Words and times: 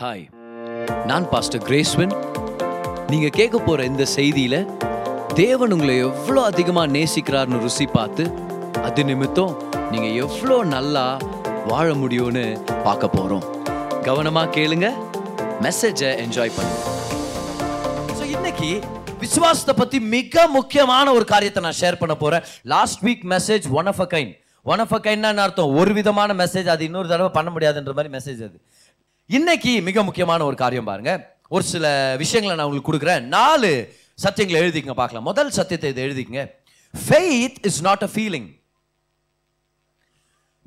Hi 0.00 0.24
நான் 1.06 1.28
pastor 1.28 1.62
கிரேஸ்வன் 1.62 2.10
நீங்க 3.06 3.28
கேட்க 3.28 3.58
போற 3.58 3.84
இந்த 3.84 4.06
செய்தியில 4.14 4.56
தேவன் 5.34 5.72
உங்களை 5.72 5.98
எவ்வளோ 5.98 6.44
அதிகமா 6.44 6.82
நேசிக்கிறார்னு 6.86 7.60
ருசி 7.60 7.86
பார்த்து 7.86 8.24
அது 8.82 9.04
நிமித்தம் 9.04 9.62
நீங்க 9.90 10.08
எவ்வளோ 10.24 10.62
நல்லா 10.64 11.04
வாழ 11.66 11.86
முடியும்னு 11.92 12.44
பார்க்க 12.82 13.10
போறோம். 13.16 13.44
கவனமா 14.08 14.42
கேளுங்க. 14.58 14.90
மெசேஜை 15.66 16.10
என்ஜாய் 16.24 16.54
பண்ணுங்க. 16.56 16.82
இன்னைக்கு 18.36 18.70
விசுவாசத்தை 19.18 19.74
பத்தி 19.78 20.00
மிக 20.00 20.46
முக்கியமான 20.48 21.12
ஒரு 21.12 21.24
காரியத்தை 21.24 21.62
நான் 21.62 21.80
ஷேர் 21.80 22.00
பண்ண 22.02 22.16
போகிறேன் 22.16 22.44
last 22.62 23.02
week 23.04 23.26
message 23.34 23.70
one 23.80 23.86
of 23.86 24.00
a 24.00 24.08
kind 24.10 24.34
one 24.62 24.78
of 24.78 24.94
a 24.94 24.98
kind 24.98 25.42
அர்த்தம்? 25.46 25.74
ஒரு 25.74 25.92
விதமான 25.92 26.34
மெசேஜ் 26.44 26.68
அது 26.76 26.84
இன்னொரு 26.84 27.08
தடவை 27.08 27.30
பண்ண 27.40 27.50
முடியாதுன்ற 27.50 27.92
மாதிரி 27.94 28.14
மெசேஜ் 28.18 28.42
அது. 28.48 28.58
இன்னைக்கு 29.28 29.80
மிக 29.82 30.02
முக்கியமான 30.02 30.44
ஒரு 30.44 30.56
காரியம் 30.56 30.84
பாருங்க. 30.84 31.38
ஒரு 31.48 31.64
சில 31.64 32.14
விஷயங்களை 32.18 32.56
நான் 32.56 32.66
உங்களுக்கு 32.66 32.92
கொடுக்குறேன். 32.92 33.20
நாலு 33.20 33.96
சத்தியங்களை 34.22 34.58
எழுதிக்கங்க 34.64 34.90
பார்க்கலாம். 34.90 35.24
முதல் 35.24 35.50
சத்தியத்தை 35.50 35.90
இதை 35.90 36.04
எழுதிக்கங்க. 36.04 36.50
Faith 37.08 37.56
is 37.62 37.80
not 37.80 38.02
a 38.02 38.06
feeling 38.06 38.62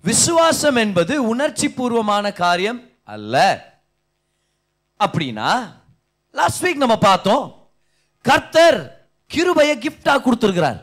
விசுவாசம் 0.02 0.76
என்பது 0.76 1.28
உணர்ச்சி 1.28 1.70
பூர்வமான 1.70 2.32
காரியம் 2.32 2.90
அல்ல. 3.04 3.38
அப்படின்னா 5.00 5.74
லாஸ்ட் 6.32 6.66
வீக் 6.66 6.84
நம்ம 6.84 6.98
பார்த்தோம் 6.98 7.72
கர்த்தர் 8.22 9.10
கிருபையை 9.28 9.78
கிஃப்டா 9.78 10.18
கொடுத்துருக்கிறார். 10.26 10.82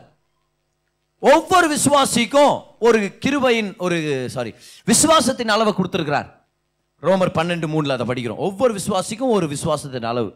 ஒவ்வொரு 1.18 1.76
விசுவாசிக்கும் 1.76 2.62
ஒரு 2.78 3.18
கிருபையின் 3.26 3.76
ஒரு 3.76 4.30
சாரி 4.30 4.54
விசுவாசத்தின் 4.86 5.48
அளவை 5.48 5.72
கொடுத்துருக்கிறார். 5.72 6.35
ரோமர் 7.08 7.36
பன்னெண்டு 7.38 7.66
மூணில் 7.72 7.94
அதை 7.96 8.06
படிக்கிறோம். 8.10 8.42
ஒவ்வொரு 8.46 8.72
விசுவாசிக்கும் 8.78 9.34
ஒரு 9.36 9.46
விசுவாசத்தின் 9.54 10.08
அளவு. 10.12 10.30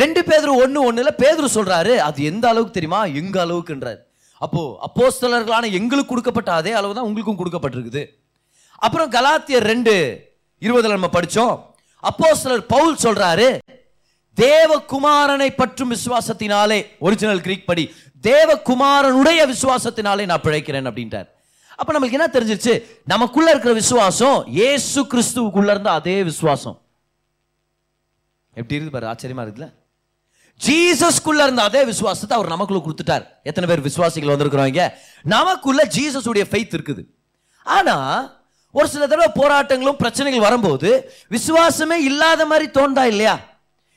ரெண்டு 0.00 0.20
பேதர் 0.28 0.52
ஒன்று 0.62 0.78
ஒன்றில் 0.88 1.18
பேதர் 1.22 1.54
சொல்கிறாரு 1.56 1.92
அது 2.06 2.18
எந்த 2.30 2.44
அளவுக்கு 2.50 2.76
தெரியுமா? 2.78 3.00
எங்க 3.20 3.36
அளவுக்குன்றார். 3.44 4.00
அப்போ 4.44 4.62
அப்போஸ்தலர்களான 4.86 5.70
எங்களுக்கு 5.78 6.10
கொடுக்கப்பட்ட 6.12 6.50
அதே 6.60 6.72
அளவு 6.80 6.96
தான் 6.96 7.08
உங்களுக்கும் 7.08 7.38
கொடுக்கப்பட்டிருக்குது. 7.40 8.02
அப்புறம் 8.86 9.12
கலாத்தியர் 9.16 9.68
ரெண்டு 9.72 9.94
இருபதில் 10.62 10.96
நம்ம 10.96 11.10
படித்தோம் 11.14 11.54
அப்போஸ்தலர் 12.10 12.64
பவுல் 12.74 13.02
சொல்கிறாரு 13.04 13.46
தேவகுமாரனை 14.36 15.48
பற்றும் 15.60 15.92
விசுவாசத்தினாலே 15.94 16.78
ஒரிஜினல் 17.06 17.42
கிரீக் 17.46 17.68
படி 17.70 17.84
தேவகுமாரனுடைய 18.28 19.40
விசுவாசத்தினாலே 19.52 20.24
நான் 20.30 20.44
பிழைக்கிறேன் 20.44 20.88
அப்படின்ட்டார். 20.90 21.28
அப்ப 21.76 21.90
நம்மளுக்கு 21.94 22.18
என்ன 22.18 22.26
தெரிஞ்சிருச்சு? 22.26 22.82
நமக்குள்ள 23.04 23.50
இருக்கிற 23.50 23.74
விசுவாசம் 23.74 24.46
ஏசு 24.68 25.02
கிறிஸ்துவுக்குள்ள 25.02 25.70
இருந்த 25.70 25.90
அதே 25.90 26.22
விசுவாசம். 26.22 26.76
எப்படி 28.54 28.76
இருக்குது 28.76 28.90
பாரு 28.90 29.06
ஆச்சரியமா 29.06 29.44
இருக்குல்ல? 29.46 29.68
ஜீசஸ்குள்ள 30.66 31.42
இருந்த 31.42 31.62
அதே 31.62 31.84
விசுவாசத்தை 31.84 32.38
அவர் 32.38 32.52
நமக்குள்ள 32.52 32.82
கொடுத்துட்டார். 32.84 33.24
எத்தனை 33.42 33.68
பேர் 33.70 33.80
விசுவாசிகள் 33.80 34.32
வந்திருக்கிறவங்க 34.34 34.92
நமக்குள்ள 35.22 35.82
ஜீசஸுடைய 35.96 36.44
ஃபெய்த் 36.50 36.76
இருக்குது. 36.78 37.02
ஆனா 37.62 37.96
ஒரு 38.70 38.88
சில 38.88 39.06
தடவை 39.06 39.28
போராட்டங்களும் 39.42 40.00
பிரச்சனைகள் 40.02 40.40
வரும்போது 40.40 40.88
விசுவாசமே 41.30 41.98
இல்லாத 42.10 42.46
மாதிரி 42.46 42.70
தோண்டா 42.70 43.04
இல்லையா? 43.04 43.34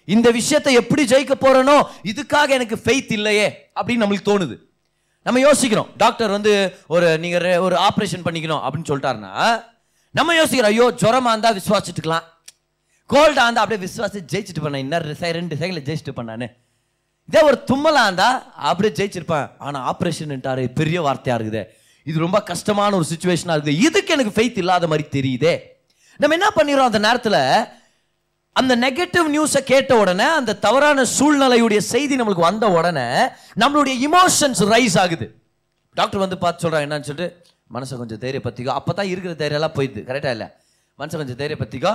இந்த 0.06 0.32
விஷயத்தை 0.32 0.74
எப்படி 0.74 1.04
ஜெயிக்க 1.06 1.34
போறேனோ 1.42 1.78
இதுக்காக 2.04 2.50
எனக்கு 2.50 2.76
ஃபெய்த் 2.76 3.12
இல்லையே 3.18 3.48
அப்படின்னு 3.76 4.04
நம்மளுக்கு 4.04 4.30
தோணுது. 4.32 4.56
நம்ம 5.24 5.40
யோசிக்கிறோம். 5.40 5.90
டாக்டர் 5.98 6.30
வந்து 6.30 6.78
ஒரு 6.88 7.18
நீங்கள் 7.18 7.42
ரெ- 7.42 7.60
ஒரு 7.60 7.76
ஆப்ரேஷன் 7.76 8.26
பண்ணிக்கணும் 8.26 8.62
அப்படின்னு 8.62 8.90
சொல்லிட்டாருன்னா 8.90 9.64
நம்ம 10.12 10.36
யோசிக்கிறோம் 10.36 10.72
ஐயோ 10.72 10.92
ஜுரமாக 10.96 11.38
இருந்தால் 11.38 11.58
விசுவாசிட்டுக்கலாம் 11.58 12.24
கோல்டாக 13.14 13.44
இருந்தால் 13.44 13.56
அப்படியே 13.56 13.88
விசுவாசி 13.88 14.20
ஜெயிச்சுட்டு 14.32 14.64
பண்ணேன் 14.64 14.76
இன்னும் 14.76 15.16
ரெண்டு 15.20 15.56
செகண்ட்ல 15.56 15.88
ஜெயிச்சுட்டு 15.88 16.16
பண்ணானே 16.16 16.48
இதே 17.28 17.42
ஒரு 17.42 17.64
தும்மலாக 17.74 18.04
இருந்தால் 18.04 18.54
அப்படியே 18.56 18.94
ஜெயிச்சிருப்பேன். 18.96 19.50
ஆனால் 19.58 19.96
ஆப்ரேஷன்ட்டாரு 19.96 20.74
பெரிய 20.74 21.04
வார்த்தையாக 21.04 21.42
இருக்குது. 21.42 21.66
இது 22.04 22.20
ரொம்ப 22.20 22.44
கஷ்டமான 22.44 22.96
ஒரு 22.96 23.06
சுச்சுவேஷனாக 23.16 23.48
இருக்குது. 23.48 23.68
இதுக்கு 23.68 24.14
எனக்கு 24.14 24.42
ஃபெய்த் 24.42 24.58
இல்லாத 24.58 24.88
மாதிரி 24.88 25.08
தெரியுதே. 25.12 25.60
நம்ம 26.18 26.36
என்ன 26.36 26.48
பண்ணிடுறோம் 26.56 26.86
அந்த 26.86 27.00
நேரத்தில்? 27.00 27.78
அந்த 28.60 28.74
நெகட்டிவ் 28.86 29.28
நியூஸை 29.36 29.62
கேட்ட 29.72 29.92
உடனே 30.04 30.28
அந்த 30.40 30.58
தவறான 30.66 31.06
சூழ்நிலையுடைய 31.18 31.82
செய்தி 31.94 32.16
நம்மளுக்கு 32.20 32.48
வந்த 32.50 32.66
உடனே 32.78 33.08
நம்மளுடைய 33.64 33.96
இமோஷன்ஸ் 34.08 34.62
ரைஸ் 34.74 34.98
ஆகுது. 35.04 35.28
டாக்டர் 36.00 36.24
வந்து 36.24 36.38
பார்த்து 36.44 36.64
சொல்கிறாங்க 36.64 36.88
என்னன்னு 36.88 37.08
சொல்லிட்டு 37.10 37.28
மனசை 37.76 37.96
கொஞ்சம் 38.02 38.22
தைரியப்படுத்திக்கோ 38.24 38.74
அப்பதான் 38.80 39.10
இருக்கிற 39.14 39.34
தைரியெல்லாம் 39.42 39.76
போயிடுது. 39.78 40.02
கரெக்டாக 40.10 40.36
இல்லை? 40.38 40.48
மனசை 41.00 41.18
கொஞ்சம் 41.22 41.40
தைரியப்படுத்திக்கோ 41.42 41.94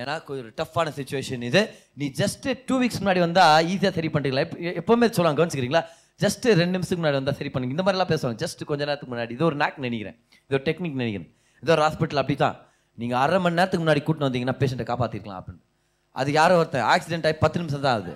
ஏன்னா 0.00 0.14
ஒரு 0.32 0.48
டஃப்பான 0.60 0.92
சுச்சுவேஷன் 0.96 1.44
இது. 1.48 1.60
நீ 2.00 2.06
ஜஸ்ட்டு 2.20 2.54
டூ 2.68 2.74
வீக்ஸ் 2.80 3.00
முன்னாடி 3.02 3.20
வந்தால் 3.26 3.66
ஈஸியாக 3.72 3.92
சரி 3.98 4.10
பண்ணிக்கலாம். 4.14 4.46
எப்போ 4.46 4.80
எப்போவுமே 4.80 5.06
சொல்லுவாங்க 5.16 5.38
கவனிச்சுக்கிறீங்களா? 5.40 5.82
ஜஸ்ட் 6.24 6.46
ரெண்டு 6.60 6.74
நிமிஷத்துக்கு 6.76 7.02
முன்னாடி 7.02 7.18
வந்தால் 7.20 7.38
சரி 7.40 7.50
பண்ணுங்க 7.54 7.74
இந்த 7.76 7.84
மாதிரிலாம் 7.86 8.10
பேசுவாங்க. 8.12 8.38
ஜஸ்ட் 8.44 8.62
கொஞ்ச 8.70 8.82
நேரத்துக்கு 8.88 9.12
முன்னாடி. 9.14 9.32
இது 9.36 9.46
ஒரு 9.50 9.58
நாக் 9.62 9.78
நினைக்கிறேன். 9.86 10.18
இது 10.46 10.56
ஒரு 10.58 10.64
டெக்னிக் 10.68 10.98
நினைக்கிறேன். 11.02 11.30
இது 11.62 11.72
ஒரு 11.76 11.84
ஹாஸ்பிட்டல் 11.86 12.22
அப்படி 12.22 12.36
தான் 12.44 12.56
நீங்கள் 13.02 13.20
அரை 13.24 13.38
மணி 13.46 13.58
நேரத்துக்கு 13.60 13.84
முன்னாடி 13.86 14.02
கூட்டிட்டு 14.06 14.28
வந்தீங்கன்னா 14.28 14.58
பேஷண்ட்டை 14.62 14.86
காப்பாற்றிருக்கலாம் 14.92 15.40
அப்படின்னு. 15.40 15.62
அது 16.20 16.38
யாரோ 16.38 16.60
ஒருத்தன் 16.60 16.88
ஆக்சிடென்ட் 16.92 17.28
ஆகி 17.30 17.38
பத்து 17.44 17.60
நிமிஷம் 17.62 17.84
தான் 17.86 17.96
ஆகுது. 17.96 18.14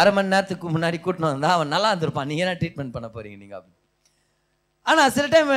அரை 0.00 0.10
மணி 0.16 0.34
நேரத்துக்கு 0.34 0.74
முன்னாடி 0.74 0.98
கூட்டினு 1.06 1.32
வந்தால் 1.32 1.56
அவன் 1.56 1.72
நல்லா 1.76 1.90
இருந்திருப்பான். 1.92 2.28
நீங்க 2.32 2.44
என்ன 2.44 2.58
ட்ரீட்மெண்ட் 2.60 2.96
பண்ண 2.98 3.08
போறீங்க 3.16 3.38
நீங்கள் 3.44 3.58
அப்படின்னு. 3.60 5.08
சில 5.16 5.26
டைம் 5.34 5.50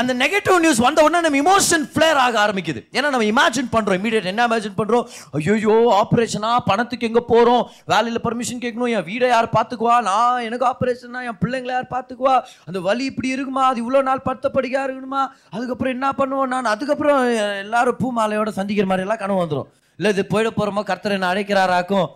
அந்த 0.00 0.12
நெகட்டிவ் 0.20 0.58
நியூஸ் 0.64 0.78
வந்த 0.84 1.00
உடனே 1.06 1.18
நம்ம 1.24 1.38
இமோஷன் 1.42 1.82
ஃப்ளேர் 1.94 2.18
ஆக 2.22 2.36
ஆரம்பிக்குது. 2.42 2.80
ஏன்னா 2.96 3.08
நம்ம 3.14 3.26
இமேஜின் 3.32 3.68
பண்ணுறோம் 3.74 3.98
இமீடியட் 4.00 4.28
என்ன 4.30 4.46
இமேஜின் 4.48 4.76
பண்ணுறோம் 4.78 5.04
ஐயோ 5.38 5.74
ஆப்ரேஷனா 5.98 6.50
பணத்துக்கு 6.68 7.08
எங்கே 7.08 7.22
போகிறோம் 7.32 7.62
வேலையில் 7.92 8.22
பர்மிஷன் 8.26 8.62
கேட்கணும். 8.62 8.92
என் 8.96 9.06
வீடை 9.10 9.28
யார் 9.32 9.48
பார்த்துக்குவா? 9.56 9.96
நான் 10.08 10.44
எனக்கு 10.46 10.66
ஆப்ரேஷன்னா 10.70 11.22
என் 11.30 11.38
பிள்ளைங்களை 11.42 11.74
யார் 11.76 11.92
பார்த்துக்குவா? 11.96 12.36
அந்த 12.68 12.80
வலி 12.88 13.04
இப்படி 13.12 13.30
இருக்குமா? 13.36 13.64
அது 13.72 13.84
இவ்வளோ 13.84 14.02
நாள் 14.08 14.26
படுத்த 14.28 14.52
இருக்கணுமா 14.86 15.22
அதுக்கப்புறம் 15.54 15.94
என்ன 15.96 16.10
பண்ணுவோம்? 16.22 16.50
நான் 16.54 16.72
அதுக்கப்புறம் 16.74 17.20
எல்லாரும் 17.64 18.00
பூ 18.02 18.10
மாலையோட 18.20 18.52
சந்திக்கிற 18.60 18.88
மாதிரி 18.92 19.06
எல்லாம் 19.08 19.22
கனவு 19.24 19.44
வந்துடும் 19.44 19.70
இல்லை 19.96 20.16
இது 20.16 20.26
போயிட 20.30 20.50
போகிறோமோ 20.56 20.82
கர்த்தரை 20.82 21.10
என்ன 21.10 21.32
அழைக்கிறாராக்கும். 21.32 22.06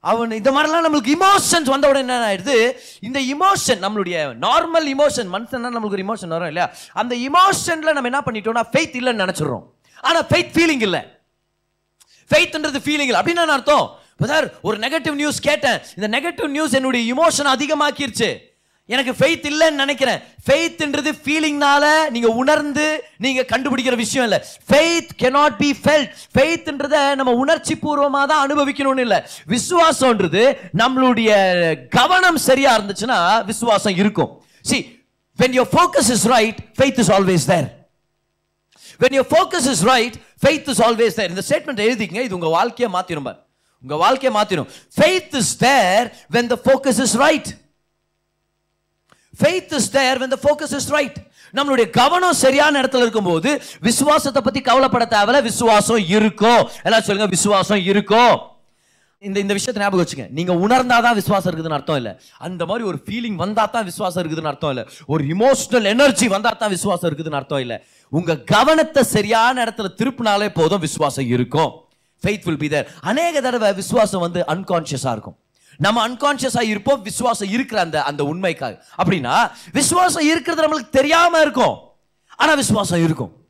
அவன் 0.00 0.30
இந்த 0.30 0.50
மாதிரிலாம் 0.50 0.88
நம்மளுக்கு 0.88 1.14
இமோஷன்ஸ் 1.14 1.64
வந்த 1.64 1.88
உடனே 1.88 1.98
என்ன 1.98 2.34
ஆயிடுது? 2.34 2.72
இந்த 3.00 3.20
இமோஷன் 3.20 3.84
நம்மளுடைய 3.86 4.34
நார்மல் 4.40 4.86
இமோஷன் 4.86 5.32
மனுஷன்னா 5.32 5.74
நம்மளுக்கு 5.74 5.90
ஒரு 5.90 6.02
இமோஷன் 6.02 6.26
வரும் 6.26 6.46
இல்லையா? 6.46 6.70
அந்த 6.92 7.14
இமோஷனில் 7.14 7.92
நம்ம 7.92 8.02
என்ன 8.02 8.20
பண்ணிட்டோம்னா 8.20 8.64
ஃபெய்த் 8.72 8.96
இல்லைன்னு 8.96 9.28
நினச்சிடுறோம். 9.28 9.62
ஆனால் 10.00 10.22
ஃபெய்த் 10.22 10.54
ஃபீலிங் 10.54 10.82
இல்லை. 10.82 11.00
ஃபெய்த்ன்றது 12.28 12.76
ஃபீலிங் 12.84 13.08
இல்லை. 13.08 13.20
அப்படின்னு 13.20 13.32
நான் 13.32 13.48
அர்த்தம்? 13.48 13.98
சார் 14.24 14.60
ஒரு 14.62 14.78
நெகட்டிவ் 14.78 15.14
நியூஸ் 15.14 15.40
கேட்டேன். 15.40 15.80
இந்த 15.96 16.20
நெகட்டிவ் 16.20 16.46
நியூஸ் 16.46 16.72
என்னுடைய 16.72 17.14
இமோஷன் 17.14 17.56
அதிகமாக்கிருச்சு. 17.56 18.38
எனக்கு 18.92 19.12
ஃபெய்த் 19.18 19.46
இல்லைன்னு 19.50 19.82
நினைக்கிறேன். 19.82 20.18
ஃபெய்த்ன்றது 20.46 21.10
ஃபீலிங்னால 21.24 21.84
நீங்க 22.14 22.28
உணர்ந்து 22.42 22.86
நீங்க 23.24 23.42
கண்டுபிடிக்கிற 23.52 23.94
விஷயம் 23.96 24.26
இல்லை. 24.28 24.40
ஃபெய்த் 24.70 25.12
கெனாட் 25.22 25.56
பி 25.62 25.70
ஃபெல்ட் 25.84 26.10
ஃபெய்த்ன்றத 26.34 26.98
நம்ம 27.20 27.32
உணர்ச்சி 27.44 27.74
பூர்வமாக 27.84 28.26
தான் 28.32 28.42
அனுபவிக்கணும்னு 28.46 29.04
இல்லை. 29.06 29.20
விசுவாசம்ன்றது 29.54 30.42
நம்மளுடைய 30.82 31.30
கவனம் 31.96 32.40
சரியா 32.48 32.72
இருந்துச்சுன்னா 32.78 33.18
விசுவாசம் 33.44 33.96
இருக்கும். 34.02 34.30
See 34.70 34.78
when 35.38 35.56
your 35.60 35.72
focus 35.76 36.12
is 36.16 36.26
right 36.34 36.60
faith 36.78 37.02
is 37.04 37.12
always 37.16 37.48
there 37.54 37.66
when 39.00 39.18
your 39.20 39.30
focus 39.34 39.70
is 39.74 39.84
right 39.92 40.16
faith 40.44 40.70
is 40.74 40.84
always 40.88 41.18
there 41.20 41.32
இந்த 41.34 41.44
ஸ்டேட்மெண்ட் 41.48 41.84
எழுதிக்கங்க 41.88 42.22
இது 42.28 42.40
உங்க 42.40 42.52
வாழ்க்கையை 42.58 42.92
மாத்திரும் 42.98 43.32
உங்க 43.82 43.96
வாழ்க்கையை 44.06 44.30
மாத்திரும். 44.40 44.68
Faith 44.98 45.34
is 45.42 45.56
there 45.68 46.06
when 46.36 46.52
the 46.54 46.58
focus 46.66 47.00
is 47.08 47.18
right 47.26 47.50
faith 49.40 49.74
is 49.80 49.90
there 49.98 50.18
when 50.22 50.34
the 50.34 50.38
focus 50.44 50.74
is 50.78 50.90
right 50.96 51.18
நம்மளுடைய 51.58 51.86
கவனம் 52.00 52.40
சரியான 52.44 52.80
இடத்துல 52.82 53.04
இருக்கும்போது 53.06 53.50
விசுவாசத்தை 53.88 54.40
பற்றி 54.46 54.60
கவலைப்பட 54.70 55.04
தேவையில்ல. 55.14 55.42
விசுவாசம் 55.50 56.02
இருக்கும் 56.16 56.62
எல்லாம் 56.88 57.06
சொல்லுங்க 57.08 57.28
விசுவாசம் 57.36 57.82
இருக்கும் 57.92 58.34
இந்த 59.26 59.38
இந்த 59.42 59.52
விஷயத்தை 59.56 59.80
ஞாபகம் 59.82 60.02
வச்சுங்க 60.02 60.26
நீங்க 60.38 60.52
உணர்ந்தாதான் 60.64 61.16
விசுவாசம் 61.18 61.50
இருக்குதுன்னு 61.50 61.78
அர்த்தம் 61.78 61.98
இல்லை. 62.00 62.12
அந்த 62.46 62.62
மாதிரி 62.70 62.84
ஒரு 62.90 62.98
ஃபீலிங் 63.04 63.38
வந்தா 63.42 63.64
தான் 63.76 63.86
விசுவாசம் 63.90 64.20
இருக்குதுன்னு 64.22 64.50
அர்த்தம் 64.52 64.72
இல்லை. 64.74 64.84
ஒரு 65.12 65.22
இமோஷனல் 65.34 65.86
எனர்ஜி 65.92 66.26
வந்தா 66.34 66.50
தான் 66.62 66.74
விசுவாசம் 66.74 67.08
இருக்குதுன்னு 67.10 67.40
அர்த்தம் 67.40 67.62
இல்லை. 67.64 67.78
உங்க 68.12 68.36
கவனத்தை 68.54 69.02
சரியான 69.14 69.64
இடத்துல 69.64 69.90
திருப்பினாலே 70.00 70.48
போதும் 70.58 70.84
விசுவாசம் 70.86 71.30
இருக்கும். 71.36 71.72
ஃபெய்த் 72.22 72.44
வில் 72.48 72.62
பி 72.64 72.68
தேர் 72.74 72.90
அநேக 73.12 73.40
தடவை 73.46 73.70
விசுவாசம் 73.80 74.24
வந்து 74.26 74.42
அன்கான்ஷியஸாக 74.54 75.16
இருக்கும். 75.16 75.38
நம்ம 75.76 76.08
அன்கான்ஷியஸா 76.08 76.62
இருப்போம் 76.62 77.02
விசுவாசம் 77.02 77.48
இருக்கிற 77.48 77.80
அந்த 77.80 78.02
அந்த 78.02 78.24
உண்மைக்காக. 78.24 78.82
அப்படின்னா 78.98 79.50
விசுவாசம் 79.72 80.26
இருக்கிறது 80.26 80.62
நம்மளுக்கு 80.66 80.88
தெரியாமல் 80.90 81.40
இருக்கும். 81.40 81.78
ஆனால் 82.36 82.56
விசுவாசம் 82.56 83.04
இருக்கும். 83.04 83.42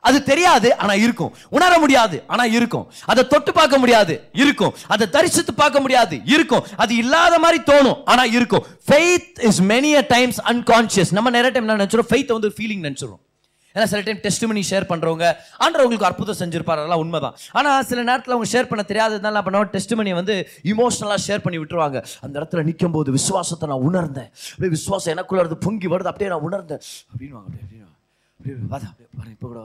அது 0.00 0.22
தெரியாது 0.22 0.76
ஆனா 0.76 0.94
இருக்கும். 0.94 1.34
உணர 1.50 1.78
முடியாது 1.78 2.22
ஆனா 2.26 2.44
இருக்கும். 2.44 2.92
அதை 3.04 3.26
தொட்டு 3.26 3.52
பார்க்க 3.52 3.78
முடியாது 3.78 4.28
இருக்கும். 4.32 4.74
அதை 4.86 5.08
தரிசித்து 5.10 5.54
பார்க்க 5.54 5.80
முடியாது 5.80 6.20
இருக்கும். 6.24 6.64
அது 6.76 6.96
இல்லாத 6.96 7.38
மாதிரி 7.38 7.62
தோணும் 7.66 8.04
ஆனா 8.04 8.24
இருக்கும். 8.24 8.66
Faith 8.90 9.40
is 9.40 9.62
many 9.62 9.94
a 9.94 10.04
times 10.08 10.40
unconscious 10.40 11.12
நம்ம 11.12 11.30
நிறைய 11.30 11.50
டைம் 11.50 11.68
என்ன 11.68 11.84
நினைச்சிரும் 11.84 12.08
ஃபெய்த் 12.08 12.32
வந்து 12.32 12.48
ஃபீலிங் 12.48 12.84
நினைச்சிரும் 12.88 13.20
ஏன்னா 13.74 13.86
சில 13.92 14.00
டைம் 14.06 14.20
டெஸ்ட் 14.26 14.44
பண்ணி 14.50 14.62
ஷேர் 14.70 14.86
பண்ணுறவங்க 14.92 15.26
ஆண்டவர் 15.64 15.84
உங்களுக்கு 15.86 16.08
அற்புதம் 16.10 16.38
செஞ்சிருப்பார் 16.42 16.80
அதெல்லாம் 16.82 17.02
உண்மைதான். 17.04 17.34
ஆனால் 17.58 17.84
சில 17.90 18.02
நேரத்தில் 18.10 18.34
அவங்க 18.36 18.48
ஷேர் 18.54 18.70
பண்ண 18.70 18.84
தெரியாததுனால 18.92 19.32
என்ன 19.34 19.44
பண்ணுவாங்க 19.48 19.70
டெஸ்ட் 19.76 19.94
பண்ணி 20.00 20.14
வந்து 20.20 20.36
இமோஷனலாக 20.72 21.20
ஷேர் 21.28 21.44
பண்ணி 21.46 21.60
விட்டுருவாங்க. 21.62 22.00
அந்த 22.26 22.34
இடத்துல 22.40 22.64
நிற்கும் 22.70 22.96
போது 22.96 23.16
விசுவாசத்தை 23.18 23.68
நான் 23.72 23.86
உணர்ந்தேன். 23.90 24.30
அப்படியே 24.52 24.72
விசுவாசம் 24.78 25.14
எனக்குள்ள 25.16 25.44
இருந்து 25.44 25.60
பொங்கி 25.66 25.90
வருது 25.94 26.12
அப்படியே 26.12 26.30
நான் 26.34 26.46
உணர்ந்தேன். 26.50 26.82
அப்படின்னு 27.12 27.38
அப்படியே 27.44 27.62
அப்படியே 27.64 27.84
அப்படியே 28.40 28.56
பார்த்தா 28.72 28.90
அப்படியே 28.92 29.08
பாருங்க 29.18 29.34
இப்போ 29.38 29.48
கூட 29.52 29.62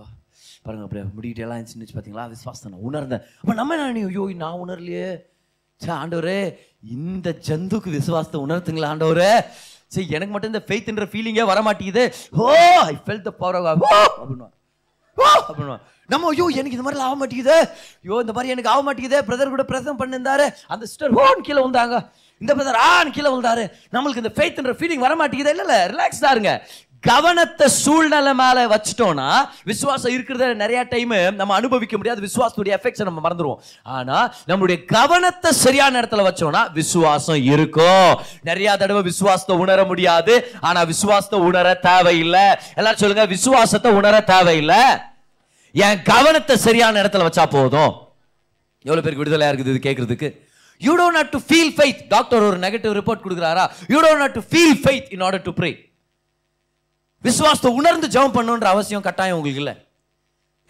பாருங்க 0.65 0.83
அப்படியே 0.87 1.05
முடிக்கிட்டே 1.15 1.43
எல்லாம் 1.45 1.59
இருந்துச்சு 1.61 1.95
பார்த்தீங்களா 1.97 2.25
விசுவாசத்தை 2.35 2.69
நான் 2.73 2.87
உணர்ந்தேன். 2.89 3.23
அப்போ 3.41 3.55
நம்ம 3.61 3.75
என்ன 3.77 3.91
நீ 3.97 4.03
ஐயோ 4.09 4.25
நான் 4.45 4.61
உணரலையே. 4.65 5.07
சே 5.81 5.89
ஆண்டவரே 6.01 6.39
இந்த 6.95 7.29
ஜந்துக்கு 7.47 7.89
விசுவாசத்தை 7.99 8.39
உணர்த்துங்களா 8.45 8.89
ஆண்டவரே. 8.93 9.31
சரி 9.91 10.05
எனக்கு 10.17 10.33
மட்டும் 10.33 10.53
இந்த 10.53 10.63
ஃபெய்த்ன்ற 10.67 11.05
ஃபீலிங்கே 11.11 11.45
வர 11.51 11.59
மாட்டேங்குது 11.67 12.03
ஓ 12.43 12.47
I 12.91 12.95
felt 13.05 13.25
the 13.27 13.33
power 13.41 13.67
of 13.71 13.85
oh 13.87 13.97
அப்படின்னா 14.13 14.47
ஓ 15.17 15.27
அப்படின்னா 15.39 15.77
நம்ம 16.09 16.31
ஐயோ 16.31 16.45
எனக்கு 16.59 16.75
இந்த 16.77 16.85
மாதிரிலாம் 16.85 17.09
ஆக 17.09 17.17
மாட்டேங்குது 17.19 17.55
ஐயோ 18.03 18.17
இந்த 18.23 18.33
மாதிரி 18.35 18.53
எனக்கு 18.53 18.71
ஆக 18.73 18.81
மாட்டேங்குது 18.87 19.19
பிரதர் 19.27 19.53
கூட 19.53 19.63
பிரசம் 19.71 19.99
பண்ணிருந்தாரு. 20.01 20.45
அந்த 20.73 20.83
சிஸ்டர் 20.89 21.15
ஓன் 21.21 21.45
கீழே 21.47 21.61
வந்தாங்க 21.67 21.95
இந்த 22.41 22.51
பிரதர் 22.57 22.79
ஆன் 22.89 23.13
கீழே 23.15 23.29
வந்தாரு 23.35 23.63
நம்மளுக்கு 23.95 24.21
இந்த 24.23 24.31
ஃபெய்த்ன்ற 24.37 24.73
ஃபீலிங் 24.79 25.03
வர 25.05 25.13
மாட்டேங்குது 25.21 25.51
இல்லை 25.53 25.65
இல்லை 25.65 25.79
ரிலாக்ஸ்டா 25.93 26.31
இருங்க. 26.35 26.51
கவனத்தை 27.09 27.67
சூழ்நிலை 27.83 28.33
மேல 28.41 28.65
வச்சுட்டோம்னா 28.73 29.29
விசுவாசம் 29.71 30.13
இருக்கிறத 30.15 30.45
நிறைய 30.61 30.79
டைம் 30.93 31.13
நம்ம 31.39 31.55
அனுபவிக்க 31.59 31.95
முடியாது. 31.99 32.19
விசுவாசத்துடைய 32.27 32.75
எஃபெக்ட்ஸை 32.77 33.07
நம்ம 33.09 33.23
மறந்துடுவோம் 33.25 33.59
ஆனா 33.97 34.17
நம்மளுடைய 34.49 34.77
கவனத்தை 34.95 35.51
சரியான 35.63 35.93
இடத்துல 36.01 36.27
வச்சோம்னா 36.27 36.63
விசுவாசம் 36.79 37.41
இருக்கும். 37.53 38.13
நிறைய 38.49 38.77
தடவை 38.83 39.03
விசுவாசத்தை 39.11 39.57
உணர 39.65 39.79
முடியாது. 39.91 40.35
ஆனா 40.69 40.83
விசுவாசத்தை 40.93 41.39
உணர 41.49 41.67
தேவையில்லை. 41.89 42.45
எல்லாரும் 42.79 43.01
சொல்லுங்க 43.03 43.25
விசுவாசத்தை 43.35 43.91
உணர 43.99 44.15
தேவையில்லை. 44.33 44.81
என் 45.85 46.01
கவனத்தை 46.13 46.57
சரியான 46.67 47.01
இடத்துல 47.03 47.27
வச்சா 47.27 47.45
போதும். 47.57 47.93
எவ்வளவு 48.87 49.03
பேருக்கு 49.05 49.23
விடுதலையா 49.23 49.51
இருக்குது 49.51 49.73
இது 49.73 49.79
கேட்கறதுக்கு 49.87 50.27
you 50.81 50.93
don't 50.99 51.17
not 51.19 51.33
to 51.35 51.39
feel 51.47 51.73
faith 51.75 52.01
doctor 52.13 52.45
ஒரு 52.47 52.57
negative 52.63 52.93
report 52.99 53.23
கொடுக்குறாரா? 53.25 53.65
You 53.93 53.99
don't 54.05 54.23
not 54.23 54.37
to 54.37 54.43
feel 54.51 54.77
faith 54.83 55.07
in 55.15 55.23
order 55.27 55.45
to 55.47 55.53
pray 55.59 55.69
விசுவாசத்தை 57.27 57.71
உணர்ந்து 57.79 58.07
ஜெபம் 58.15 58.35
பண்ணணுன்ற 58.37 58.67
அவசியம் 58.75 59.05
கட்டாயம் 59.09 59.37
உங்களுக்கு 59.39 59.63
இல்லை. 59.63 59.75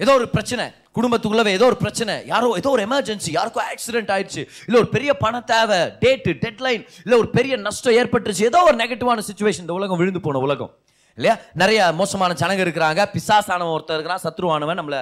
ஏதோ 0.04 0.13
ஒரு 0.19 0.28
பிரச்சனை 0.36 0.63
குடும்பத்துக்குள்ளவே 0.98 1.52
ஏதோ 1.57 1.66
ஒரு 1.72 1.78
பிரச்சனை 1.84 2.13
யாரோ 2.31 2.48
ஏதோ 2.62 2.69
ஒரு 2.75 2.84
எமர்ஜென்சி 2.88 3.30
யாருக்கோ 3.38 3.62
ஆக்சிடென்ட் 3.72 4.12
ஆயிடுச்சு 4.16 4.42
இல்லை 4.66 4.78
ஒரு 4.81 4.90
பெரிய 4.96 5.12
பண 5.24 5.42
தேவை 5.52 5.80
டேட்டு 6.04 6.31
டெட்லைன் 6.44 6.84
இல்லை 7.04 7.18
ஒரு 7.22 7.30
பெரிய 7.38 7.56
நஷ்டம் 7.66 7.98
ஏற்பட்டுருச்சு 8.00 8.44
ஏதோ 8.52 8.60
ஒரு 8.69 8.75
நெகட்டிவான 8.84 9.24
சுச்சுவேஷன் 9.30 9.66
இந்த 9.66 9.74
உலகம் 9.80 9.98
விழுந்து 9.98 10.22
போன 10.28 10.42
உலகம். 10.48 10.72
இல்லையா? 11.18 11.36
நிறைய 11.62 11.80
மோசமான 12.00 12.36
ஜனங்க 12.40 12.63
இருக்கிறாங்க 12.68 13.02
பிசாசானவன் 13.16 13.75
ஒருத்தர் 13.75 13.98
இருக்கிறான் 13.98 14.24
சத்ருவானவன் 14.25 14.80
நம்மளை 14.81 15.02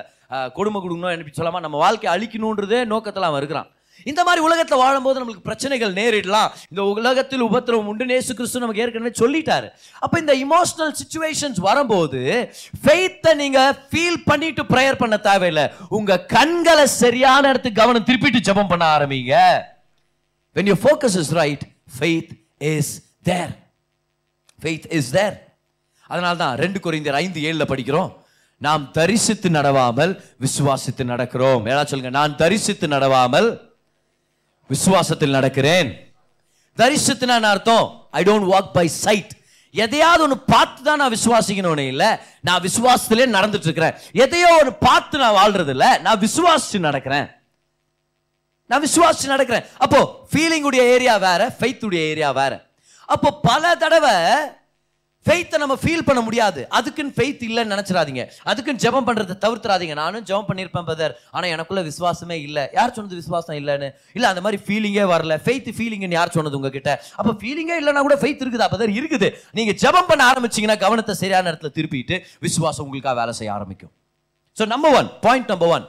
கொடுமை 0.57 0.79
கொடுக்கணும் 0.81 1.15
எனக்கு 1.15 1.61
நம்ம 1.67 1.77
வாழ்க்கையை 1.85 2.11
அழிக்கணுன்றதே 2.15 2.85
நோக்கத்தில் 2.85 3.29
அவன் 3.29 3.41
இருக்கிறான். 3.41 3.69
இந்த 4.11 4.21
மாதிரி 4.27 4.41
உலகத்தில் 4.47 4.81
வாழும்போது 4.83 5.17
நம்மளுக்கு 5.21 5.47
பிரச்சனைகள் 5.49 5.93
நேரிடலாம். 5.99 6.49
இந்த 6.71 6.83
உலகத்தில் 6.93 7.45
உபத்திரவம் 7.49 7.89
உண்டு. 7.91 8.05
நேசு 8.11 8.31
கிறிஸ்து 8.39 8.63
நமக்கு 8.63 8.83
ஏற்கனவே 8.85 9.11
சொல்லிட்டாரு. 9.21 9.67
அப்போ 10.03 10.15
இந்த 10.23 10.33
இமோஷனல் 10.45 10.93
சுச்சுவேஷன்ஸ் 11.01 11.59
வரும்போது 11.67 12.21
ஃபெய்த்தை 12.85 13.33
நீங்கள் 13.41 13.75
ஃபீல் 13.91 14.19
பண்ணிட்டு 14.29 14.63
ப்ரேயர் 14.73 15.01
பண்ண 15.03 15.17
தேவையில்லை. 15.29 15.65
உங்கள் 15.99 16.25
கண்களை 16.35 16.85
சரியான 16.87 17.49
இடத்துக்கு 17.53 17.81
கவனம் 17.81 18.07
திருப்பிட்டு 18.09 18.45
ஜெபம் 18.49 18.71
பண்ண 18.73 18.85
ஆரம்பிங்க. 18.97 19.35
When 20.55 20.71
you 20.71 20.77
focus 20.85 21.17
is 21.23 21.33
right 21.41 21.65
faith 21.99 22.33
is 22.73 22.93
there 23.29 23.53
faith 24.63 24.89
is 24.99 25.11
there 25.19 25.37
அதனால 26.07 26.35
தான் 26.41 26.55
ரெண்டு 26.63 26.79
குறைந்தர் 26.85 27.19
ஐந்து 27.23 27.39
ஏழில் 27.47 27.69
படிக்கிறோம். 27.69 28.09
நாம் 28.65 28.83
தரிசித்து 28.97 29.49
நடவாமல் 29.49 30.11
விசுவாசித்து 30.43 31.03
நடக்கிறோம். 31.11 31.63
ஏதாவது 31.71 31.89
சொல்லுங்க 31.91 32.11
நான் 32.17 32.35
தரிசித்து 32.41 32.87
நடவாமல் 32.95 33.47
விசுவாசத்தில் 34.69 35.35
நடக்கிறேன். 35.37 35.89
தரிசனத்தினா 36.77 37.41
அர்த்தம்? 37.41 38.07
I 38.11 38.23
don't 38.23 38.49
walk 38.53 38.71
by 38.73 38.87
sight 38.87 39.31
எதையாவது 39.71 40.23
ஒன்று 40.23 40.37
பார்த்து 40.39 40.83
தான் 40.83 40.97
நான் 40.97 41.13
விசுவாசிக்கணும்னு 41.13 41.87
இல்லை. 41.87 42.09
நான் 42.41 42.61
விசுவாசத்திலே 42.61 43.25
நடந்துட்டு 43.37 43.67
இருக்கிறேன் 43.69 43.95
எதையோ 44.11 44.57
ஒன்று 44.59 44.73
பார்த்து 44.73 45.17
நான் 45.17 45.37
வாழ்றது 45.39 45.69
இல்லை 45.69 45.97
நான் 45.97 46.19
விசுவாசிச்சு 46.19 46.79
நடக்கிறேன். 46.87 47.27
நான் 48.65 48.83
விசுவாசிச்சு 48.85 49.33
நடக்கிறேன். 49.33 49.65
அப்போ 49.77 50.27
ஃபீலிங் 50.31 50.67
உடைய 50.69 50.83
ஏரியா 50.89 51.17
வேற 51.17 51.55
ஃபெய்த் 51.59 51.85
உடைய 51.85 52.05
ஏரியா 52.05 52.31
வேற. 52.31 52.71
அப்போ 53.05 53.39
பல 53.39 53.75
தடவை 53.75 54.15
ஃபெய்த்தை 55.27 55.57
நம்ம 55.63 55.75
ஃபீல் 55.81 56.05
பண்ண 56.07 56.21
முடியாது. 56.27 56.61
அதுக்குன்னு 56.77 57.13
ஃபெய்த் 57.17 57.43
இல்லைன்னு 57.47 57.73
நினச்சிடாதீங்க. 57.73 58.23
அதுக்குன்னு 58.51 58.81
ஜெபம் 58.85 59.05
பண்ணுறதை 59.07 59.35
தவிர்த்துறாதீங்க 59.45 59.95
நானும் 60.01 60.25
ஜெபம் 60.29 60.47
பண்ணியிருப்பேன் 60.49 60.87
பிரதர் 60.89 61.13
ஆனால் 61.35 61.51
எனக்குள்ள 61.55 61.81
விசுவாசமே 61.89 62.37
இல்லை. 62.47 62.63
யார் 62.77 62.95
சொன்னது 62.97 63.19
விசுவாசம் 63.21 63.57
இல்லைன்னு? 63.61 63.89
இல்லை 64.17 64.27
அந்த 64.31 64.43
மாதிரி 64.45 64.59
ஃபீலிங்கே 64.65 65.05
வரல. 65.13 65.35
ஃபெய்த் 65.45 65.69
ஃபீலிங்னு 65.77 66.17
யார் 66.19 66.35
சொன்னது 66.37 66.57
உங்ககிட்ட? 66.59 66.93
அப்போ 67.19 67.33
ஃபீலிங்கே 67.43 67.77
இல்லைன்னா 67.81 68.03
கூட 68.07 68.17
ஃபெய்த் 68.23 68.43
இருக்குதா 68.45 68.69
பதர் 68.75 68.95
இருக்குது. 68.99 69.29
நீங்கள் 69.59 69.79
ஜெபம் 69.83 70.09
பண்ண 70.11 70.23
ஆரம்பிச்சீங்கன்னா 70.31 70.77
கவனத்தை 70.85 71.15
சரியான 71.23 71.49
இடத்துல 71.53 71.71
திருப்பிட்டு 71.79 72.17
விசுவாசம் 72.47 72.85
உங்களுக்காக 72.87 73.17
வேலை 73.21 73.35
செய்ய 73.41 73.57
ஆரம்பிக்கும். 73.57 73.93
So 74.57 74.65
number 74.73 74.95
one 75.01 75.09
point 75.27 75.51
number 75.53 75.73
one 75.75 75.85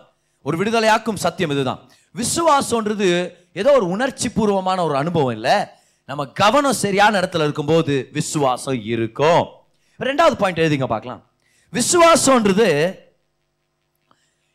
ஒரு 0.49 0.57
விடுதலையாக்கும் 0.61 1.23
சத்தியம் 1.25 1.53
இதுதான். 1.55 1.81
விசுவாசம்ன்றது 2.21 3.09
ஏதோ 3.61 3.71
ஒரு 3.79 3.87
உணர்ச்சி 3.95 4.29
பூர்வமான 4.37 4.79
ஒரு 4.89 4.95
அனுபவம் 5.01 5.35
இல்லை. 5.39 5.57
நம்ம 6.05 6.27
கவனம் 6.27 6.73
சரியான 6.73 7.21
இடத்துல 7.21 7.43
இருக்கும்போது 7.43 8.09
விசுவாசம் 8.12 8.85
இருக்கும். 8.85 9.45
ரெண்டாவது 9.99 10.35
பாயிண்ட் 10.35 10.59
எழுதிங்க 10.59 10.87
பார்க்கலாம். 10.87 11.31
விசுவாசம்ன்றது 11.73 12.69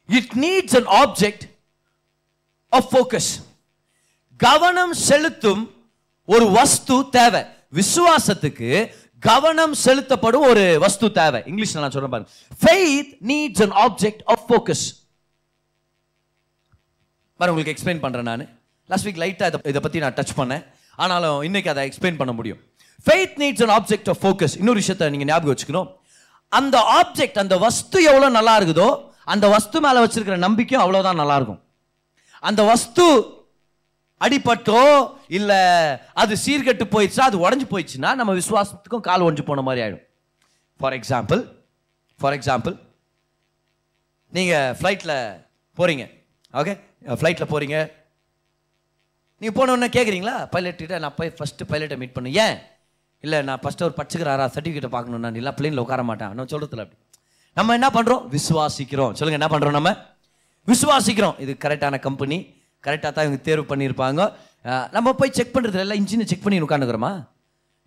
it 0.08 0.32
needs 0.36 0.76
an 0.80 0.90
object 1.02 1.46
of 2.70 2.90
focus 2.92 3.32
கவனம் 4.38 4.94
செலுத்தும் 4.94 5.64
ஒரு 6.26 6.52
வஸ்து 6.52 7.10
தேவை. 7.10 7.44
விசுவாசத்துக்கு 7.74 8.94
கவனம் 9.20 9.74
செலுத்தப்படும் 9.74 10.48
ஒரு 10.52 10.78
வஸ்து 10.80 11.12
தேவை. 11.12 11.42
இங்கிலீஷ்ல 11.42 11.80
நான் 11.80 11.96
சொல்றேன் 11.96 12.14
பாருங்க. 12.16 12.32
Faith 12.62 13.12
needs 13.32 13.64
an 13.68 13.76
object 13.86 14.22
of 14.26 14.46
focus 14.50 14.86
பாருங்க 17.38 17.54
உங்களுக்கு 17.54 17.76
எக்ஸ்பிளைன் 17.76 18.00
பண்றேன் 18.00 18.24
நான். 18.24 18.50
லாஸ்ட் 18.88 19.08
வீக் 19.08 19.22
லைட்டாக 19.24 19.50
இதை 19.52 19.60
இதை 19.64 19.82
பற்றி 19.82 20.00
நான் 20.00 20.14
டச் 20.14 20.38
பண்ணேன். 20.38 20.66
ஆனாலும் 21.04 21.40
இன்னைக்கு 21.48 21.72
அதை 21.74 21.84
எக்ஸ்பிளைன் 21.90 22.20
பண்ண 22.22 22.32
முடியும். 22.40 22.60
Faith 23.06 23.36
needs 23.44 23.64
and 23.66 23.76
object 23.80 24.10
of 24.14 24.22
focus 24.24 24.56
இன்னொரு 24.62 24.82
விஷயத்தை 24.82 25.10
நீங்கள் 25.16 25.30
ஞாபகம் 25.32 25.54
வச்சுக்கணும். 25.54 25.90
அந்த 26.52 26.78
ஆப்ஜெக்ட் 27.00 27.42
அந்த 27.44 27.56
வஸ்து 27.66 27.98
எவ்வளோ 28.12 28.30
நல்லா 28.38 28.54
இருக்குதோ 28.60 28.90
அந்த 29.34 29.46
வஸ்து 29.56 29.78
மேலே 29.86 30.00
வச்சிருக்கிற 30.04 30.38
நம்பிக்கையும் 30.48 30.84
அவ்வளோதான் 30.86 31.22
நல்லா 31.22 31.36
இருக்கும். 31.40 31.62
அந்த 32.50 32.62
வஸ்து 32.72 33.06
அடிபட்டோ 34.22 34.82
இல்லை 35.38 35.60
அது 36.22 36.34
சீர்கெட்டு 36.46 36.86
போயிடுச்சா 36.94 37.24
அது 37.30 37.38
உடஞ்சி 37.46 37.66
போயிடுச்சுன்னா 37.72 38.10
நம்ம 38.20 38.32
விசுவாசத்துக்கும் 38.40 39.06
கால் 39.08 39.26
ஒஞ்சு 39.28 39.44
போன 39.50 39.64
மாதிரி 39.68 39.84
ஆகிடும் 39.86 40.06
ஃபார் 40.80 40.96
எக்ஸாம்பிள் 40.98 41.42
ஃபார் 42.20 42.36
எக்ஸாம்பிள் 42.38 42.76
நீங்கள் 44.34 44.74
ஃப்ளைட்டில் 44.80 45.16
போகிறீங்க 45.78 46.06
ஓகே 46.54 46.74
ஃப்ளைட்டில் 47.20 47.52
போகிறீங்க 47.54 47.78
நீங்கள் 49.42 49.56
போன 49.58 49.74
உடனே 49.76 49.88
கேட்குறீங்களா 49.96 50.36
பைலட்கிட்ட 50.54 50.96
நான் 51.04 51.16
போய் 51.20 51.30
ஃபஸ்ட்டு 51.38 51.68
பைலட்டை 51.72 51.98
மீட் 52.02 52.16
பண்ணு. 52.16 52.30
ஏன்? 52.46 52.56
இல்லை 53.24 53.38
நான் 53.50 53.62
ஃபஸ்ட்டு 53.64 53.86
ஒரு 53.88 53.94
படிச்சுக்கிறாரா 54.00 54.46
சர்டிஃபிகேட்டை 54.56 54.90
பார்க்கணும் 54.96 55.24
நான் 55.26 55.38
இல்லை 55.42 55.52
பிளேனில் 55.58 55.82
உட்கார 55.84 56.04
மாட்டேன். 56.10 56.34
நான் 56.38 56.50
சொல்கிறதுல 56.54 56.84
அப்படி. 56.86 57.00
நம்ம 57.58 57.74
என்ன 57.78 57.88
பண்ணுறோம் 57.98 58.24
விசுவாசிக்கிறோம். 58.36 59.14
சொல்லுங்கள் 59.20 59.40
என்ன 59.40 59.50
பண்ணுறோம் 59.54 59.78
நம்ம? 59.78 59.92
விசுவாசிக்கிறோம். 60.68 61.36
இது 61.44 61.54
கரெக்டான 61.66 62.00
கம்பெனி 62.08 62.38
கரெக்டாக 62.84 63.12
தான் 63.16 63.26
இவங்க 63.28 63.40
தேர்வு 63.48 63.66
பண்ணியிருப்பாங்க. 63.72 64.22
நம்ம 64.96 65.14
போய் 65.20 65.36
செக் 65.38 65.56
பண்ணுறது 65.56 65.82
எல்லாம் 65.86 66.00
இன்ஜினை 66.02 66.26
செக் 66.32 66.46
பண்ணி 66.46 66.62
உட்காந்துக்கிறோமா 66.68 67.12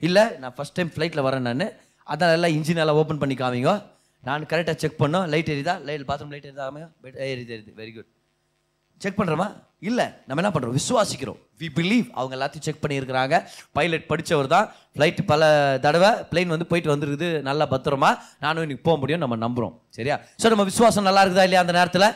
இல்லை 0.02 0.24
நான் 0.42 0.54
ஃபர்ஸ்ட் 0.56 0.76
டைம் 0.78 0.92
ஃப்ளைட்டில் 0.94 1.26
வரேன் 1.28 1.46
நான். 1.48 1.66
அதான் 2.06 2.34
எல்லாம் 2.36 2.54
இன்ஜின் 2.58 2.82
எல்லாம் 2.84 3.00
ஓப்பன் 3.02 3.22
பண்ணி 3.22 3.34
காமிங்க 3.42 3.72
நான் 4.28 4.48
கரெக்டாக 4.52 4.76
செக் 4.82 5.00
பண்ணோம். 5.02 5.28
லைட் 5.34 5.52
எரியுதா 5.54 5.76
லைட் 5.88 6.08
பாத்ரூம் 6.10 6.32
லைட் 6.34 6.48
எரியுதா 6.50 6.66
ஆமாம் 6.70 6.90
எரியுது 7.28 7.52
எரியுது 7.56 7.72
வெரி 7.82 7.92
குட் 7.96 8.10
செக் 9.02 9.20
பண்ணுறோமா 9.20 9.46
இல்லை 9.88 10.04
நம்ம 10.26 10.40
என்ன 10.42 10.50
பண்ணுறோம் 10.54 10.76
விசுவாசிக்கிறோம். 10.78 11.38
வி 11.60 11.68
பிலீவ் 11.76 12.06
அவங்க 12.18 12.34
எல்லாத்தையும் 12.36 12.66
செக் 12.66 12.82
பண்ணியிருக்கிறாங்க. 12.82 13.36
பைலட் 13.76 14.04
படிச்சவர் 14.10 14.48
தான். 14.52 14.66
ஃப்ளைட் 14.94 15.20
பல 15.30 15.42
தடவை 15.86 16.10
பிளைன் 16.30 16.52
வந்து 16.54 16.66
போயிட்டு 16.70 16.92
வந்துருக்குது. 16.92 17.28
நல்லா 17.48 17.64
பத்திரமா. 17.72 18.10
நானும் 18.44 18.64
இன்னைக்கு 18.64 18.84
போக 18.88 18.96
முடியும் 19.02 19.22
நம்ம 19.24 19.38
நம்புறோம். 19.46 19.74
சரியா? 19.96 20.16
ஸோ 20.42 20.52
நம்ம 20.54 20.66
விசுவாசம் 20.70 21.06
நல்லா 21.08 21.22
இருக்குதா 21.24 21.46
இல்லையா 21.48 21.64
அந்த 21.64 21.74
நேரத்தில்? 21.78 22.08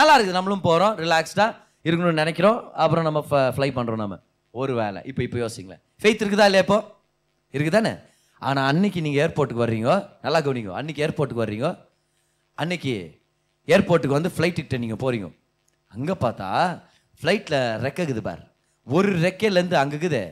நல்லா 0.00 0.14
இருக்குது. 0.16 0.38
நம்மளும் 0.38 0.64
போகிறோம் 0.68 0.96
ரிலாக்ஸ்டாக 1.04 1.50
இருக்கணும்னு 1.86 2.22
நினைக்கிறோம். 2.22 2.58
அப்புறம் 2.84 3.06
நம்ம 3.08 3.22
ஃப்ளை 3.56 3.70
பண்ணுறோம் 3.78 4.02
நம்ம. 4.04 4.18
ஒரு 4.54 4.74
வேலை 4.80 5.00
இப்போ 5.10 5.22
இப்போ 5.26 5.38
யோசிங்களேன். 5.44 5.82
ஃபெய்த் 6.02 6.22
இருக்குதா 6.24 6.48
இல்லையா 6.50 6.64
இப்போ? 6.66 6.80
இருக்குதானே? 7.54 7.94
ஆனால் 8.42 8.66
அன்னைக்கு 8.70 9.00
நீங்கள் 9.06 9.22
ஏர்போர்ட்டுக்கு 9.24 9.64
வர்றீங்க. 9.66 9.92
நல்லா 10.26 10.40
கவனிங்க. 10.46 10.74
அன்னைக்கு 10.80 11.02
ஏர்போர்ட்டுக்கு 11.06 11.44
வர்றீங்க. 11.44 11.68
அன்னைக்கு 12.58 12.92
ஏர்போர்ட்டுக்கு 13.68 14.18
வந்து 14.18 14.34
ஃப்ளைட்டுக்கிட்ட 14.36 14.78
நீங்கள் 14.84 15.02
போகிறீங்க 15.04 15.28
அங்கே 15.94 16.14
பார்த்தா 16.24 16.48
ஃப்ளைட்டில் 17.20 17.58
ரெக்கக்குது 17.84 18.22
பார். 18.28 18.42
ஒரு 18.86 19.10
ரெக்கையிலேருந்து 19.26 19.76
அங்கே 19.82 19.94
இருக்குது 19.96 20.22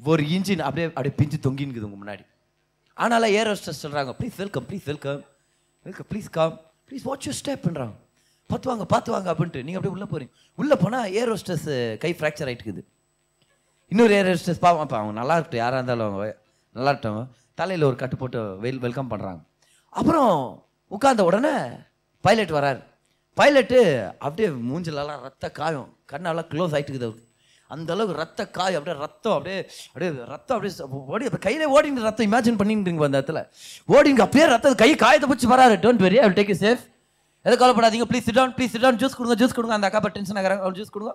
ஒரு 0.00 0.22
இன்ஜின் 0.36 0.62
அப்படியே 0.66 0.86
அப்படியே 0.96 1.14
பிஞ்சு 1.20 1.38
தொங்கின்னுக்குது 1.46 1.86
உங்கள் 1.88 2.02
முன்னாடி. 2.02 2.24
ஆனாலும் 2.96 3.32
ஏர் 3.38 3.48
ஹோஸ்டர்ஸ் 3.50 3.82
சொல்கிறாங்க 3.84 4.12
please 4.18 4.36
welcome 4.42 4.66
please 4.68 4.86
welcome 4.90 5.20
welcome 5.86 6.08
please 6.10 6.28
come 6.36 6.54
please 6.88 7.06
watch 7.08 7.26
you 7.28 7.32
ஸ்டெப்ன்றாங்க 7.40 7.94
பார்த்து 8.50 8.68
வாங்க 8.70 8.84
பார்த்து 8.92 9.10
வாங்க 9.14 9.28
அப்படின்ட்டு 9.32 9.62
நீங்கள் 9.66 9.80
அப்படியே 9.80 9.94
உள்ளே 9.96 10.06
போகிறீங்க 10.12 10.32
உள்ளே 10.58 10.76
போனால் 10.82 11.06
ஏர் 11.20 11.30
ஹோஸ்டஸ் 11.32 11.66
கை 12.04 12.10
ஃப்ராக்சர் 12.18 12.48
ஆகிட்டுக்குது 12.50 12.82
இன்னொரு 13.92 14.12
ஏர் 14.18 14.28
ஹோஸ்டஸ் 14.32 14.62
பாவம் 14.64 14.82
அப்போ 14.84 14.96
அவங்க 15.00 15.14
நல்லா 15.20 15.34
இருக்கட்டும் 15.36 15.62
யாராக 15.62 15.80
இருந்தாலும் 15.80 16.06
அவங்க 16.08 16.26
நல்லா 16.76 16.90
இருக்கட்டும். 16.92 17.24
தலையில் 17.60 17.88
ஒரு 17.88 17.96
கட்டு 18.02 18.16
போட்டு 18.20 18.40
வெல் 18.64 18.80
வெல்கம் 18.84 19.10
பண்ணுறாங்க 19.12 19.40
அப்புறம் 19.98 20.32
உட்காந்த 20.96 21.22
உடனே 21.28 21.54
பைலட் 22.24 22.54
வராரு. 22.58 22.80
பைலட்டு 23.38 23.78
அப்படியே 24.24 24.48
மூஞ்சிலலாம் 24.70 25.22
ரத்த 25.26 25.46
காயம். 25.60 25.88
கண்ணெல்லாம் 26.12 26.48
க்ளோஸ் 26.52 26.74
ஆகிட்டுக்குது 26.76 27.06
அவருக்கு. 27.08 27.24
அந்த 27.74 27.90
அளவுக்கு 27.94 28.20
ரத்த 28.22 28.40
காயம் 28.56 28.78
அப்படியே 28.78 28.96
ரத்தம் 29.04 29.34
அப்படியே 29.36 29.58
அப்படியே 29.90 30.10
ரத்தம் 30.32 30.56
அப்படியே 30.56 30.74
ஓடி 31.14 31.28
அப்போ 31.28 31.40
கையில 31.46 31.68
ஓடிங்க 31.76 32.02
ரத்தம் 32.08 32.28
இமேஜின் 32.28 32.58
பண்ணிட்டுங்க 32.60 33.06
அந்த 33.08 33.20
இடத்துல. 33.20 33.40
ஓடிங்க 33.94 34.22
அப்படியே 34.26 34.46
ரத்தம் 34.54 34.76
கை 34.82 34.90
காயத்தை 35.04 35.28
பிடிச்சி 35.30 35.48
வராரு 35.54 35.76
don't 35.84 36.04
worry 36.06 36.20
I 36.24 36.26
take 36.40 36.52
safe 36.64 36.82
எதை 37.46 37.54
கவலைப்படாதீங்க 37.62 38.06
please 38.10 38.26
sit 38.28 38.38
down 38.38 38.54
please 38.58 38.72
sit 38.74 38.84
down 38.84 39.00
juice 39.02 39.16
கொடுங்க 39.18 39.36
ஜூஸ் 39.40 39.56
கொடுங்க. 39.56 39.74
அந்த 39.78 39.88
அக்கா 39.88 40.12
டென்ஷன் 40.18 40.38
ஆகிறாங்க. 40.40 40.62
அவங்க 40.64 40.78
ஜூஸ் 40.80 40.94
கொடுங்க. 40.96 41.12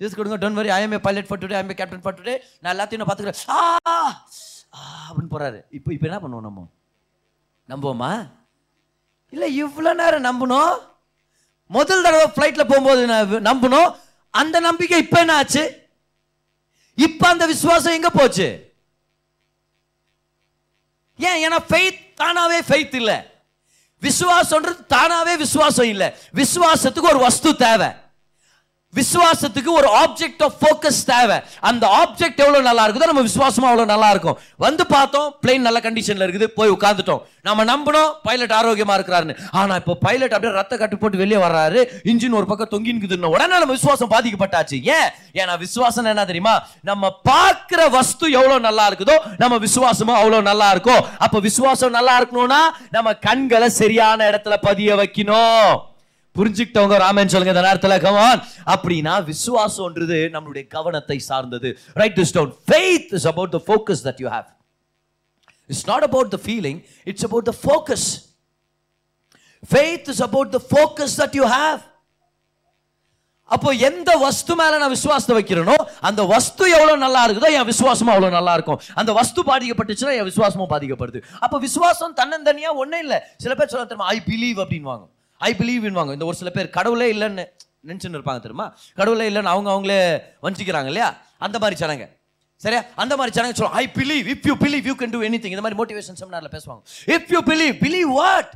ஜூஸ் 0.00 0.16
கொடுங்க 0.18 0.36
don't 0.42 0.58
worry 0.60 0.70
I 0.76 0.80
am 0.84 0.94
a 0.96 1.00
pilot 1.06 1.28
for 1.28 1.40
today 1.42 1.56
I 1.58 1.62
am 1.64 1.72
a 1.72 1.76
captain 1.80 2.02
for 2.04 2.16
today 2.18 2.34
நான் 2.60 2.72
எல்லாத்தையும் 2.74 3.02
நான் 3.02 3.10
பார்த்துக்கிறேன். 3.10 3.40
ஆ 3.56 4.80
அப்படின்னு 5.08 5.32
போகிறாரு 5.34 5.58
இப்போ 5.78 5.90
இப்போ 5.96 6.06
என்ன 6.10 6.18
பண்ணுவோம் 6.22 6.46
நம்ம? 6.48 6.64
நம்புவோமா? 7.72 8.10
இல்லை 9.34 9.48
இவ்வளோ 9.62 9.92
நேரம் 10.02 10.26
நம்பணும் 10.28 10.74
முதல் 11.66 12.02
தடவை 12.02 12.26
ஃப்ளைட்டில் 12.26 12.68
போகும்போது 12.68 13.06
நான் 13.06 13.28
நம்பணும் 13.28 13.96
அந்த 14.30 14.60
நம்பிக்கை 14.60 14.98
இப்போ 14.98 15.18
என்ன 15.18 15.34
ஆச்சு? 15.34 15.88
இப்போ 16.94 17.28
அந்த 17.28 17.46
விசுவாசம் 17.46 17.92
எங்கே 17.92 18.08
போச்சு? 18.12 18.72
ஏன்? 21.16 21.48
ஏன்னா 21.48 21.56
ஃபெய்த் 21.68 21.98
தானாவே 22.16 22.60
ஃபெய்த் 22.68 22.94
இல்லை. 22.94 23.16
விசுவாசம்ன்றது 24.02 24.86
தானாவே 24.88 25.36
விசுவாசம் 25.36 25.86
இல்லை. 25.86 26.12
விசுவாசத்துக்கு 26.34 27.08
ஒரு 27.08 27.18
வஸ்து 27.18 27.56
தேவை. 27.56 27.86
விசுவாசத்துக்கு 28.98 29.70
ஒரு 29.80 29.88
ஆப்ஜெக்ட் 30.02 30.42
ஆஃப் 30.46 30.56
ஃபோக்கஸ் 30.62 31.00
தேவை. 31.12 31.38
அந்த 31.70 31.84
ஆப்ஜெக்ட் 32.00 32.42
எவ்வளோ 32.44 32.60
நல்லா 32.68 32.84
இருக்குதோ 32.86 33.08
நம்ம 33.12 33.24
விசுவாசமாக 33.28 33.70
அவ்வளோ 33.72 33.86
நல்லா 33.94 34.08
இருக்கும். 34.14 34.36
வந்து 34.64 34.84
பார்த்தோம் 34.94 35.28
பிளேன் 35.44 35.66
நல்ல 35.68 35.80
கண்டிஷனில் 35.86 36.26
இருக்குது 36.26 36.48
போய் 36.58 36.74
உட்காந்துட்டோம் 36.76 37.22
நம்ம 37.48 37.64
நம்பினோம் 37.72 38.10
பைலட் 38.26 38.54
ஆரோக்கியமாக 38.58 38.98
இருக்கிறாருன்னு. 38.98 39.34
ஆனால் 39.60 39.78
இப்போ 39.82 39.94
பைலட் 40.04 40.34
அப்படியே 40.34 40.52
ரத்த 40.58 40.74
கட்டு 40.82 40.96
போட்டு 41.00 41.22
வெளியே 41.22 41.40
வர்றாரு 41.46 41.80
இன்ஜின் 42.10 42.36
ஒரு 42.40 42.46
பக்கம் 42.50 42.72
தொங்கினுக்குதுன்னு 42.74 43.32
உடனே 43.34 43.56
நம்ம 43.62 43.76
விசுவாசம் 43.78 44.12
பாதிக்கப்பட்டாச்சு. 44.14 44.78
ஏன்? 44.96 45.08
ஏன்னா 45.40 45.54
விசுவாசம் 45.64 46.10
என்ன 46.12 46.24
தெரியுமா? 46.30 46.54
நம்ம 46.90 47.10
பார்க்குற 47.30 47.80
வஸ்து 47.96 48.26
எவ்வளோ 48.38 48.58
நல்லா 48.68 48.86
இருக்குதோ 48.90 49.16
நம்ம 49.42 49.54
விசுவாசமும் 49.66 50.18
அவ்வளோ 50.20 50.42
நல்லா 50.50 50.68
இருக்கும். 50.74 51.02
அப்போ 51.26 51.40
விசுவாசம் 51.48 51.96
நல்லா 51.98 52.14
இருக்கணும்னா 52.20 52.62
நம்ம 52.96 53.12
கண்களை 53.26 53.70
சரியான 53.80 54.30
இடத்துல 54.30 54.56
பதிய 54.68 54.96
வைக்கணும். 55.02 55.74
புரிஞ்சுக்கிட்டவங்க 56.38 56.96
ராமன் 57.04 57.32
சொல்லுங்க 57.32 57.54
இந்த 57.54 57.64
நேரத்தில் 57.68 58.02
கமான் 58.06 58.42
அப்படின்னா 58.74 59.14
விசுவாசம்ன்றது 59.30 60.18
நம்மளுடைய 60.34 60.64
கவனத்தை 60.76 61.18
சார்ந்தது. 61.30 61.70
Write 62.02 62.18
this 62.20 62.34
down 62.36 62.52
faith 62.68 63.14
is 63.18 63.28
about 63.32 63.54
the 63.56 63.62
focus 63.68 64.04
that 64.08 64.20
you 64.24 64.28
have 64.36 64.48
it's 65.70 65.86
not 65.92 66.06
about 66.10 66.32
the 66.36 66.40
feeling 66.46 66.80
it's 67.12 67.26
about 67.30 67.48
the 67.50 67.54
focus 67.64 68.06
faith 69.72 70.08
is 70.14 70.22
about 70.28 70.52
the 70.58 70.60
focus 70.70 71.16
that 71.22 71.36
you 71.40 71.46
have 71.56 71.80
அப்போ 73.54 73.70
எந்த 73.88 74.10
வஸ்து 74.26 74.52
மேல 74.58 74.76
நான் 74.82 74.94
விசுவாசத்தை 74.94 75.34
வைக்கிறேனோ 75.38 75.74
அந்த 76.08 76.20
வஸ்து 76.34 76.64
எவ்வளவு 76.76 77.02
நல்லா 77.06 77.22
இருக்குதோ 77.26 77.48
என் 77.56 77.68
விசுவாசமும் 77.70 78.12
அவ்வளவு 78.14 78.36
நல்லா 78.36 78.52
இருக்கும். 78.56 78.78
அந்த 79.00 79.10
வஸ்து 79.18 79.40
பாதிக்கப்பட்டுச்சுன்னா 79.50 80.14
என் 80.18 80.28
விசுவாசமும் 80.30 80.70
பாதிக்கப்படுது. 80.72 81.20
அப்போ 81.44 81.56
விசுவாசம் 81.66 82.14
தன்னந்தனியா 82.20 82.70
ஒன்றும் 82.82 83.02
இல்லை. 83.04 83.18
சில 83.44 83.52
பேர் 83.58 83.72
சொல்ல 83.72 83.84
தெரியுமா 83.90 84.12
ஐ 84.14 84.20
பிலீவ் 84.30 84.60
அப்படின்வாங்க 84.64 85.04
ஐ 85.38 85.54
பிலீவ் 85.58 85.90
வாங்க. 85.90 86.12
இந்த 86.12 86.24
ஒரு 86.24 86.36
சில 86.36 86.50
பேர் 86.50 86.70
கடவுளே 86.70 87.12
இல்லைன்னு 87.12 87.46
நினச்சின்னு 87.86 88.18
இருப்பாங்க 88.18 88.36
தெரியுமா? 88.36 88.76
கடவுளே 88.94 89.30
இல்லைன்னு 89.30 89.52
அவங்க 89.54 89.70
அவங்களே 89.70 90.00
வஞ்சிக்கிறாங்க 90.46 90.86
இல்லையா? 90.86 91.16
அந்த 91.38 91.58
மாதிரி 91.58 91.80
சடங்கு. 91.80 92.16
சரியா? 92.56 92.82
அந்த 92.94 93.16
மாதிரி 93.16 93.34
சடங்கு 93.34 93.56
சொல்லுவோம் 93.56 93.82
I 93.82 93.90
believe 93.94 94.34
if 94.34 94.46
you 94.46 94.54
believe 94.56 94.84
you 94.84 94.94
can 94.94 95.10
do 95.10 95.20
anything 95.42 95.56
இந்த 95.56 95.60
மாதிரி 95.60 95.80
மோட்டிவேஷன் 95.82 96.20
செமினாரில் 96.20 96.56
பேசுவாங்க. 96.56 96.82
If 97.06 97.26
you 97.28 97.42
believe 97.42 97.74
believe 97.80 98.12
what 98.20 98.50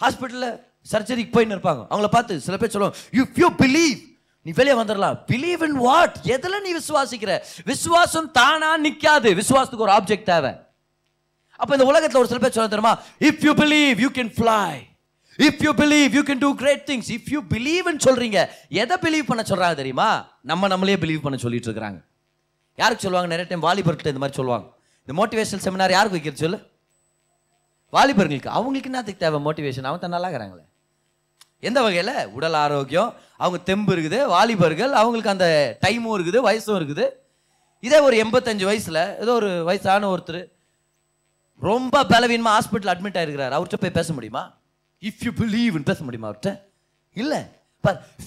ஹாஸ்பிட்டலில் 0.00 0.60
சர்ஜரிக்கு 0.92 1.34
போயின்னு 1.34 1.56
இருப்பாங்க. 1.56 1.86
அவங்கள 1.90 2.06
பார்த்து 2.06 2.40
சில 2.40 2.56
பேர் 2.56 2.70
சொல்லுவாங்க 2.70 2.98
யூ 3.12 3.24
யூ 3.34 3.50
பிலீவ் 3.52 4.06
நீ 4.42 4.52
வெளியே 4.54 4.76
வந்துடலாம். 4.76 5.18
பிலீவ் 5.26 5.62
இன் 5.62 5.72
வாட் 5.72 6.16
எதில் 6.22 6.60
நீ 6.60 6.74
விசுவாசிக்கிற? 6.74 7.42
விசுவாசம் 7.64 8.30
தானா 8.30 8.76
நிற்காது 8.76 9.34
விசுவாசத்துக்கு 9.34 9.86
ஒரு 9.88 9.92
ஆப்ஜெக்ட் 9.92 10.22
தேவை. 10.22 10.54
அப்போ 11.56 11.74
இந்த 11.74 11.86
உலகத்தில் 11.86 12.18
ஒரு 12.18 12.28
சில 12.28 12.40
பேர் 12.40 12.50
சொல்ல 12.50 12.68
தெரியுமா? 12.68 13.00
If 13.20 13.44
you 13.44 13.54
believe 13.54 13.98
you 13.98 14.08
can 14.08 14.32
fly 14.36 14.87
if 15.46 15.60
you 15.64 15.72
believe 15.80 16.14
you 16.16 16.22
can 16.28 16.42
do 16.44 16.54
great 16.54 16.84
things 16.90 17.08
if 17.16 17.28
you 17.34 17.40
பிலீவ்னு 17.54 18.00
சொல்கிறீங்க 18.06 18.48
எதை 18.68 18.96
பிலீவ் 19.04 19.28
பண்ண 19.30 19.42
சொல்கிறாங்க 19.50 19.74
தெரியுமா? 19.74 20.08
நம்ம 20.42 20.68
நம்மளே 20.68 20.96
பிலீவ் 20.96 21.20
பண்ண 21.26 21.36
சொல்லிட்டு 21.36 21.68
இருக்காங்க 21.70 22.00
யாருக்கு 22.76 23.04
சொல்லுவாங்க? 23.04 23.30
நிறைய 23.34 23.46
டைம் 23.50 23.66
வாலிபர்கிட்ட 23.68 24.06
இந்த 24.06 24.22
மாதிரி 24.24 24.38
சொல்லுவாங்க. 24.40 24.66
இந்த 25.08 25.14
மோட்டிவேஷனல் 25.20 25.64
செமினார் 25.66 25.94
யாருக்கு 25.96 26.16
வைக்கிறது 26.16 26.44
சொல்லு? 26.44 26.58
வாலிபர்களுக்கு. 27.92 28.46
அவங்களுக்கு 28.46 28.90
என்னத்துக்கு 28.90 29.22
தேவை 29.24 29.38
மோட்டிவேஷன் 29.44 29.88
அவங்க 29.88 30.02
தான் 30.06 30.16
நல்லா 30.16 30.64
எந்த 31.60 31.82
வகையில்? 31.82 32.28
உடல் 32.32 32.54
ஆரோக்கியம் 32.54 33.14
அவங்க 33.36 33.58
தெம்பு 33.64 33.96
இருக்குது 33.96 34.26
வாலிபர்கள் 34.26 34.92
அவங்களுக்கு 34.92 35.30
அந்த 35.30 35.78
டைமும் 35.86 36.14
இருக்குது 36.16 36.38
வயசும் 36.48 36.78
இருக்குது. 36.80 37.06
இதே 37.80 37.98
ஒரு 37.98 38.16
எண்பத்தஞ்சு 38.24 38.64
வயசில் 38.64 39.18
ஏதோ 39.22 39.32
ஒரு 39.32 39.64
வயசான 39.64 40.16
ஒருத்தர் 40.16 40.48
ரொம்ப 41.60 42.04
பலவீனமாக 42.04 42.54
ஹாஸ்பிட்டல் 42.56 42.92
அட்மிட் 42.94 43.18
ஆகிருக்கிறார் 43.20 43.56
அவர்கிட்ட 43.56 43.80
போய் 43.80 43.98
பேச 43.98 44.12
முடியுமா? 44.12 44.44
இஃப் 45.02 45.22
யூ 45.26 45.30
பிலீவ்னு 45.42 45.88
பேச 45.90 46.00
முடியுமா 46.08 46.28
அவர்கிட்ட 46.30 46.52
இல்ல. 47.22 47.34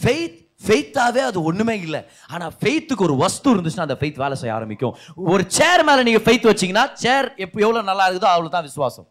ஃபெய்த் 0.04 0.38
ஃபெய்த்தாவே 0.66 1.22
அது 1.28 1.40
ஒன்றுமே 1.50 1.76
இல்லை. 1.86 2.02
ஆனால் 2.34 2.52
ஃபெய்த்துக்கு 2.62 3.06
ஒரு 3.08 3.16
வஸ்து 3.22 3.48
இருந்துச்சுன்னா 3.54 3.86
அந்த 3.88 3.98
ஃபெய்த் 4.02 4.20
வேலை 4.24 4.36
செய்ய 4.42 4.58
ஆரம்பிக்கும். 4.58 4.94
ஒரு 5.34 5.44
சேர் 5.58 5.84
மேலே 5.88 6.02
நீங்கள் 6.08 6.26
ஃபெய்த் 6.26 6.50
வச்சீங்கன்னா 6.50 6.86
சேர் 7.04 7.28
எப்போ 7.46 7.58
எவ்வளோ 7.66 7.82
நல்லா 7.92 8.06
இருக்குதோ 8.10 8.30
அவ்வளோ 8.34 8.52
தான் 8.58 8.68
விசுவாசம். 8.70 9.08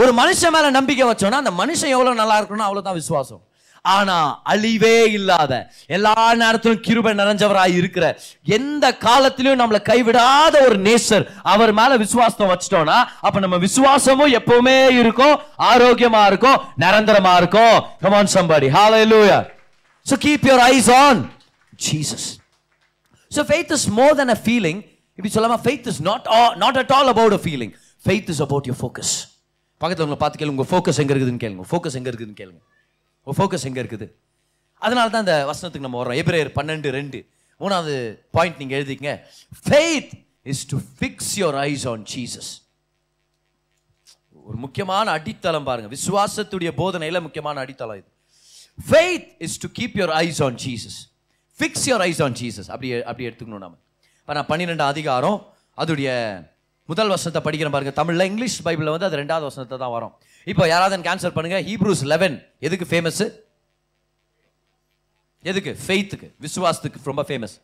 ஒரு 0.00 0.10
மனுஷன் 0.20 0.54
மேலே 0.56 0.68
நம்பிக்கை 0.78 1.06
வச்சோன்னா 1.12 1.38
அந்த 1.44 1.52
மனுஷன் 1.62 1.94
எவ்வளோ 1.96 2.12
நல்லா 2.22 2.36
இருக்கணும் 2.40 2.66
அவ்வளவுதான் 2.66 2.98
விசுவாசம். 3.00 3.42
ஆனா 3.82 4.42
அழிவே 4.48 5.06
இல்லாத 5.06 5.72
எல்லா 5.86 6.34
நேரத்திலும் 6.34 6.80
கிருபை 6.80 7.14
நிறைஞ்சவராய் 7.14 7.76
இருக்கிற 7.76 8.20
எந்த 8.44 8.96
காலத்திலும் 8.96 9.60
நம்மளை 9.60 9.80
கைவிடாத 9.90 10.54
ஒரு 10.66 10.78
நேசர் 10.88 11.26
அவர் 11.42 11.72
மேல 11.72 11.96
விசுவாசத்தை 11.96 12.46
வச்சிட்டோம்னா 12.52 12.98
அப்ப 13.20 13.38
நம்ம 13.38 13.56
விசுவாசமும் 13.56 14.32
எப்பவுமே 14.32 14.78
இருக்கும் 14.98 15.38
ஆரோக்கியமா 15.58 16.26
இருக்கும் 16.26 16.60
நிரந்தரமா 16.78 17.36
இருக்கும். 17.36 17.82
Come on 18.00 18.26
somebody 18.26 18.48
somebody. 18.50 18.68
Hallelujah. 18.68 19.42
So 20.02 20.16
keep 20.16 20.44
your 20.44 20.60
eyes 20.60 20.88
on 20.88 21.30
jesus. 21.76 22.38
So 23.30 23.44
faith 23.44 23.70
is 23.76 23.84
more 23.98 24.14
than 24.18 24.28
a 24.28 24.38
feeling. 24.48 24.78
இப்படி 25.14 25.30
சொல்லாம 25.34 25.56
faith 25.68 25.86
is 25.92 25.98
not 26.00 26.26
all, 26.26 26.56
not 26.56 26.76
at 26.76 26.90
all 26.92 27.08
about 27.08 27.32
a 27.32 27.38
feeling. 27.38 27.72
Faith 28.08 28.28
is 28.30 28.40
about 28.40 28.66
your 28.66 28.78
focus. 28.84 29.08
பக்கத்துல 29.80 30.06
உங்களை 30.06 30.16
பார்த்து 30.16 30.38
கேளுங்க. 30.40 30.54
உங்க 30.56 30.66
focus 30.70 30.98
எங்க 30.98 31.14
இருக்குதுன்னு 31.14 31.42
கேளுங்க. 31.44 31.64
ஃபோக்கஸ் 31.70 31.94
எங்க 31.94 32.10
இருக்குதுன்னு 32.10 32.38
கேளுங்க. 32.40 32.60
உங்கள் 33.30 33.38
ஃபோக்கஸ் 33.40 33.66
எங்கே 33.68 33.80
இருக்குது? 33.82 34.06
அதனால 34.84 35.06
தான் 35.14 35.24
இந்த 35.24 35.36
வசனத்துக்கு 35.50 35.86
நம்ம 35.86 35.98
வரோம் 36.02 36.18
எப்ரேயர் 36.20 36.50
பன்னெண்டு 36.58 36.90
ரெண்டு. 36.98 37.18
மூணாவது 37.60 37.94
பாயிண்ட் 38.36 38.58
நீங்கள் 38.60 38.78
எழுதிக்கங்க. 38.78 39.12
Faith 39.66 40.12
is 40.52 40.62
to 40.72 40.76
fix 40.98 41.32
your 41.40 41.58
eyes 41.68 41.84
on 41.92 42.04
Jesus 42.12 42.50
ஒரு 44.48 44.56
முக்கியமான 44.64 45.06
அடித்தளம் 45.18 45.66
பாருங்க. 45.68 45.88
விசுவாசத்துடைய 45.96 46.70
போதனையில் 46.80 47.24
முக்கியமான 47.26 47.56
அடித்தளம் 47.64 47.98
இது. 48.00 48.08
Faith 48.88 49.28
is 49.46 49.58
to 49.64 49.68
keep 49.78 49.96
your 50.00 50.14
eyes 50.24 50.40
on 50.46 50.58
Jesus 50.64 50.98
fix 51.58 51.84
your 51.90 52.04
eyes 52.08 52.22
on 52.26 52.36
Jesus 52.40 52.68
அப்படி 52.74 52.88
அப்படி 53.10 53.26
எடுத்துக்கணும் 53.28 53.62
நம்ம 53.66 53.76
இப்போ 54.22 54.34
நான் 54.38 54.48
பன்னிரெண்டாம் 54.52 54.92
அதிகாரம் 54.94 55.38
அதோடைய 55.82 56.10
முதல் 56.90 57.12
வசனத்தை 57.14 57.40
படிக்கிறேன் 57.46 57.74
பாருங்க. 57.74 57.92
தமிழில் 58.00 58.28
இங்கிலீஷ் 58.30 58.58
பைபிளில் 58.66 58.92
வந்து 58.94 59.08
அது 59.08 59.20
ரெண்டாவது 59.22 59.46
வசனத்தை 59.50 59.76
தான் 59.82 59.94
வரும். 59.96 60.14
இப்போ 60.44 60.68
யாராவது 60.68 61.02
கேன்சல் 61.02 61.34
பண்ணுங்க. 61.36 61.58
ஹீப்ரூஸ் 61.68 62.02
லெவன் 62.12 62.36
எதுக்கு 62.58 62.86
ஃபேமஸ் 62.90 63.22
எதுக்கு? 65.42 65.76
ஃபெய்த்துக்கு 65.86 66.28
விசுவாசத்துக்கு 66.46 67.08
ரொம்ப 67.10 67.22
ஃபேமஸ் 67.28 67.54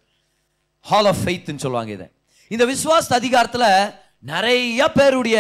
ஹால் 0.81 1.07
ஆஃப் 1.07 1.21
ஃபெய்த்னு 1.25 1.63
சொல்லுவாங்க 1.65 1.93
இதை. 1.93 2.09
இந்த 2.49 2.65
விசுவாச 2.65 3.13
அதிகாரத்தில் 3.21 3.95
நிறைய 4.19 4.93
பேருடைய 4.93 5.37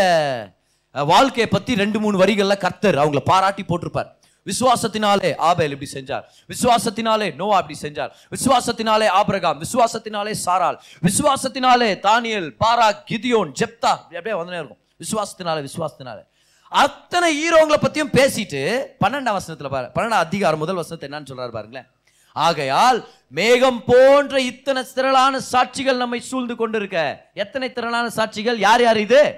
வாழ்க்கையை 0.92 1.48
பற்றி 1.50 1.74
ரெண்டு 1.74 2.00
மூணு 2.00 2.16
வரிகளில் 2.22 2.62
கர்த்தர் 2.64 2.98
அவங்கள 3.02 3.18
பாராட்டி 3.18 3.64
போட்டிருப்பார். 3.68 4.08
விசுவாசத்தினாலே 4.46 5.36
ஆபேல் 5.36 5.72
இப்படி 5.76 5.90
செஞ்சார். 5.92 6.24
விசுவாசத்தினாலே 6.52 7.34
நோவா 7.34 7.58
இப்படி 7.62 7.78
செஞ்சார். 7.82 8.10
விசுவாசத்தினாலே 8.34 9.06
ஆபிரகாம் 9.06 9.60
விசுவாசத்தினாலே 9.64 10.34
சாரால் 10.44 10.78
விசுவாசத்தினாலே 11.08 12.00
தானியல் 12.08 12.48
பாரா 12.64 12.88
கிதியோன் 13.10 13.52
ஜெப்தா 13.60 13.92
அப்படியே 14.18 14.36
வந்துனே 14.40 14.58
இருக்கும். 14.62 14.82
விசுவாசத்தினாலே 15.02 15.68
விசுவாசத்தினாலே. 15.68 16.24
அத்தனை 16.68 17.28
ஹீரோங்களை 17.38 17.76
பத்தியும் 17.76 18.12
பேசிட்டு 18.12 18.84
பன்னெண்டாம் 19.00 19.38
வசனத்துல 19.38 19.70
பாரு 19.70 19.90
பன்னெண்டாம் 19.94 20.24
அதிகாரம் 20.26 20.58
முதல் 20.58 20.74
வசனத்தை 20.74 21.08
என்னன்னு 21.08 21.36
சொல்றாரு 21.36 21.50
பாருங்களேன். 21.50 21.86
ஆகையால் 22.32 23.08
மேகம் 23.28 23.82
போன்ற 23.86 24.40
இத்தனை 24.40 24.82
திரளான 24.94 25.40
சாட்சிகள் 25.52 25.96
நம்மை 25.96 26.20
சூழ்ந்து 26.20 26.56
கொண்டிருக்க. 26.56 27.26
எத்தனை 27.34 27.72
திரளான 27.72 28.08
சாட்சிகள்? 28.08 28.56
யார் 28.56 28.82
யார் 28.82 28.96
இது? 28.96 29.34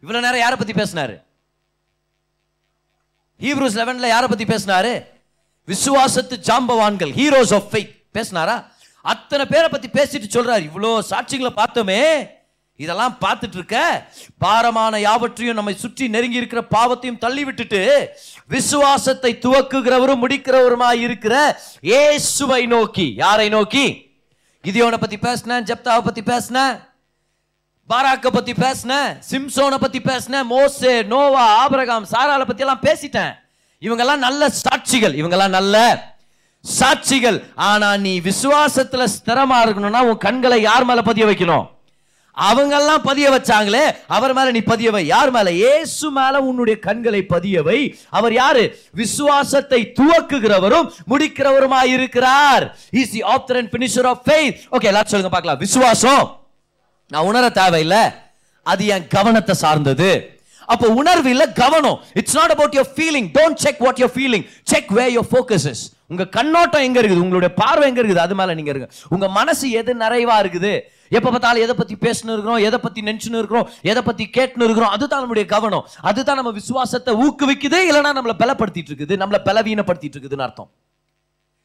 இவ்வளவு 0.00 0.24
நேரம் 0.24 0.40
யாரை 0.40 0.56
பத்தி 0.56 0.72
பேசினாரு? 0.72 1.22
ஹீப்ரூஸ் 3.40 3.78
லெவன்ல 3.80 4.08
யாரை 4.08 4.28
பத்தி 4.28 4.44
பேசினாரு? 4.44 5.06
விசுவாசத்து 5.66 6.36
ஜாம்பவான்கள் 6.48 7.12
ஹீரோஸ் 7.20 7.54
ஆஃப் 7.54 7.74
ஃபெய்த் 7.74 7.94
பேசினாரா? 8.14 8.66
அத்தனை 9.02 9.46
பேரை 9.46 9.68
பத்தி 9.68 9.88
பேசிட்டு 9.88 10.22
சொல்றாரு. 10.22 10.70
இவ்வளோ 10.70 10.98
சாட்சிகளை 11.10 11.52
பார்த்தோமே 11.56 12.30
இதெல்லாம் 12.76 13.16
பார்த்துட்டு 13.20 13.56
இருக்க 13.58 13.78
பாரமான 14.38 15.00
யாவற்றையும் 15.00 15.58
நம்மை 15.58 15.74
சுற்றி 15.74 16.08
நெருங்கி 16.08 16.40
இருக்கிற 16.40 16.60
பாவத்தையும் 16.74 17.18
தள்ளி 17.18 17.44
விட்டுட்டு 17.44 17.80
விசுவாசத்தை 18.48 19.38
துவக்குகிறவரும் 19.44 20.22
முடிக்கிறவருமாய் 20.22 21.02
இருக்கிற 21.06 21.34
இயேசுவை 21.80 22.66
நோக்கி. 22.66 23.06
யாரை 23.16 23.48
நோக்கி? 23.48 23.84
கிதியோனை 24.64 24.98
பத்தி 25.00 25.18
பேசினேன் 25.18 25.64
ஜப்தாவை 25.70 26.02
பத்தி 26.04 26.22
பேசினேன் 26.22 26.74
பாராக்க 27.88 28.26
பத்தி 28.28 28.54
பேசினேன் 28.54 29.10
சிம்சோனை 29.30 29.78
பத்தி 29.84 30.00
பேசினேன் 30.00 30.46
மோசே 30.46 31.02
நோவா 31.02 31.44
ஆபரகாம் 31.62 32.06
சாரால 32.12 32.46
பத்தி 32.46 32.64
எல்லாம் 32.64 32.84
பேசிட்டேன். 32.88 33.32
இவங்கெல்லாம் 33.82 34.24
நல்ல 34.26 34.50
சாட்சிகள் 34.62 35.14
இவங்கெல்லாம் 35.20 35.56
நல்ல 35.58 35.76
சாட்சிகள். 36.64 37.38
ஆனா 37.54 37.96
நீ 37.96 38.20
விசுவாசத்துல 38.20 39.06
ஸ்திரமா 39.16 39.58
இருக்கணும்னா 39.64 40.02
உன் 40.10 40.24
கண்களை 40.26 40.60
யார் 40.62 40.84
மேல 40.84 41.02
பதிய 41.02 41.26
வைக்கணும்? 41.26 41.66
அவங்கெல்லாம் 42.36 43.02
பதிய 43.02 43.30
வச்சாங்களே 43.30 43.82
அவர் 44.06 44.32
மேல 44.32 44.50
நீ 44.50 44.58
பதியவை. 44.58 45.04
யார் 45.06 45.30
மேல? 45.30 45.50
இயேசு 45.50 46.10
மேல 46.10 46.40
உன்னுடைய 46.40 46.78
கண்களை 46.78 47.22
பதியவை. 47.22 47.98
அவர் 48.10 48.32
யாரு? 48.32 48.78
விசுவாசத்தை 48.90 49.92
துவக்குகிறவரும் 50.00 50.90
முடிக்கிறவருமாய் 51.10 51.92
இருக்கிறார். 51.96 52.76
Is 52.90 53.10
the 53.10 53.22
author 53.22 53.58
and 53.60 53.72
finisher 53.74 54.06
of 54.06 54.22
faith 54.28 54.58
okay 54.72 54.90
எல்லாரும் 54.92 55.12
சொல்லுங்க 55.14 55.28
பார்க்கலாம். 55.28 55.58
விசுவாசம். 55.58 56.40
நான் 57.08 57.24
உணர 57.24 57.50
தேவையில்லை. 57.50 58.02
அது 58.62 58.86
என் 58.86 59.06
கவனத்தை 59.06 59.54
சார்ந்தது. 59.54 60.40
அப்போ 60.66 60.88
உணர்வு 60.88 61.30
இல்ல 61.30 61.46
கவனம். 61.48 62.00
It's 62.12 62.36
not 62.36 62.50
about 62.50 62.74
your 62.74 62.92
feeling 62.96 63.28
don't 63.38 63.54
check 63.54 63.78
what 63.78 63.98
your 63.98 64.14
feeling 64.16 64.46
check 64.64 64.90
where 64.90 65.14
your 65.16 65.30
focus 65.32 65.68
is 65.68 65.92
உங்க 66.06 66.24
கண்ணோட்டம் 66.24 66.82
எங்க 66.82 67.00
இருக்குது? 67.00 67.24
உங்களுடைய 67.26 67.54
பார்வை 67.54 67.88
எங்க 67.88 68.02
இருக்குது? 68.02 68.24
அது 68.26 68.34
மேல 68.34 68.54
நீங்க 68.54 68.70
இருங்க. 68.70 68.88
உங்க 69.08 69.28
மனசு 69.28 69.70
எது 69.70 69.94
நிறைவா 69.94 70.36
இருக்குது? 70.44 70.80
எப்ப 71.16 71.26
பார்த்தாலும் 71.30 71.64
எதை 71.66 71.74
பத்தி 71.80 71.94
பேசணும் 72.06 72.34
இருக்கிறோம் 72.36 72.60
எதை 72.68 72.78
பத்தி 72.84 73.00
நினைச்சுன்னு 73.08 73.40
இருக்கிறோம் 73.42 73.66
எதை 73.90 74.02
பத்தி 74.08 74.24
கேட்டுன்னு 74.36 74.66
இருக்கிறோம் 74.68 74.94
அதுதான் 74.96 75.22
நம்முடைய 75.24 75.46
கவனம். 75.54 75.84
அதுதான் 76.10 76.38
நம்ம 76.40 76.52
விசுவாசத்தை 76.60 77.14
ஊக்குவிக்குது 77.24 77.80
இல்லைன்னா 77.88 78.12
நம்மளை 78.18 78.36
பலப்படுத்திட்டு 78.44 78.92
இருக்குது 78.92 79.20
நம்மளை 79.22 79.40
பலவீனப்படுத்திட்டு 79.50 80.18
இருக்குதுன்னு 80.18 80.46
அர்த்தம். 80.48 80.70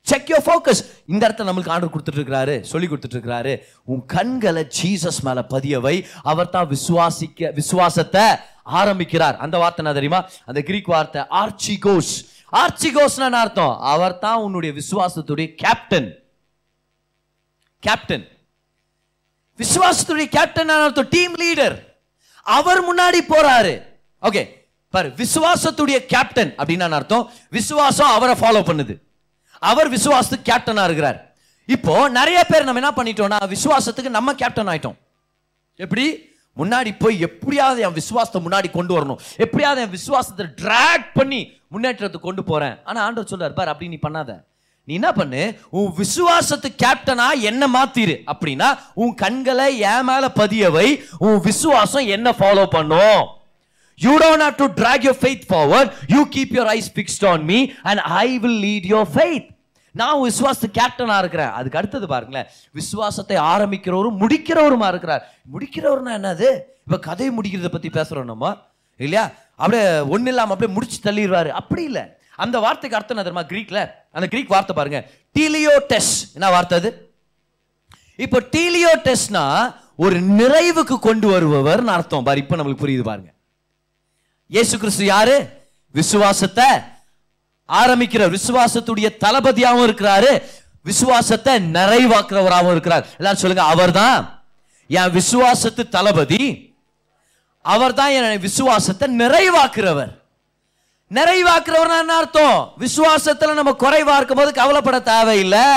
செக் 0.10 0.30
யோர் 0.32 0.46
ஃபோக்கஸ் 0.48 0.82
இந்த 1.12 1.22
இடத்த 1.26 1.46
நம்மளுக்கு 1.48 1.74
ஆர்டர் 1.76 1.92
கொடுத்துட்டு 1.94 2.20
இருக்கிறாரு 2.20 2.54
சொல்லி 2.72 2.88
கொடுத்துட்டு 2.88 3.18
இருக்கிறாரு. 3.18 3.54
உன் 3.92 4.04
கண்களை 4.14 4.64
ஜீசஸ் 4.78 5.20
மேல 5.28 5.40
பதியவை. 5.54 5.96
அவர் 6.32 6.54
தான் 6.56 6.70
விசுவாசிக்க 6.76 7.52
விசுவாசத்தை 7.60 8.26
ஆரம்பிக்கிறார். 8.80 9.36
அந்த 9.46 9.56
வார்த்தை 9.64 9.82
என்ன 9.84 9.94
தெரியுமா? 9.98 10.22
அந்த 10.50 10.62
கிரீக் 10.70 10.94
வார்த்தை 10.94 11.24
ஆர்ச்சிகோஸ் 11.42 12.14
ஆர்ச்சிகோஸ்னா 12.62 13.28
அர்த்தம்? 13.44 13.76
அவர் 13.94 14.22
தான் 14.26 14.42
உன்னுடைய 14.46 14.74
விசுவாசத்துடைய 14.80 15.48
கேப்டன் 15.64 16.10
கேப்டன் 17.84 18.26
விசுவாசத்துடைய 19.62 20.28
கேப்டன் 20.38 20.70
அர்த்தம் 20.70 21.12
டீம் 21.16 21.36
லீடர் 21.44 21.76
அவர் 22.58 22.82
முன்னாடி 22.90 23.20
போறாரு. 23.34 23.74
ஓகே 24.28 24.44
பாரு 24.94 25.10
விசுவாசத்துடைய 25.22 25.98
கேப்டன் 26.14 26.52
அப்படின்னு 26.60 26.96
அர்த்தம்? 27.00 27.26
விசுவாசம் 27.58 28.12
அவரை 28.18 28.36
ஃபாலோ 28.42 28.62
பண்ணுது. 28.70 28.94
அவர் 29.72 29.90
விசுவாசத்துக்கு 29.96 30.50
கேப்டனா 30.52 30.84
இருக்கிறார். 30.90 31.20
இப்போ 31.76 31.94
நிறைய 32.20 32.40
பேர் 32.50 32.68
நம்ம 32.68 32.82
என்ன 32.82 32.92
பண்ணிட்டோம்னா 33.00 33.40
விசுவாசத்துக்கு 33.56 34.12
நம்ம 34.18 34.34
கேப்டன் 34.42 34.72
ஆயிட்டோம். 34.74 34.98
எப்படி? 35.86 36.06
முன்னாடி 36.62 36.92
போய் 37.00 37.16
எப்படியாவது 37.20 37.80
என் 37.86 37.98
விசுவாசத்தை 37.98 38.40
முன்னாடி 38.46 38.70
கொண்டு 38.78 38.94
வரணும். 38.98 39.20
எப்படியாவது 39.46 39.82
என் 39.82 39.96
விசுவாசத்தை 39.98 40.46
டிராக் 40.62 41.08
பண்ணி 41.14 41.42
முன்னேற்றத்துக்கு 41.74 42.28
கொண்டு 42.30 42.44
போறேன். 42.44 42.76
ஆனா 42.84 43.00
ஆண்டவர் 43.06 43.32
சொல்றாரு 43.32 43.56
பார் 43.60 43.72
அப்படி 43.74 43.90
நீ 43.94 44.00
பண்ணாத. 44.08 44.32
நீ 44.88 44.94
என்ன 44.94 45.12
பண்ணு? 45.12 45.58
உன் 45.70 45.94
விசுவாசத்து 45.98 46.68
கேப்டனா 46.84 47.40
என்ன 47.40 47.68
மாத்திரு? 47.68 48.22
அப்படின்னா 48.32 48.80
உன் 48.94 49.14
கண்களை 49.14 49.80
என் 49.80 50.04
மேல 50.04 50.32
பதியவை 50.32 51.04
உன் 51.18 51.40
விசுவாசம் 51.40 52.06
என்ன 52.08 52.30
ஃபாலோ 52.30 52.66
பண்ணும்? 52.66 53.28
You 53.96 54.20
don't 54.20 54.42
have 54.42 54.56
to 54.56 54.66
track 54.66 55.04
your 55.04 55.18
faith 55.22 55.42
forward 55.50 55.92
you 56.08 56.28
keep 56.36 56.54
your 56.54 56.72
eyes 56.76 56.92
fixed 56.96 57.28
on 57.28 57.44
me 57.44 57.68
and 57.84 58.00
I 58.00 58.40
will 58.40 58.64
lead 58.64 58.92
your 58.92 59.08
faith 59.16 59.48
நான் 59.92 60.18
விசுவாசத்து 60.18 60.80
கேப்டனா 60.80 61.18
இருக்கிறேன். 61.18 61.50
அதுக்கு 61.50 61.78
அடுத்தது 61.78 62.08
பாருங்களேன். 62.08 62.48
விசுவாசத்தை 62.72 63.38
ஆரம்பிக்கிறவரும் 63.38 64.20
முடிக்கிறவருமா 64.20 64.88
இருக்கிறார். 64.88 65.34
முடிக்கிறவர்னா 65.54 66.14
என்னது? 66.20 66.60
இப்போ 66.86 67.00
கதையை 67.00 67.36
முடிக்கிறத 67.38 67.68
பற்றி 67.68 67.90
பேசுகிறோம் 67.90 68.24
நம்ம. 68.24 68.58
இல்லையா? 68.98 69.32
அப்படியே 69.56 70.00
ஒன்றும் 70.00 70.26
இல்லாமல் 70.26 70.54
அப்படியே 70.54 70.74
முடிச்சு 70.74 71.12
தள்ளிடுவாரு 71.12 71.50
அப்படி 71.50 71.84
இல்லை. 71.84 72.20
அந்த 72.44 72.56
வார்த்தைக்கு 72.66 72.98
அர்த்தம் 72.98 73.16
என்ன 73.16 73.26
தெரியுமா? 73.28 73.46
கிரீக்ல 73.52 73.80
அந்த 74.18 74.26
கிரீக் 74.34 74.54
வார்த்தை 74.56 74.74
பாருங்க. 74.80 75.00
டீலியோடெஸ் 75.36 76.14
என்ன 76.38 76.50
வார்த்தை 76.56 76.78
அது? 76.82 76.90
இப்போ 78.26 78.40
டீலியோடெஸ்னா 78.56 79.46
ஒரு 80.06 80.18
நிறைவுக்கு 80.40 80.96
கொண்டு 81.08 81.28
வருபவர்னு 81.34 81.94
அர்த்தம். 81.98 82.26
பாரு 82.28 82.42
இப்போ 82.44 82.56
நம்மளுக்கு 82.58 82.84
புரியுது 82.84 83.06
பாருங்க. 83.10 83.32
இயேசு 84.56 84.74
கிறிஸ்து 84.82 85.06
யாரு? 85.06 85.36
விசுவாசத்தை 86.00 86.68
ஆரம்பிக்கிற 87.70 88.24
விசுவாசத்துடைய 88.36 89.08
தளபதியாகவும் 89.24 89.88
இருக்கிறாரு. 89.88 90.32
விசுவாசத்தை 90.90 91.54
நிறைவாக்குறவராகவும் 91.78 92.76
இருக்கிறார். 92.76 93.06
எல்லாரும் 93.20 93.42
சொல்லுங்க 93.44 93.66
அவர்தான். 93.74 94.20
என் 95.00 95.16
விசுவாசத்து 95.18 95.84
தளபதி 95.96 96.44
அவர் 97.74 97.98
தான் 98.00 98.14
என் 98.18 98.46
விசுவாசத்தை 98.48 99.08
நிறைவாக்குறவர். 99.22 100.12
நிறைவாக்குறவர்னா 101.16 101.98
என்ன 102.00 102.16
அர்த்தம்? 102.16 102.74
விசுவாசத்துல 102.80 103.54
நம்ம 103.54 103.72
குறைவா 103.84 104.16
இருக்கும் 104.16 104.38
போது 104.38 104.54
கவலைப்பட 104.54 105.00
தேவையில்லை. 105.00 105.68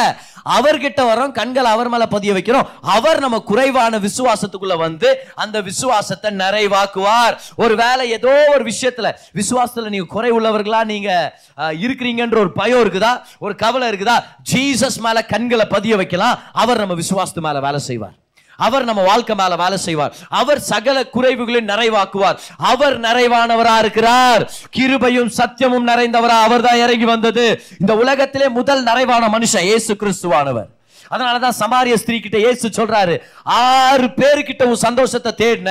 அவர்கிட்ட 0.59 1.01
வரோம் 1.09 1.33
கண்கள் 1.33 1.64
அவர் 1.64 1.88
மேல 1.88 2.07
பதிய 2.07 2.33
வைக்கிறோம். 2.33 2.69
அவர் 2.81 3.19
நம்ம 3.21 3.38
குறைவான 3.38 3.99
விசுவாசத்துக்குள்ள 3.99 4.77
வந்து 4.77 5.09
அந்த 5.35 5.61
விசுவாசத்தை 5.61 6.31
நிறைவாக்குவார். 6.37 7.35
ஒரு 7.57 7.77
வேலை 7.77 8.11
ஏதோ 8.11 8.33
ஒரு 8.55 8.64
விஷயத்துல 8.64 9.12
விசுவாசத்துல 9.35 9.88
நீங்க 9.88 10.07
குறை 10.14 10.33
உள்ளவர்களா 10.33 10.85
நீங்க 10.85 11.38
இருக்கிறீங்கன்ற 11.57 12.38
ஒரு 12.38 12.53
பயம் 12.53 12.83
இருக்குதா? 12.85 13.12
ஒரு 13.38 13.55
கவலை 13.55 13.88
இருக்குதா? 13.88 14.16
ஜீசஸ் 14.53 15.01
மேல 15.01 15.25
கண்களை 15.25 15.66
பதிய 15.66 15.97
வைக்கலாம். 15.97 16.38
அவர் 16.53 16.79
நம்ம 16.79 16.95
விசுவாசத்து 16.95 17.47
மேல 17.49 17.61
வேலை 17.61 17.81
செய்வார். 17.81 18.19
அவர் 18.66 18.88
நம்ம 18.88 19.03
வாழ்க்கை 19.11 19.37
மேல 19.40 19.57
வேலை 19.62 19.79
செய்வார். 19.87 20.16
அவர் 20.40 20.61
சகல 20.73 20.96
குறைவுகளையும் 21.14 21.70
நிறைவாக்குவார். 21.73 22.40
அவர் 22.73 22.96
நிறைவானவரா 23.07 23.77
இருக்கிறார். 23.85 24.42
கிருபையும் 24.77 25.33
சத்தியமும் 25.38 25.88
நிறைந்தவரா 25.92 26.37
அவர் 26.49 26.66
தான் 26.66 26.83
இறங்கி 26.85 27.09
வந்தது. 27.14 27.46
இந்த 27.81 27.94
உலகத்திலே 28.03 28.49
முதல் 28.59 28.83
நிறைவான 28.90 29.25
மனுஷன் 29.37 29.68
இயேசு 29.70 29.94
கிறிஸ்துவானவர். 30.03 30.68
அதனாலதான் 31.14 31.57
சமாரிய 31.61 31.94
ஸ்திரீ 32.01 32.16
கிட்ட 32.20 32.38
ஏசு 32.49 32.66
சொல்றாரு 32.77 33.14
ஆறு 33.61 34.07
பேருக்கிட்ட 34.18 34.62
உன் 34.70 34.85
சந்தோஷத்தை 34.87 35.33
தேடின 35.40 35.70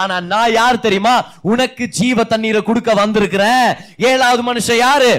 ஆனா 0.00 0.14
நான் 0.32 0.52
யார் 0.52 0.84
தெரியுமா? 0.86 1.16
உனக்கு 1.52 1.86
ஜீவ 1.98 2.24
தண்ணீரை 2.24 2.62
கொடுக்க 2.62 2.94
வந்திருக்கிறேன். 3.02 3.68
ஏழாவது 4.10 4.42
மனுஷன் 4.52 4.82
யாரு? 4.86 5.12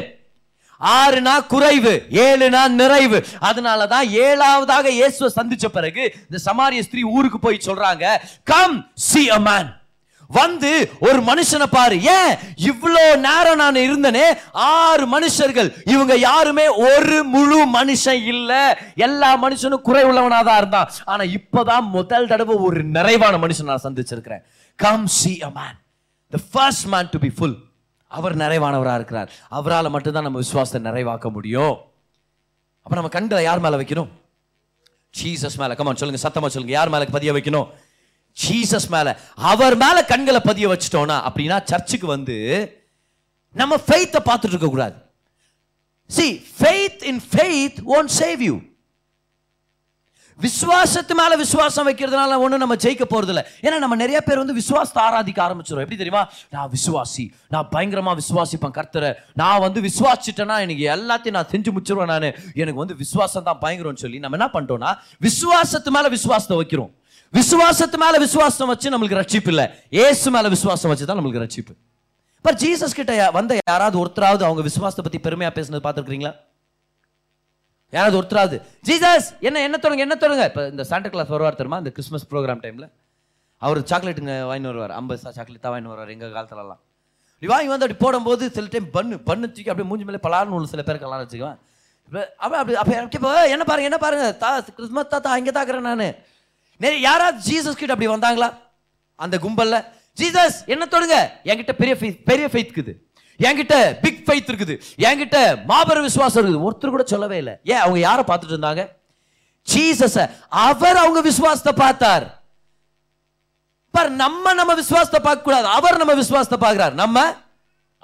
ஆறுனா 0.81 1.47
குறைவு 1.47 1.93
ஏழுனா 2.25 2.67
நிறைவு. 2.81 3.19
அதனால 3.39 3.87
தான் 3.87 4.07
ஏழாவதாக 4.25 4.87
இயேசுவை 4.99 5.29
சந்திச்ச 5.35 5.65
பிறகு 5.67 6.03
இந்த 6.29 6.39
சமாரிய 6.45 6.81
ஸ்திரீ 6.81 7.03
ஊருக்கு 7.03 7.39
போய் 7.39 7.65
சொல்றாங்க 7.67 8.05
கம் 8.43 8.77
சி 8.93 9.29
அ 9.29 9.39
மேன் 9.39 9.69
வந்து 10.29 10.71
ஒரு 10.99 11.19
மனுஷனை 11.21 11.63
பாரு. 11.63 11.95
ஏன்? 12.17 12.33
இவ்வளோ 12.71 13.03
நேரம் 13.17 13.57
நான் 13.57 13.75
இருந்தனே 13.75 14.25
ஆறு 14.53 15.05
மனுஷர்கள். 15.07 15.69
இவங்க 15.85 16.17
யாருமே 16.17 16.65
ஒரு 16.67 17.23
முழு 17.23 17.59
மனுஷன் 17.77 18.21
இல்ல. 18.33 18.51
எல்லா 18.95 19.31
மனுஷனும் 19.37 19.81
குறை 19.81 20.03
உள்ளவனாக 20.03 20.43
தான் 20.43 20.57
இருந்தான். 20.57 20.91
ஆனா 21.05 21.23
இப்போதான் 21.23 21.87
முதல் 21.97 22.27
தடவை 22.27 22.55
ஒரு 22.55 22.83
நிறைவான 22.83 23.37
மனுஷன் 23.37 23.71
நான் 23.71 23.85
சந்திச்சிருக்கிறேன். 23.87 24.43
Come 24.79 25.07
see 25.07 25.33
a 25.41 25.51
man 25.57 25.77
the 26.33 26.39
first 26.51 26.85
man 26.85 27.09
to 27.11 27.19
be 27.19 27.31
full 27.39 27.57
அவர் 28.17 28.37
நிறைவானவராக 28.37 28.95
இருக்கிறார். 28.95 29.31
அவரால் 29.49 29.89
மட்டும்தான் 29.89 30.23
நம்ம 30.23 30.37
விசுவாசத்தை 30.37 30.91
நிறைவாக்க 30.91 31.31
முடியும். 31.31 31.75
அப்ப 32.77 32.95
நம்ம 32.95 33.09
கண்களை 33.09 33.43
யார் 33.43 33.59
மேலே 33.59 33.75
வைக்கணும்? 33.75 34.09
ஜீசஸ் 35.21 35.57
மேல. 35.57 35.75
கமான் 35.75 35.95
சொல்லுங்க 35.95 36.29
சத்தமா 36.29 36.47
சொல்லுங்க. 36.55 36.71
யார் 36.71 36.89
மேலே 36.89 37.05
பதிய 37.05 37.33
வைக்கணும்? 37.33 37.67
ஜீசஸ் 38.47 38.89
மேல. 38.89 39.19
அவர் 39.35 39.77
மேல 39.77 40.05
கண்களை 40.05 40.39
பதிய 40.39 40.67
வச்சிட்டோம்னா 40.67 41.17
அப்படின்னா 41.29 41.63
சர்ச்சுக்கு 41.63 42.07
வந்து 42.07 42.37
நம்ம 43.53 43.75
ஃபெய்த்தை 43.75 44.19
பார்த்துட்டு 44.25 44.53
இருக்க 44.53 44.67
கூடாது 44.67 44.95
see 46.17 46.31
faith 46.61 47.01
in 47.09 47.21
faith 47.35 47.75
won't 47.85 48.11
save 48.19 48.41
விசுவாசத்து 50.45 51.13
மேல 51.19 51.33
விசுவாசம் 51.43 51.87
வைக்கிறதுனால 51.87 52.37
ஒன்றும் 52.43 52.61
நம்ம 52.63 52.75
ஜெயிக்க 52.83 53.05
போறது 53.13 53.31
இல்லை 53.33 53.43
ஏன்னா 53.65 53.77
நம்ம 53.83 53.95
நிறைய 54.03 54.19
பேர் 54.27 54.41
வந்து 54.41 54.55
விசுவாசத்தை 54.59 55.01
ஆராதிக்க 55.07 55.39
ஆரம்பிச்சிடும் 55.47 55.83
எப்படி 55.85 55.99
தெரியுமா? 56.01 56.23
நான் 56.55 56.69
விசுவாசி 56.75 57.25
நான் 57.55 57.67
பயங்கரமா 57.73 58.13
விசுவாசிப்பேன் 58.21 58.75
கர்த்தரை. 58.77 59.11
நான் 59.41 59.63
வந்து 59.65 59.81
விசுவாசிட்டேன்னா 59.87 60.57
எனக்கு 60.65 60.85
எல்லாத்தையும் 60.95 61.37
நான் 61.39 61.51
செஞ்சு 61.53 61.71
முடிச்சிருவேன் 61.75 62.11
நான். 62.13 62.29
எனக்கு 62.61 62.79
வந்து 62.83 62.97
விசுவாசம் 63.03 63.47
தான் 63.49 63.61
பயங்கரம்னு 63.65 64.03
சொல்லி 64.05 64.23
நம்ம 64.25 64.37
என்ன 64.39 64.49
பண்ணிட்டோம்னா 64.55 64.93
விசுவாசத்து 65.27 65.91
மேல 65.97 66.09
விசுவாசத்தை 66.17 66.57
வைக்கிறோம். 66.61 66.91
விசுவாசத்து 67.33 67.97
மேல 68.05 68.17
விசுவாசம் 68.25 68.71
வச்சு 68.73 68.93
நம்மளுக்கு 68.93 69.21
ரட்சிப்பு 69.21 69.51
இல்லை. 69.53 69.65
ஏசு 70.05 70.27
மேல 70.35 70.49
விசுவாசம் 70.55 70.91
வச்சு 70.91 71.07
தான் 71.09 71.19
நம்மளுக்கு 71.19 71.45
ரட்சிப்பு. 71.45 71.73
இப்போ 72.39 72.51
ஜீசஸ் 72.61 72.95
கிட்ட 72.97 73.13
வந்த 73.37 73.53
யாராவது 73.69 73.97
ஒருத்தராவது 74.01 74.43
அவங்க 74.47 74.61
விசுவாசத்தை 74.67 75.03
பத்தி 75.07 75.19
பெருமையா 75.25 75.49
பேசுனது 75.57 75.83
பார்த்துருக்கீங்களா 75.85 76.31
யாராவது 77.95 78.17
ஒருத்தராவது 78.19 78.57
ஜீசஸ் 78.87 79.27
என்ன 79.47 79.61
என்ன 79.67 79.77
தொடங்க 79.83 80.01
என்ன 80.07 80.15
தொடங்க. 80.23 80.43
இப்போ 80.49 80.63
இந்த 80.73 80.83
சாண்டா 80.89 81.09
கிளாஸ் 81.13 81.31
வருவார் 81.35 81.57
தெரியுமா? 81.59 81.77
இந்த 81.83 81.91
கிறிஸ்மஸ் 81.95 82.27
ப்ரோக்ராம் 82.31 82.61
டைமில் 82.65 82.87
அவர் 83.65 83.79
சாக்லேட்டுங்க 83.91 84.35
வாங்கி 84.49 84.67
வருவார். 84.71 84.93
ஐம்பது 84.99 85.33
சாக்லேட் 85.37 85.63
தான் 85.65 85.73
வாங்கி 85.75 85.89
வருவார் 85.93 86.13
எங்கள் 86.15 86.35
காலத்துலலாம். 86.37 86.81
இப்படி 87.35 87.49
வாங்கி 87.53 87.69
வந்து 87.73 87.85
அப்படி 87.85 87.99
போடும்போது 88.05 88.43
சில 88.55 88.67
டைம் 88.73 88.87
பண்ணு 88.97 89.15
பண்ணு 89.29 89.45
தூக்கி 89.55 89.71
அப்படியே 89.71 89.89
மூஞ்சி 89.89 90.05
மேலே 90.09 90.21
பலார்னு 90.27 90.55
உள்ள 90.57 90.69
சில 90.73 90.83
பேருக்கு 90.87 91.07
எல்லாம் 91.09 91.21
வச்சுக்குவேன். 91.23 91.57
இப்போ 92.07 92.21
அப்படி 92.45 92.75
அப்படி 92.81 92.95
இப்போ 93.19 93.31
என்ன 93.55 93.63
பாருங்க 93.69 93.89
என்ன 93.91 93.99
பாருங்க? 94.05 94.25
தா 94.43 94.49
கிறிஸ்மஸ் 94.77 95.11
தாத்தா 95.13 95.37
இங்கே 95.41 95.53
தாக்குறேன் 95.57 95.87
நான். 95.89 96.07
நிறைய 96.83 96.99
யாராவது 97.09 97.37
ஜீசஸ் 97.47 97.79
கிட்ட 97.79 97.93
அப்படி 97.95 98.09
வந்தாங்களா? 98.15 98.49
அந்த 99.19 99.35
கும்பலில் 99.45 99.79
ஜீசஸ் 100.19 100.57
என்ன 100.73 100.83
தொடுங்க? 100.93 101.17
என்கிட்ட 101.49 101.73
பெரிய 101.81 101.95
faith 102.01 102.17
பெரிய 102.29 102.45
ஃபெய்த் 102.53 102.73
இருக்குது 102.75 102.93
என்கிட்ட 103.47 103.75
பிக் 104.03 104.23
ஃபைத் 104.27 104.49
இருக்குது. 104.51 104.75
என்கிட்ட 105.07 105.65
மாபெரும் 105.65 106.07
விசுவாசம் 106.09 106.41
இருக்குது. 106.41 106.65
ஒருத்தர் 106.67 106.95
கூட 106.95 107.03
சொல்லவே 107.13 107.37
இல்லை. 107.37 107.53
ஏன்? 107.63 107.81
அவங்க 107.83 107.99
யாரை 107.99 108.23
பார்த்துட்டு 108.29 108.55
இருந்தாங்க? 108.55 108.83
ஜீசஸ 109.67 110.17
அவர் 110.49 111.01
அவங்க 111.03 111.21
விசுவாசத்தை 111.21 111.73
பார்த்தார். 111.85 112.25
பார் 113.93 114.09
நம்ம 114.23 114.53
நம்ம 114.53 114.73
விசுவாசத்தை 114.81 115.19
பார்க்க 115.27 115.47
கூடாது. 115.47 115.67
அவர் 115.77 116.01
நம்ம 116.01 116.13
விசுவாசத்தை 116.13 116.57
பார்க்கிறார். 116.65 116.93
நம்ம 116.93 117.17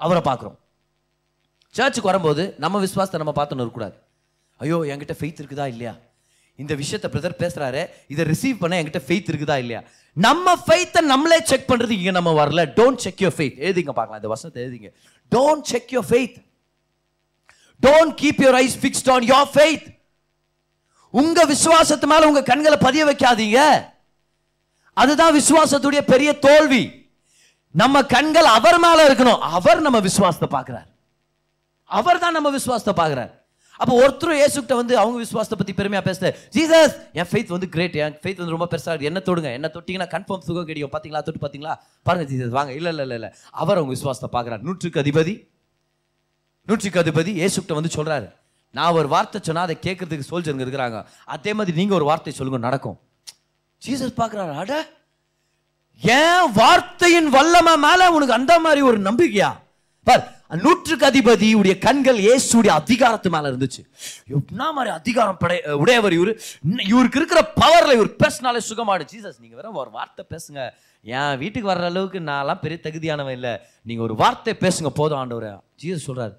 அவரை 0.00 0.22
பார்க்குறோம். 0.30 0.56
சர்ச்சுக்கு 1.74 2.10
வரும்போது 2.10 2.54
நம்ம 2.64 2.78
விசுவாசத்தை 2.78 3.18
நம்ம 3.22 3.34
பார்த்துன்னு 3.38 3.64
இருக்கக்கூடாது 3.64 3.96
ஐயோ 4.60 4.76
என்கிட்ட 4.92 5.14
ஃபெய்த் 5.18 5.40
இருக்குதா 5.42 5.66
இல்லையா? 5.72 5.94
இந்த 6.58 6.74
விஷயத்தை 6.74 7.08
பிரதர் 7.14 7.40
பேசுறாரு. 7.40 7.80
இதை 8.12 8.22
ரிசீவ் 8.24 8.60
பண்ண 8.60 8.82
என்கிட்ட 8.82 9.00
ஃபெய்த் 9.06 9.30
இருக்குதா 9.32 9.56
இல்லையா? 9.62 9.80
நம்ம 10.16 10.54
ஃபெய்த்தை 10.66 11.00
நம்மளே 11.12 11.38
செக் 11.50 11.68
பண்றது 11.70 11.90
இங்க 11.90 12.10
நம்ம 12.10 12.44
வரல. 12.44 12.62
டோன்ட் 12.78 13.02
செக் 13.04 13.22
யோர் 13.24 13.36
ஃபெய்த் 13.38 13.58
எழுதிங்க 13.66 13.92
பார்க்கலாம். 13.98 14.20
இந்த 14.22 14.28
வசனத்தை 14.34 14.60
எழுதிங்க. 14.64 14.90
Don't 15.30 15.62
check 15.62 15.88
your 15.90 16.06
faith 16.08 16.44
don't 17.86 18.14
keep 18.22 18.42
your 18.42 18.52
eyes 18.52 18.78
fixed 18.78 19.12
on 19.12 19.22
your 19.22 19.50
faith 19.54 19.94
உங்க 21.10 21.46
விசுவாசத்து 21.46 22.06
மேல 22.06 22.26
உங்க 22.26 22.42
கண்களை 22.42 22.78
பதிய 22.78 23.04
வைக்காதீங்க. 23.04 23.84
அதுதான் 24.94 25.34
விசுவாசத்துடைய 25.34 26.00
பெரிய 26.00 26.38
தோல்வி. 26.38 27.10
நம்ம 27.70 28.04
கண்கள் 28.04 28.44
அவர் 28.44 28.78
மேல 28.78 29.12
இருக்கணும். 29.12 29.38
அவர் 29.38 29.80
நம்ம 29.80 30.00
விசுவாசத்தை 30.00 30.48
பார்க்கிறார். 30.48 30.86
அவர் 31.84 32.18
தான் 32.18 32.32
நம்ம 32.32 32.50
விசுவாசத்தை 32.50 32.94
பார்க்கிறார். 32.94 33.45
அப்போ 33.80 33.92
ஒருத்தரும் 34.02 34.40
ஏசுக்கிட்ட 34.44 34.74
வந்து 34.80 34.94
அவங்க 35.02 35.18
விசுவாசத்தை 35.24 35.58
பற்றி 35.60 35.74
பெருமையாக 35.80 36.04
பேசல 36.08 36.30
ஜீசஸ் 36.56 36.94
என் 37.18 37.28
ஃபெய்த் 37.30 37.52
வந்து 37.56 37.68
கிரேட் 37.74 37.96
என் 38.04 38.16
ஃபெய்த் 38.22 38.40
வந்து 38.42 38.56
ரொம்ப 38.56 38.68
பெருசாக 38.72 38.92
இருக்குது 38.92 39.10
என்ன 39.12 39.22
தொடுங்க? 39.28 39.50
என்ன 39.58 39.70
தொட்டிங்கன்னா 39.74 40.08
கன்ஃபார்ம் 40.14 40.44
சுகம் 40.48 40.68
கிடைக்கும். 40.70 40.92
பார்த்தீங்களா 40.94 41.22
தொட்டு 41.26 41.42
பார்த்தீங்களா 41.44 41.74
பாருங்க 42.02 42.26
ஜீசஸ் 42.32 42.54
வாங்க. 42.58 42.72
இல்லை 42.78 42.90
இல்லை 42.94 43.04
இல்லை 43.06 43.18
இல்லை. 43.20 43.30
அவர் 43.50 43.78
அவங்க 43.78 43.94
விசுவாசத்தை 43.96 44.30
பார்க்கிறார். 44.36 44.64
நூற்றுக்கு 44.68 45.02
அதிபதி 45.04 45.34
நூற்றுக்கு 46.68 47.02
அதிபதி 47.04 47.32
ஏசுக்கிட்ட 47.46 47.74
வந்து 47.78 47.94
சொல்கிறாரு 47.96 48.28
நான் 48.74 48.96
ஒரு 49.00 49.08
வார்த்தை 49.08 49.38
சொன்னால் 49.42 49.66
அதை 49.68 49.76
கேட்கறதுக்கு 49.86 50.30
சோல்ஜருங்க 50.30 50.64
இருக்கிறாங்க. 50.66 50.98
அதே 51.34 51.52
மாதிரி 51.58 51.76
நீங்கள் 51.80 51.98
ஒரு 51.98 52.06
வார்த்தை 52.10 52.32
சொல்லுங்க 52.38 52.58
நடக்கும். 52.68 52.96
ஜீசஸ் 53.82 54.18
பார்க்குறாரு. 54.20 54.54
அட 54.62 54.72
ஏன் 56.02 56.48
வார்த்தையின் 56.60 57.28
வல்லமை 57.36 57.74
மேலே 57.84 58.06
உனக்கு 58.16 58.34
அந்த 58.38 58.54
மாதிரி 58.64 58.80
ஒரு 58.88 58.98
நம்பிக்கையா? 59.08 59.50
பார் 60.06 60.24
நூற்றுக்கு 60.50 61.04
அதிபதி 61.08 61.48
உடைய 61.60 61.74
கண்கள் 61.84 62.18
இயேசுடைய 62.24 62.72
அதிகாரத்து 62.80 63.28
மேல 63.34 63.50
இருந்துச்சு. 63.50 63.82
என்ன 64.32 64.66
மாதிரி 64.76 64.90
அதிகாரம் 65.00 65.38
படை 65.42 65.56
உடையவர் 65.82 66.14
இவரு? 66.18 66.32
இவருக்கு 66.92 67.18
இருக்கிற 67.20 67.40
பவர்ல 67.62 67.96
இவர் 67.98 68.10
பேசினாலே 68.22 68.60
சுகமாடு 68.68 69.06
ஜீசஸ் 69.12 69.40
நீங்க 69.42 69.56
வேற 69.60 69.70
ஒரு 69.84 69.90
வார்த்தை 69.98 70.24
பேசுங்க. 70.34 70.60
என் 71.04 71.38
வீட்டுக்கு 71.42 71.70
வர்ற 71.72 71.86
அளவுக்கு 71.92 72.20
நான்லாம் 72.30 72.62
பெரிய 72.64 72.78
தகுதியானவன் 72.84 73.36
இல்லை. 73.38 73.54
நீங்க 73.88 74.02
ஒரு 74.08 74.14
வார்த்தை 74.22 74.54
பேசுங்க 74.64 74.92
போதும் 75.00 75.20
ஆண்டவர். 75.22 75.48
ஜீசஸ் 75.82 76.06
சொல்றாரு 76.10 76.34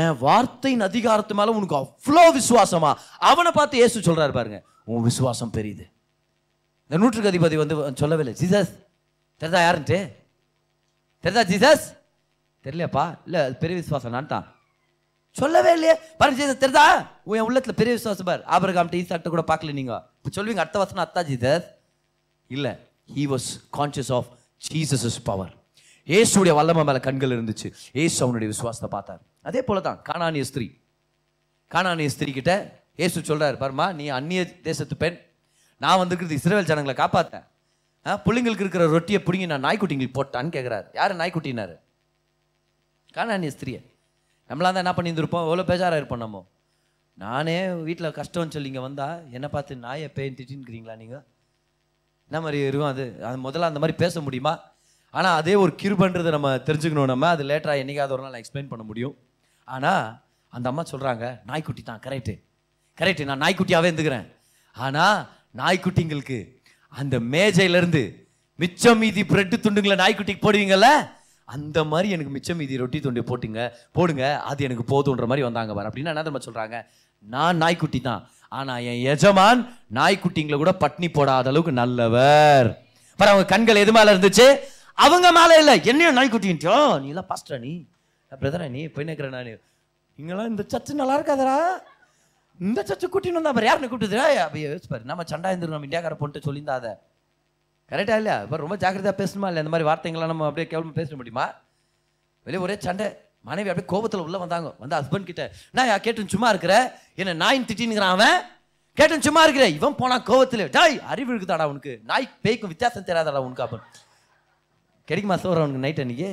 என் 0.00 0.16
வார்த்தையின் 0.24 0.86
அதிகாரத்து 0.88 1.34
மேல 1.40 1.54
உனக்கு 1.58 1.76
அவ்வளோ 1.82 2.24
விசுவாசமா? 2.38 2.90
அவனை 3.30 3.50
பார்த்து 3.58 3.80
இயேசு 3.82 4.06
சொல்றாரு 4.08 4.32
பாருங்க 4.38 4.60
உன் 4.92 5.06
விசுவாசம் 5.10 5.54
பெரியது. 5.56 5.84
இந்த 6.90 6.98
நூற்றுக்கு 7.02 7.30
அதிபதி 7.32 7.56
வந்து 7.62 7.76
சொல்லவே 8.02 8.22
இல்லை. 8.24 8.34
ஜீசஸ் 8.42 8.72
தெரிதா 9.40 9.60
யாருன்ட்டு? 9.66 9.98
தெரிதா 11.24 11.42
ஜீசஸ் 11.52 11.86
தெரியலையாப்பா? 12.66 13.18
இல்லை 13.24 13.40
அது 13.40 13.54
பெரிய 13.54 13.76
விசுவாசம் 13.76 14.10
நான் 14.10 14.26
தான். 14.26 14.46
சொல்லவே 15.36 15.72
இல்லையே. 15.72 15.94
பாருங்க 16.18 16.54
தெரிதா? 16.54 16.84
உன் 17.24 17.38
என் 17.38 17.74
பெரிய 17.74 17.92
விசுவாசம் 17.94 18.24
பார். 18.24 18.42
ஆபரகாம்ட்ட 18.46 18.96
ஈசாட்ட 18.96 19.28
கூட 19.28 19.42
பார்க்கல 19.42 19.72
நீங்க. 19.72 20.04
இப்போ 20.16 20.30
சொல்வீங்க 20.36 20.58
அடுத்த 20.58 20.78
வசனம் 20.78 21.04
அத்தா 21.06 21.22
ஜீசஸ். 21.22 21.66
இல்லை 22.50 22.72
he 23.16 23.26
was 23.26 23.48
conscious 23.78 24.12
of 24.12 24.28
Jesus 24.62 25.22
power 25.24 25.52
ஏசுடைய 26.08 26.54
வல்லமை 26.54 26.84
மேலே 26.84 26.98
கண்கள் 26.98 27.30
இருந்துச்சு. 27.30 27.72
ஏசு 27.92 28.24
அவனுடைய 28.24 28.48
விசுவாசத்தை 28.48 28.90
பார்த்தார். 28.90 29.20
அதே 29.42 29.62
போல 29.62 29.80
தான் 29.80 30.02
காணானிய 30.08 30.42
ஸ்திரீ. 30.42 30.66
காணானிய 31.70 32.08
ஸ்திரீ 32.08 32.32
கிட்ட 32.32 32.52
ஏசு 32.96 33.24
சொல்கிறார் 33.24 33.54
பாருமா 33.54 33.94
நீ 33.94 34.08
அந்நிய 34.08 34.62
தேசத்து 34.62 34.96
பெண். 34.96 35.16
நான் 35.80 35.98
வந்திருக்கிறது 35.98 36.34
இஸ்ரேல் 36.34 36.64
ஜனங்களை 36.64 36.94
காப்பாற்றேன் 36.94 37.46
ஆ, 38.06 38.12
இருக்கிற 38.26 38.86
ரொட்டியை 38.86 39.22
பிடுங்கி 39.22 39.46
நான் 39.46 39.64
நாய்க்குட்டிங்களுக்கு 39.64 40.18
போட்டான்னு 40.18 40.54
கேட்குறாரு 40.56 40.86
யார் 40.92 41.16
நாய்க்குட்டினாரு? 41.16 41.74
காணானிய 43.16 43.50
ஸ்திரியை. 43.54 43.80
நம்மளாம் 44.50 44.74
தான் 44.76 44.84
என்ன 44.84 44.94
பண்ணியிருந்துருப்போம்? 44.96 45.44
எவ்வளோ 45.48 45.64
பேஜாராக 45.70 46.00
இருப்போம் 46.00 46.22
நம்ம. 46.24 46.42
நானே 47.24 47.54
வீட்டில் 47.86 48.16
கஷ்டம்னு 48.18 48.54
சொல்லி 48.54 48.70
இங்கே 48.70 48.82
வந்தால் 48.86 49.20
என்னை 49.36 49.48
பார்த்து 49.54 49.82
நாயை 49.84 50.08
பேன் 50.16 50.36
திட்டின்னுக்கிறீங்களா 50.38 50.96
நீங்கள் 51.02 51.22
என்ன 52.28 52.38
மாதிரி 52.44 52.58
இருக்கும் 52.66 52.90
அது? 52.94 53.04
அது 53.28 53.36
முதல்ல 53.46 53.70
அந்த 53.70 53.80
மாதிரி 53.82 53.96
பேச 54.02 54.20
முடியுமா? 54.26 54.52
ஆனால் 55.14 55.36
அதே 55.40 55.54
ஒரு 55.62 55.72
கிருபன்றதை 55.82 56.30
நம்ம 56.36 56.50
தெரிஞ்சுக்கணும் 56.68 57.10
நம்ம. 57.12 57.28
அது 57.34 57.42
லேட்டராக 57.50 57.82
என்றைக்காவது 57.82 58.14
ஒரு 58.16 58.24
நாள் 58.26 58.40
எக்ஸ்பிளைன் 58.42 58.70
பண்ண 58.72 58.84
முடியும். 58.90 59.14
ஆனால் 59.68 60.04
அந்த 60.52 60.66
அம்மா 60.70 60.82
சொல்கிறாங்க 60.92 61.24
நாய்க்குட்டி 61.50 61.82
தான் 61.82 62.02
கரெக்டு 62.06 62.34
கரெக்டு 62.98 63.28
நான் 63.30 63.42
நாய்க்குட்டியாகவே 63.44 63.88
இருந்துக்கிறேன். 63.90 64.26
ஆனால் 64.76 65.18
நாய்க்குட்டிங்களுக்கு 65.62 66.38
அந்த 66.92 67.16
மேஜையிலேருந்து 67.34 68.02
மிச்சம் 68.62 69.00
மீதி 69.02 69.22
பிரெட்டு 69.30 69.56
துண்டுங்களை 69.64 69.96
நாய்க்குட்டிக்கு 70.02 70.44
போடுவீங்கள்ல 70.44 70.88
அந்த 71.48 71.78
மாதிரி 71.90 72.08
எனக்கு 72.14 72.32
மிச்சம் 72.36 72.58
மீதி 72.60 72.76
ரொட்டி 72.82 72.98
தொண்டி 72.98 73.22
போட்டுங்க 73.30 73.60
போடுங்க 73.96 74.24
அது 74.50 74.64
எனக்கு 74.68 74.84
போதுன்ற 74.92 75.26
மாதிரி 75.30 75.44
வந்தாங்க 75.46 75.74
பாரு. 75.74 75.88
அப்படின்னா 75.90 76.12
என்ன 76.12 76.22
தெரியுமா 76.22 76.44
சொல்கிறாங்க 76.46 76.78
நான் 77.24 77.60
நாய்க்குட்டி 77.62 78.00
தான். 78.00 78.22
ஆனால் 78.58 78.82
என் 78.90 79.02
எஜமான் 79.12 79.60
நாய்க்குட்டிங்களை 79.98 80.56
கூட 80.62 80.72
பட்னி 80.84 81.08
போடாத 81.12 81.50
அளவுக்கு 81.52 81.72
நல்லவர். 81.82 82.68
பாரு 83.18 83.30
அவங்க 83.32 83.46
கண்கள் 83.52 83.82
எது 83.82 83.92
மேலே 83.92 84.12
இருந்துச்சு? 84.14 84.46
அவங்க 85.06 85.28
மேலே 85.38 85.54
இல்லை. 85.62 85.74
என்னையும் 85.90 86.16
நாய்க்குட்டின்ட்டியோ? 86.18 86.76
நீ 87.02 87.08
எல்லாம் 87.14 87.30
பாஸ்டரா 87.30 87.58
நீ? 87.66 87.72
பிரதரா 88.32 88.68
நீ? 88.76 88.82
போய் 88.94 89.08
நிற்கிற 89.08 89.28
நான்? 89.34 89.50
இங்கெல்லாம் 90.18 90.50
இந்த 90.52 90.64
சர்ச்சு 90.72 91.00
நல்லா 91.00 91.16
இருக்காதரா 91.18 91.58
இந்த 92.58 92.80
சர்ச்சு 92.88 93.06
கூட்டின்னு 93.12 93.40
வந்தா 93.40 93.52
பாரு 93.56 93.68
யாருன்னு 93.68 93.88
கூப்பிட்டுதுரா 93.90 94.26
அப்ப 94.44 94.58
யோசிப்பாரு 94.58 95.04
நம்ம 95.10 95.24
சண்டா 95.32 95.48
இருந்துரும் 95.52 95.76
நம்ம 95.76 95.88
இந்தியாக்கார 95.88 96.16
பொண்ணு 96.22 96.72
அதை. 96.80 96.92
கரெக்டாக 97.90 98.20
இல்லையா 98.20 98.36
இப்போ 98.44 98.56
ரொம்ப 98.62 98.76
ஜாக்கிரதையாக 98.82 99.16
பேசணுமா 99.22 99.48
இல்லை? 99.50 99.60
இந்த 99.62 99.72
மாதிரி 99.72 99.88
வார்த்தைங்களாம் 99.88 100.32
நம்ம 100.32 100.46
அப்படியே 100.48 100.68
கேவலமா 100.70 100.94
பேச 101.00 101.16
முடியுமா? 101.18 101.46
வெளியே 102.46 102.62
ஒரே 102.66 102.76
சண்டை. 102.86 103.06
மனைவி 103.48 103.70
அப்படியே 103.70 103.88
கோபத்தில் 103.92 104.22
உள்ளே 104.26 104.38
வந்தாங்க. 104.42 104.68
வந்து 104.82 104.96
ஹஸ்பண்ட் 104.98 105.28
கிட்ட 105.30 105.42
நான் 105.76 105.88
யா 105.90 105.96
கேட்டு 106.06 106.34
சும்மா 106.34 106.48
இருக்கிற? 106.54 106.74
என்ன 107.20 107.34
நாயின் 107.44 107.66
திட்டினுங்கிறான் 107.68 108.14
அவன்? 108.16 108.38
கேட்டு 108.98 109.26
சும்மா 109.26 109.42
இருக்கிற? 109.46 109.64
இவன் 109.78 109.96
போனா 110.00 110.16
கோபத்தில் 110.30 110.64
டாய் 110.76 110.96
அறிவு 111.12 111.30
இருக்குதாடா 111.32 111.66
உனக்கு? 111.72 111.92
நாய் 112.10 112.26
பேய்க்கும் 112.44 112.72
வித்தியாசம் 112.72 113.06
தெரியாதாடா 113.08 113.42
உனக்கு? 113.46 113.64
அப்போ 113.66 113.78
கிடைக்குமா 115.08 115.36
சோற 115.42 115.58
அவனுக்கு 115.62 115.84
நைட் 115.86 116.02
அன்னைக்கு. 116.04 116.30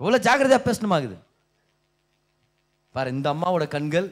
இவ்வளோ 0.00 0.18
ஜாக்கிரதையாக 0.26 0.62
பேசணுமாகுது 0.68 1.16
பாரு 2.94 3.10
இந்த 3.16 3.28
அம்மாவோட 3.34 3.64
கண்கள் 3.74 4.08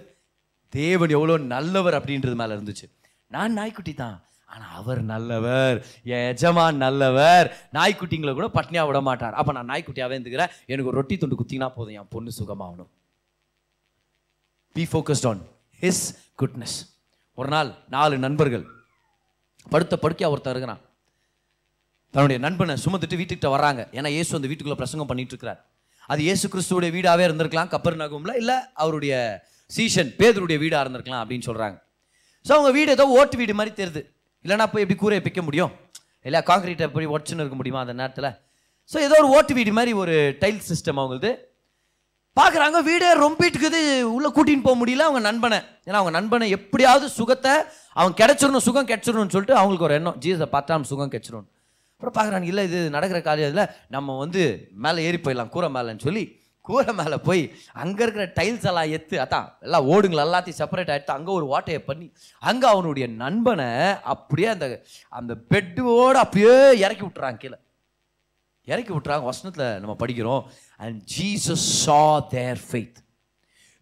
தேவன் 0.72 1.14
எவ்வளோ 1.16 1.35
நல்லவர் 1.55 1.96
அப்படின்றது 1.98 2.37
மேலே 2.40 2.53
இருந்துச்சு. 2.57 2.87
நான் 3.35 3.57
நாய்க்குட்டி 3.59 3.94
தான். 3.94 4.16
ஆனால் 4.53 4.73
அவர் 4.81 5.01
நல்லவர் 5.12 5.77
என் 6.15 6.27
எஜமான் 6.33 6.83
நல்லவர். 6.85 7.47
நாய்க்குட்டிங்களை 7.77 8.33
கூட 8.38 8.49
பட்னியாக 8.57 8.88
விட 8.88 9.01
மாட்டார். 9.09 9.37
அப்போ 9.41 9.53
நான் 9.57 9.71
நாய்க்குட்டியாகவே 9.73 10.17
இருந்துக்கிறேன். 10.17 10.53
எனக்கு 10.71 10.91
ஒரு 10.91 10.99
ரொட்டி 11.01 11.17
துண்டு 11.23 11.38
குத்தினா 11.41 11.69
போதும் 11.77 11.97
என் 12.01 12.11
பொண்ணு 12.15 12.33
சுகமாகணும். 12.41 12.91
Be 14.77 14.85
focused 14.93 15.29
on 15.33 15.43
his 15.83 16.05
goodness 16.43 16.79
ஒரு 17.38 17.51
நாள் 17.55 17.71
நாலு 17.97 18.15
நண்பர்கள் 18.27 18.65
படுத்த 19.73 19.95
படுக்கையாக 20.05 20.35
ஒருத்தன் 20.35 20.55
இருக்கிறான். 20.55 20.83
தன்னுடைய 22.15 22.38
நண்பனை 22.47 22.75
சுமந்துட்டு 22.85 23.19
வீட்டுக்கிட்ட 23.19 23.51
வராங்க 23.57 23.83
ஏன்னா 23.99 24.09
இயேசு 24.17 24.37
அந்த 24.38 24.49
வீட்டுக்குள்ளே 24.51 24.81
பிரசங்கம் 24.81 25.11
பண்ணிட்டு 25.11 25.33
இருக்கிறார். 25.35 25.61
அது 26.12 26.21
இயேசு 26.29 26.47
கிறிஸ்துவோடைய 26.53 26.91
வீடாகவே 26.97 27.25
இருந்திருக்கலாம். 27.29 27.71
கப்பர் 27.75 28.01
நகம்ல 28.03 28.33
இல்லை 28.41 28.57
அவருடைய 28.83 29.15
சீஷன் 29.71 30.11
பேதருடைய 30.19 30.59
வீடாக 30.62 30.83
இருந்திருக்கலாம் 30.85 31.23
அப்படின்னு 31.23 31.47
சொல்கிறாங்க 31.49 31.79
ஸோ 32.47 32.53
அவங்க 32.57 32.71
வீடு 32.77 32.91
ஏதோ 32.97 33.05
ஓட்டு 33.19 33.37
வீடு 33.41 33.55
மாதிரி 33.59 33.73
தெரியுது. 33.79 34.03
இல்லைன்னா 34.44 34.66
போய் 34.72 34.83
எப்படி 34.85 34.98
கூரையை 35.00 35.22
பிக்க 35.26 35.42
முடியும்? 35.42 35.72
இல்லை 36.26 36.40
காங்கிரீட்டை 36.50 36.85
எப்படி 36.88 37.07
ஒட்டுன்னு 37.14 37.42
இருக்க 37.44 37.57
முடியுமா 37.61 37.81
அந்த 37.85 37.94
நேரத்தில்? 38.00 38.31
ஸோ 38.90 38.96
ஏதோ 39.07 39.14
ஒரு 39.22 39.28
ஓட்டு 39.37 39.55
வீடு 39.55 39.72
மாதிரி 39.72 39.92
ஒரு 40.02 40.14
டைல் 40.42 40.61
சிஸ்டம் 40.68 41.00
அவங்களுது. 41.02 41.31
பார்க்குறாங்க 42.37 42.78
வீடே 42.83 43.09
ரொம்பிட்டுக்குது 43.22 43.81
உள்ளே 44.16 44.28
கூட்டின்னு 44.37 44.66
போக 44.66 44.76
முடியல 44.83 45.07
அவங்க 45.09 45.20
நண்பனை. 45.31 45.59
ஏன்னா 45.87 45.98
அவங்க 46.00 46.12
நண்பனை 46.18 46.46
எப்படியாவது 46.50 47.09
சுகத்தை 47.18 47.55
அவன் 47.92 48.14
கிடச்சிடணும் 48.20 48.66
சுகம் 48.68 48.88
கிடச்சிடணும்னு 48.90 49.35
சொல்லிட்டு 49.35 49.59
அவங்களுக்கு 49.61 49.88
ஒரு 49.88 49.94
எண்ணம். 49.94 50.16
ஜீசஸை 50.24 50.48
பார்த்தா 50.55 50.76
நம்ம 50.76 50.90
சுகம் 50.92 51.12
கிடச்சிடணும் 51.14 51.48
அப்புறம் 51.94 52.14
பார்க்குறாங்க 52.18 52.46
இல்லை 52.52 52.62
இது 52.68 52.78
நடக்கிற 52.90 53.18
காரியத்தில் 53.26 53.70
நம்ம 53.88 54.16
வந்து 54.18 54.70
மேலே 54.85 55.05
ஏறி 55.09 55.18
போயிடலாம் 55.24 55.52
கூரை 55.57 55.68
மேலேன்னு 55.76 56.05
சொல்லி 56.07 56.24
கூரை 56.64 56.92
மேலே 56.94 57.16
போய் 57.18 57.42
அங்கே 57.72 58.03
இருக்கிற 58.03 58.25
டைல்ஸ் 58.37 58.66
எல்லாம் 58.66 58.90
எத்து 58.90 59.16
அதான் 59.18 59.48
எல்லாம் 59.61 59.88
ஓடுங்களை 59.88 60.22
எல்லாத்தையும் 60.27 60.61
செப்பரேட் 60.61 60.92
ஆகிட்டு 60.94 61.14
அங்கே 61.14 61.31
ஒரு 61.31 61.46
ஓட்டையை 61.46 61.79
பண்ணி 61.79 62.07
அங்கே 62.42 62.66
அவனுடைய 62.66 63.07
நண்பனை 63.22 63.68
அப்படியே 64.14 64.48
அந்த 64.48 64.66
அந்த 65.12 65.35
பெட்டோடு 65.51 66.18
அப்படியே 66.18 66.55
இறக்கி 66.85 67.05
விட்டுறாங்க 67.05 67.37
கீழே. 67.37 67.59
இறக்கி 68.68 68.92
விட்டுறாங்க 68.92 69.25
வசனத்தில் 69.25 69.81
நம்ம 69.81 69.96
படிக்கிறோம். 69.98 70.42
அண்ட் 70.77 70.98
ஜீசஸ் 71.14 71.66
சா 71.85 72.01
their 72.29 72.61
faith 72.68 72.98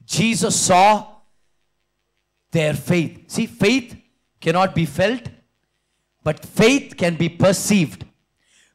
Jesus 0.08 0.60
saw 0.68 0.82
their 2.52 2.80
faith 2.86 3.18
see 3.26 3.42
faith 3.60 3.92
cannot 4.42 4.72
be 4.72 4.86
felt 4.96 5.28
but 6.26 6.42
faith 6.56 6.90
can 7.02 7.16
be 7.16 7.30
perceived 7.38 8.02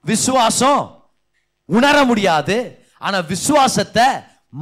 விசுவாசம் 0.06 0.84
உணர 1.70 1.98
முடியாது 2.04 2.56
ஆனா 3.06 3.20
விசுவாசத்தை 3.32 4.08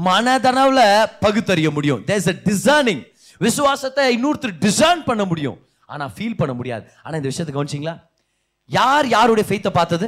மனதளவுல 0.06 0.82
பகுத்தறிய 1.26 1.70
முடியும். 1.78 2.02
There's 2.08 2.28
அ 2.32 2.36
discerning. 2.50 3.02
விசுவாசத்தை 3.46 4.04
இன்னொருத்தர் 4.16 4.56
டிசர்ன் 4.66 5.04
பண்ண 5.10 5.24
முடியும். 5.32 5.58
ஆனா 5.94 6.06
ஃபீல் 6.16 6.40
பண்ண 6.42 6.54
முடியாது. 6.60 6.86
ஆனா 7.04 7.16
இந்த 7.20 7.30
விஷயத்தை 7.32 7.54
கவனிச்சிங்களா? 7.56 7.96
யார் 8.70 9.08
யாருடைய 9.16 9.46
ஃபெய்த்தை 9.50 9.72
பார்த்தது? 9.80 10.08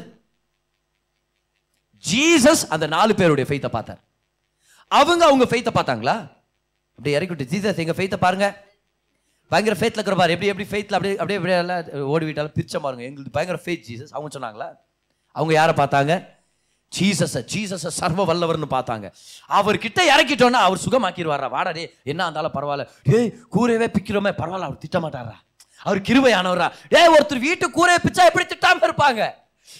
ஜீசஸ் 2.03 2.63
அந்த 2.69 2.85
நாலு 2.95 3.15
பேருடைய 3.15 3.45
ஃபெய்த்தை 3.49 3.71
பார்த்தார். 3.77 4.01
அவங்க 4.91 5.25
அவங்க 5.25 5.45
ஃபெய்த்தை 5.51 5.73
பார்த்தாங்களா? 5.77 6.15
அப்படியே 6.97 7.15
இறக்கிட்டு 7.19 7.49
ஜீசஸ் 7.53 7.81
எங்க 7.83 7.95
ஃபெய்த்தை 7.97 8.19
பாருங்க. 8.25 8.47
பயங்கர 9.51 9.75
ஃபேத்தில் 9.79 9.99
இருக்கிற 9.99 10.15
பாரு 10.19 10.33
எப்படி 10.35 10.49
எப்படி 10.51 10.67
ஃபேத்தில் 10.69 10.95
அப்படியே 10.97 11.15
அப்படியே 11.23 11.37
அப்படியே 11.39 11.57
எல்லாம் 11.63 12.07
ஓடி 12.13 12.25
விட்டாலும் 12.25 12.55
பிரிச்ச 12.55 12.79
பாருங்க. 12.85 13.03
எங்களுக்கு 13.09 13.35
பயங்கர 13.37 13.59
ஃபேத் 13.65 13.85
ஜீசஸ் 13.89 14.13
அவங்க 14.15 14.29
சொன்னாங்களா? 14.37 14.69
அவங்க 15.31 15.53
யாரை 15.53 15.73
பார்த்தாங்க? 15.81 16.13
ஜீசஸை 16.99 17.45
ஜீசஸை 17.53 17.87
சர்வ 17.87 18.33
வல்லவர்னு 18.33 18.63
பார்த்தாங்க. 18.69 19.11
அவர்கிட்ட 19.49 20.01
இறக்கிட்டோன்னா 20.17 20.51
அவர் 20.51 20.79
சுகமாக்கிடுவாரா? 20.89 21.49
வாடா 21.49 21.71
டே 21.71 21.95
என்ன 22.03 22.23
இருந்தாலும் 22.23 22.53
பரவாயில்ல. 22.53 22.87
ஏய் 23.03 23.33
கூரையவே 23.51 23.87
பிக்கிறோமே 23.87 24.31
பரவாயில்ல 24.37 24.61
அவர் 24.61 24.77
திட்ட 24.77 24.99
மாட்டாரா 24.99 25.33
அவர் 25.81 26.01
கிருபையானவரா? 26.01 26.71
டே 26.89 27.17
ஒருத்தர் 27.17 27.39
வீட்டு 27.39 27.71
கூரையை 27.71 28.01
பிச்சா 28.03 28.25
எப்படி 28.25 28.45
திட்டாம 28.45 28.83
இருப்பாங்க? 28.83 29.31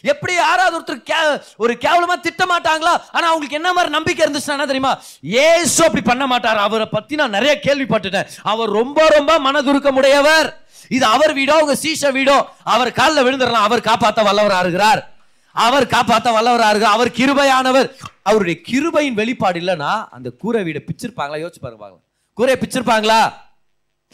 எப்படி 0.02 0.34
யாராவது 0.34 0.80
ஒருத்தர் 0.80 1.10
கே- 1.10 1.42
ஒரு 1.58 1.74
கேவலமா 1.74 2.20
திட்ட 2.22 2.44
மாட்டாங்களா 2.46 3.02
ஆனா 3.12 3.28
அவங்களுக்கு 3.28 3.56
என்ன 3.56 3.74
மாதிரி 3.74 3.92
நம்பிக்கை 3.92 4.28
இருந்துச்சுன்னா 4.28 4.48
என்ன 4.48 4.66
தெரியுமா? 4.66 5.02
ஏசு 5.22 5.86
அப்படி 5.86 6.04
பண்ண 6.04 6.28
மாட்டார்? 6.28 6.58
அவரை 6.58 6.86
பத்தி 6.86 7.16
நான் 7.16 7.30
நிறைய 7.30 7.60
கேள்விப்பட்டுட்டேன். 7.64 8.28
அவர் 8.44 8.70
ரொம்ப 8.70 9.08
ரொம்ப 9.08 9.40
மனதுருக்கமுடையவர். 9.40 10.54
இது 10.88 11.06
அவர் 11.06 11.36
வீடோ 11.36 11.52
உங்க 11.52 11.74
சீஷ 11.74 12.02
வீடோ? 12.02 12.46
அவர் 12.64 12.92
காலில் 12.92 13.26
விழுந்துடலாம் 13.26 13.52
அவர் 13.52 13.82
காப்பாற்ற 13.82 14.24
வல்லவராக 14.24 14.60
இருக்கிறார். 14.60 15.15
அவர் 15.64 15.86
காப்பாத்த 15.94 16.30
வல்லவரா 16.38 16.70
இருக்கு 16.72 16.94
அவர் 16.96 17.10
கிருபையானவர். 17.20 17.88
அவருடைய 18.30 18.56
கிருபையின் 18.70 19.20
வெளிப்பாடு 19.22 19.60
இல்லைன்னா 19.60 19.92
அந்த 20.16 20.30
கூரை 20.42 20.62
வீடை 20.68 20.82
பிச்சிருப்பாங்களா? 20.88 21.42
யோசிச்சு 21.44 21.64
பாருங்க 21.66 22.02
கூரையை 22.38 22.58
பிச்சிருப்பாங்களா? 22.62 23.20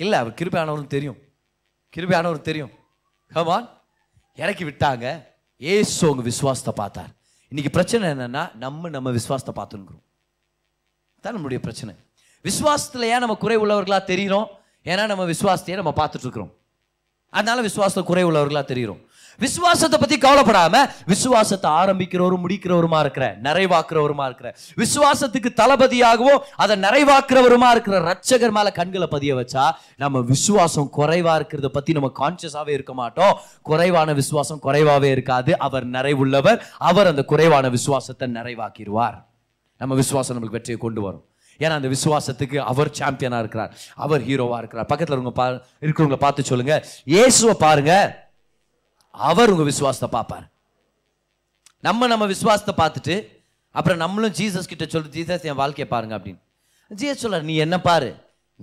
இல்ல 0.04 0.14
அவர் 0.22 0.38
கிருபையானவரும் 0.40 0.94
தெரியும். 0.96 1.18
கிருபையானவர் 1.96 2.48
தெரியும். 2.50 2.72
ஹமான் 3.32 3.68
இறக்கி 4.38 4.64
விட்டாங்க. 4.64 5.06
ஏசு 5.62 6.10
உங்க 6.12 6.24
விசுவாசத்தை 6.32 6.74
பார்த்தார். 6.82 7.12
இன்னைக்கு 7.52 7.72
பிரச்சனை 7.78 8.04
என்னன்னா 8.14 8.44
நம்ம 8.64 8.90
நம்ம 8.96 9.12
விசுவாசத்தை 9.18 9.54
பார்த்துருக்கிறோம் 9.58 10.04
தான் 11.24 11.36
நம்மளுடைய 11.36 11.60
பிரச்சனை. 11.66 11.94
விசுவாசத்துல 12.46 13.10
ஏன் 13.14 13.24
நம்ம 13.24 13.36
குறை 13.44 13.58
உள்ளவர்களா 13.64 14.00
தெரிகிறோம் 14.12 14.48
ஏன்னா 14.92 15.04
நம்ம 15.12 15.24
விசுவாசத்தையே 15.34 15.76
நம்ம 15.80 15.94
பார்த்துட்டு 16.00 16.28
இருக்கிறோம். 16.28 16.54
அதனால 17.34 17.62
விசுவாசத்தை 17.68 18.04
குறை 18.10 18.24
உள்ளவர்களா 18.30 18.64
தெரிகிறோம் 18.72 19.02
விசுவாசத்தை 19.38 20.00
பத்தி 20.00 20.18
கவலைப்படாம 20.18 20.90
விசுவாசத்தை 21.06 21.72
ஆரம்பிக்கிறவரும் 21.72 22.44
முடிக்கிறவருமா 22.48 23.00
இருக்கிற 23.00 23.38
நிறைவாக்குறவருமா 23.44 24.26
இருக்கிற 24.26 24.56
விசுவாசத்துக்கு 24.76 25.50
தளபதியாகவும் 25.62 26.40
அதை 26.56 26.80
நிறைவாக்குறவருமா 26.80 27.70
இருக்கிற 27.70 28.00
ரட்சகர் 28.00 28.52
மேல 28.52 28.72
கண்களை 28.72 29.08
பதிய 29.08 29.36
வச்சா 29.36 29.72
நம்ம 29.98 30.20
விசுவாசம் 30.20 30.90
குறைவா 30.98 31.34
இருக்கிறத 31.40 31.66
பத்தி 31.66 31.92
நம்ம 31.92 32.12
கான்சியஸாவே 32.20 32.70
இருக்க 32.70 32.94
மாட்டோம். 32.94 33.38
குறைவான 33.62 34.14
விசுவாசம் 34.14 34.60
குறைவாவே 34.64 35.04
இருக்காது. 35.04 35.58
அவர் 35.58 35.88
நிறைவுள்ளவர். 35.88 36.62
அவர் 36.78 37.08
அந்த 37.08 37.24
குறைவான 37.24 37.70
விசுவாசத்தை 37.70 38.32
நிறைவாக்கிடுவார். 38.32 39.24
நம்ம 39.78 39.96
விசுவாசம் 39.96 40.38
நம்மளுக்கு 40.38 40.50
வெற்றியை 40.50 40.80
கொண்டு 40.80 41.02
வரும். 41.02 41.26
ஏன்னா 41.60 41.70
அந்த 41.70 41.88
விசுவாசத்துக்கு 41.88 42.58
அவர் 42.58 42.90
சாம்பியனா 43.00 43.40
இருக்கிறார். 43.40 43.74
அவர் 43.96 44.22
ஹீரோவா 44.22 44.58
இருக்கிறார். 44.58 44.86
பக்கத்துல 44.86 45.12
இருக்க 45.12 45.32
பா 45.32 45.50
இருக்கிறவங்கள 45.82 46.16
பார்த்து 46.16 46.44
சொல்லுங்க. 46.44 46.86
இயேசுவை 47.06 47.56
பாருங்க. 47.60 48.30
அவர் 49.14 49.52
உங்கள் 49.54 49.70
விசுவாசத்தை 49.72 50.10
பார்ப்பார். 50.18 50.46
நம்ம 51.88 52.08
நம்ம 52.08 52.26
விசுவாசத்தை 52.26 52.74
பார்த்துட்டு 52.82 53.16
அப்புறம் 53.76 54.00
நம்மளும் 54.04 54.34
ஜீசஸ் 54.40 54.70
கிட்ட 54.72 54.86
சொல்லு 54.94 55.14
ஜீசஸ் 55.16 55.46
என் 55.50 55.60
வாழ்க்கையை 55.62 55.88
பாருங்க 55.94 56.14
அப்படின்னு. 56.18 56.42
ஜீசஸ் 56.92 57.24
சொல்றார் 57.24 57.48
நீ 57.50 57.56
என்ன 57.66 57.76
பாரு 57.82 58.10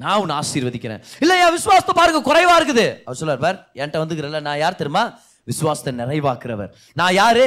நான் 0.02 0.20
உன்னை 0.22 0.34
ஆசீர்வதிக்கிறேன். 0.40 1.02
இல்லை 1.22 1.36
என் 1.44 1.54
விசுவாசத்தை 1.58 1.94
பாருங்க 2.00 2.20
குறைவா 2.28 2.54
இருக்குது. 2.60 2.86
அவர் 3.04 3.18
சொல்றார் 3.20 3.42
பார் 3.44 3.58
என்கிட்ட 3.78 4.02
வந்துக்கிறல்ல 4.04 4.40
நான் 4.48 4.60
யார் 4.64 4.80
தெரியுமா? 4.82 5.04
விசுவாசத்தை 5.50 5.92
நிறைவாக்குறவர். 6.02 6.70
நான் 7.00 7.14
யாரு? 7.14 7.46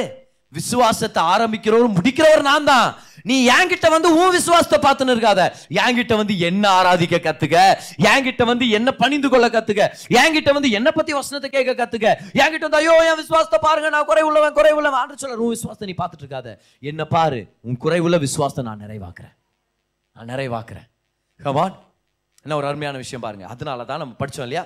விசுவாசத்தை 0.56 1.22
ஆரம்பிக்கிறவர் 1.32 1.96
முடிக்கிறவர் 1.96 2.42
நான் 2.50 2.68
தான். 2.72 2.88
நீ 3.30 3.36
என்கிட்ட 3.56 3.86
வந்து 3.94 4.08
உன் 4.20 4.34
விசுவாசத்தை 4.36 4.78
பார்த்துன்னு 4.84 5.14
இருக்காத. 5.14 5.42
என்கிட்ட 5.82 6.14
வந்து 6.20 6.34
என்ன 6.48 6.64
ஆராதிக்க 6.78 7.18
கத்துக்க? 7.26 7.58
என்கிட்ட 8.10 8.42
வந்து 8.50 8.66
என்ன 8.78 8.88
பணிந்து 9.02 9.28
கொள்ள 9.32 9.46
கத்துக்க? 9.56 9.82
என்கிட்ட 10.20 10.52
வந்து 10.56 10.70
என்ன 10.78 10.88
பத்தி 10.98 11.12
வசனத்தை 11.18 11.50
கேட்க 11.50 11.74
கத்துக்க? 11.80 12.08
என்கிட்ட 12.42 12.64
வந்து 12.68 12.80
ஐயோ 12.80 12.96
என் 13.10 13.20
விசுவாசத்தை 13.22 13.60
பாருங்க 13.66 13.90
நான் 13.96 14.08
குறை 14.10 14.24
உள்ளவன் 14.30 14.56
குறை 14.58 14.72
உள்ளவன். 14.78 15.00
ஆண்டு 15.02 15.20
சொல்ல 15.22 15.38
உன் 15.46 15.54
விசுவாசத்தை 15.56 15.88
நீ 15.90 15.96
பார்த்துட்டு 16.00 16.26
இருக்காத. 16.26 16.56
என்ன 16.90 17.04
பாரு 17.14 17.40
உன் 17.68 17.80
குறைவுள்ள 17.84 18.18
விசுவாசத்தை 18.26 18.64
நான் 18.70 18.82
நிறைவாக்குறேன். 18.86 19.34
நான் 20.16 20.30
நிறைவாக்குறேன். 20.32 20.88
கவான் 21.40 21.76
என்ன 22.44 22.56
ஒரு 22.60 22.66
அருமையான 22.70 22.96
விஷயம் 23.04 23.24
பாருங்க. 23.24 23.46
அதனால 23.54 23.84
தான் 23.92 24.02
நம்ம 24.02 24.16
படிச்சோம் 24.20 24.46
இல்லையா? 24.48 24.64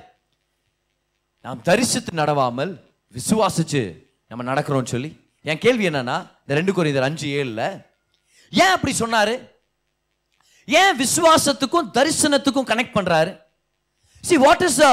நாம் 1.44 1.62
தரிசித்து 1.68 2.12
நடவாமல் 2.22 2.72
விசுவாசிச்சு 3.14 3.83
நம்ம 4.31 4.44
நடக்கிறோம்னு 4.51 4.92
சொல்லி 4.96 5.11
என் 5.46 5.62
கேள்வி 5.64 5.85
என்னன்னா 5.88 6.16
இந்த 6.42 6.54
ரெண்டு 6.59 6.72
குறைந்தர் 6.76 7.06
அஞ்சு 7.09 7.26
ஏழுல 7.40 7.62
ஏன் 8.52 8.72
அப்படி 8.74 8.92
சொன்னாரு? 9.02 9.35
ஏன் 10.68 10.96
விசுவாசத்துக்கும் 11.02 11.88
தரிசனத்துக்கும் 11.96 12.68
கனெக்ட் 12.70 12.96
பண்றாரு? 12.98 13.32
See 14.24 14.37
what 14.44 14.64
is 14.68 14.78
the 14.85 14.88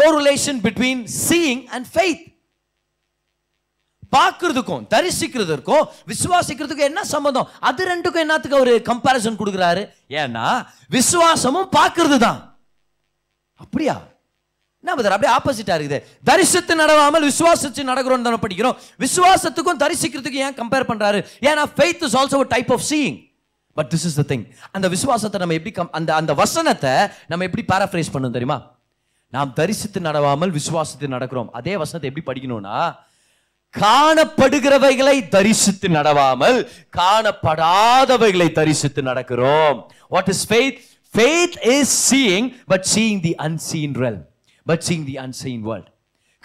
correlation 0.00 0.60
between 0.66 1.02
seeing 1.26 1.64
and 1.74 1.88
faith 1.94 2.24
பார்க்கறதுக்கும் 4.16 4.86
தரிசிக்கிறதுக்கும் 4.94 5.84
விசுவாசிக்கிறதுக்கும் 6.10 6.90
என்ன 6.90 7.02
சம்பந்தம்? 7.12 7.50
அது 7.68 7.82
ரெண்டுக்கும் 7.92 8.24
என்னத்துக்கு 8.24 8.62
ஒரு 8.64 8.74
கம்பாரிசன் 8.88 9.38
கொடுக்குறாரு? 9.40 9.82
ஏன்னா 10.22 10.46
விசுவாசமும் 10.96 11.70
பார்க்கறது 11.78 12.18
தான் 12.26 12.40
அப்படியா? 13.60 13.96
என்ன 14.84 15.08
அப்படியே 15.08 15.36
ஆப்போசிட்டா 15.36 15.80
இருக்குது. 15.80 16.02
தரிசித்து 16.24 16.76
நடவாமல் 16.76 17.28
விசுவாசித்து 17.28 17.82
நடக்கிறோம் 17.82 18.22
தானே 18.22 18.36
படிக்கிறோம். 18.36 18.76
விசுவாசத்துக்கும் 18.98 19.78
தரிசிக்கிறதுக்கும் 19.78 20.32
ஏன் 20.32 20.54
கம்பேர் 20.54 20.88
பண்றாரு? 20.88 21.24
ஏன்னா 21.40 21.62
faith 21.76 22.02
is 22.02 22.16
also 22.16 22.40
type 22.40 22.72
of 22.72 22.82
seeing 22.90 23.30
but 23.74 23.90
this 23.90 23.94
is 23.94 24.14
the 24.14 24.22
thing 24.28 24.50
அந்த 24.72 24.88
விசுவாசத்தை 24.88 25.40
நம்ம 25.40 25.54
எப்படி 25.54 25.80
கம்- 25.80 25.92
அந்த 25.92 26.14
அந்த 26.14 26.34
வசனத்தை 26.34 26.90
நம்ம 27.26 27.44
எப்படி 27.44 27.64
பேராஃப்ரைஸ் 27.72 28.10
பண்ணணும் 28.12 28.38
தெரியுமா? 28.38 28.70
நாம் 29.28 29.52
தரிசித்து 29.52 30.00
நடவாமல் 30.00 30.58
விசுவாசத்து 30.58 31.06
நடக்கிறோம். 31.06 31.48
அதே 31.52 31.76
வசனத்தை 31.76 32.12
எப்படி 32.14 32.40
படிக்கணும்னா 32.40 32.96
காணப்படுகிறவைகளை 33.78 35.28
தரிசித்து 35.28 35.88
நடவாமல் 35.88 36.68
காணப்படாதவைகளை 36.96 38.52
தரிசித்து 38.52 39.02
நடக்கிறோம். 39.02 39.82
What 40.08 40.28
is 40.28 40.52
faith 40.52 40.78
faith 41.16 41.66
is 41.66 42.14
seeing 42.14 42.56
but 42.66 42.86
seeing 42.94 43.20
the 43.20 43.34
unseen 43.38 43.94
realm 43.94 44.30
but 44.66 44.84
seeing 44.88 45.04
the 45.10 45.16
unseen 45.24 45.60
world 45.68 45.88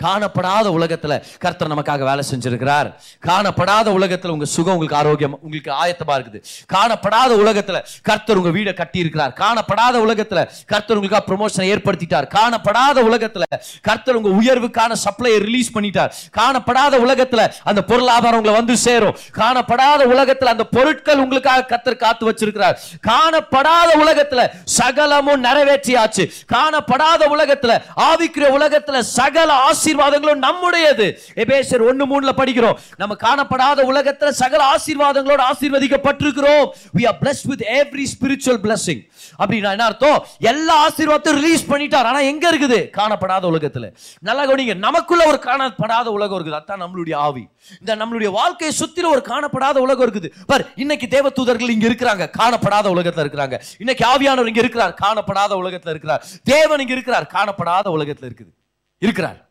காணப்படாத 0.04 0.68
உலகத்துல 0.78 1.24
கர்த்தர் 1.40 1.72
நமக்காக 1.74 2.00
வேலை 2.00 2.24
செஞ்சிருக்கிறார். 2.32 2.94
காணப்படாத 3.26 3.88
உலகத்துல 3.98 4.28
உங்க 4.28 4.46
சுகம் 4.46 4.74
உங்களுக்கு 4.74 4.96
ஆரோக்கியம் 4.96 5.40
உங்களுக்கு 5.42 5.72
ஆயத்தமா 5.72 6.16
இருக்குது. 6.18 6.42
காணப்படாத 6.74 7.32
உலகத்துல 7.44 7.84
கர்த்தர் 8.02 8.38
உங்க 8.38 8.50
வீடை 8.50 8.74
கட்டி 8.74 9.00
இருக்கிறார் 9.00 9.34
காணப்படாத 9.38 9.96
உலகத்துல 10.06 10.50
கர்த்தர் 10.66 10.98
உங்களுக்கு 10.98 11.30
ப்ரொமோஷனை 11.30 11.68
ஏற்படுத்திட்டார். 11.74 12.28
காணப்படாத 12.36 13.04
உலகத்துல 13.10 13.44
கர்த்தர் 13.82 14.16
உங்க 14.16 14.30
உயர்வுக்கான 14.30 14.96
சப்ளையை 15.06 15.40
ரிலீஸ் 15.40 15.78
பண்ணிட்டார். 15.78 16.12
காணப்படாத 16.38 17.00
உலகத்துல 17.06 17.52
அந்த 17.64 17.84
பொருளாதாரம் 17.84 18.38
உங்களை 18.38 18.58
வந்து 18.58 18.78
சேரும். 18.78 19.18
காணப்படாத 19.34 20.02
உலகத்துல 20.14 20.46
அந்த 20.46 20.64
பொருட்கள் 20.64 21.18
உங்களுக்காக 21.18 21.62
கர்த்தர் 21.62 21.96
காத்து 21.96 22.32
வச்சிருக்கிறார். 22.32 22.76
காணப்படாத 23.08 23.90
உலகத்துல 24.04 24.48
சகலமும் 24.64 25.44
நிறைவேற்றியாச்சு. 25.44 26.32
காணப்படாத 26.54 27.22
உலகத்துல 27.36 27.82
ஆவிக்கிற 27.98 28.46
உலகத்துல 28.58 29.00
சகல 29.00 29.54
ஆசை 29.54 29.87
ஆசீர்வாதங்களும் 29.88 30.36
நம்முடையது. 30.36 31.20
எபேசர் 31.36 31.88
ஒன்று 31.88 32.06
மூணுல 32.06 32.26
படிக்கிறோம். 32.26 32.78
நம்ம 32.98 33.16
காணப்படாத 33.16 33.78
உலகத்துல 33.78 34.30
சகல 34.30 34.76
ஆசீர்வாதங்களோடு 34.76 35.44
ஆசீர்வதிக்கப்பட்டிருக்கிறோம். 35.52 36.70
We 36.98 37.08
are 37.08 37.18
bless 37.22 37.44
with 37.44 37.62
every 37.62 38.06
spiritual 38.14 38.60
blessing 38.64 39.10
அப்படின்னா 39.40 39.70
என்ன 39.70 39.86
அர்த்தம்? 39.86 40.26
எல்லா 40.40 40.90
ஆசீர்வாதத்தையும் 40.90 41.42
ரிலீஸ் 41.42 41.72
பண்ணிட்டார். 41.72 42.04
ஆனா 42.04 42.20
எங்க 42.20 42.56
இருக்குது? 42.56 42.90
காணப்படாத 42.98 43.48
உலகத்துல. 43.48 43.96
நல்லா 44.20 44.46
கவனிங்க. 44.46 44.76
நமக்குள்ள 44.76 45.26
ஒரு 45.26 45.40
காணப்படாத 45.44 46.06
உலகம் 46.06 46.46
இருக்குது. 46.46 46.50
அதான் 46.50 46.88
நம்மளுடைய 46.88 47.16
ஆவி. 47.16 47.48
இந்த 47.80 47.96
நம்மளுடைய 47.96 48.32
வாழ்க்கையை 48.32 48.78
சுத்தில 48.80 49.06
ஒரு 49.06 49.22
காணப்படாத 49.26 49.78
உலகம் 49.78 50.14
இருக்குது. 50.14 50.32
பார் 50.46 50.66
இன்னைக்கு 50.76 51.08
தேவதூதர்கள் 51.08 51.70
இங்க 51.70 51.88
இருக்கிறாங்க. 51.88 52.30
காணப்படாத 52.40 52.90
உலகத்துல 52.96 53.26
இருக்கிறாங்க. 53.26 53.62
இன்னைக்கு 53.78 54.08
ஆவியானவர் 54.08 54.48
இங்க 54.48 54.60
இருக்கிறார். 54.60 54.98
காணப்படாத 55.02 55.52
உலகத்துல 55.52 55.90
இருக்கிறார். 55.90 56.26
தேவன் 56.44 56.80
இங்க 56.80 56.94
இருக்கிறார். 56.94 57.32
காணப்படாத 57.34 57.90
உலகத்துல 57.90 58.30
இருக்குது. 58.30 58.54
இருக்கிறார். 59.00 59.47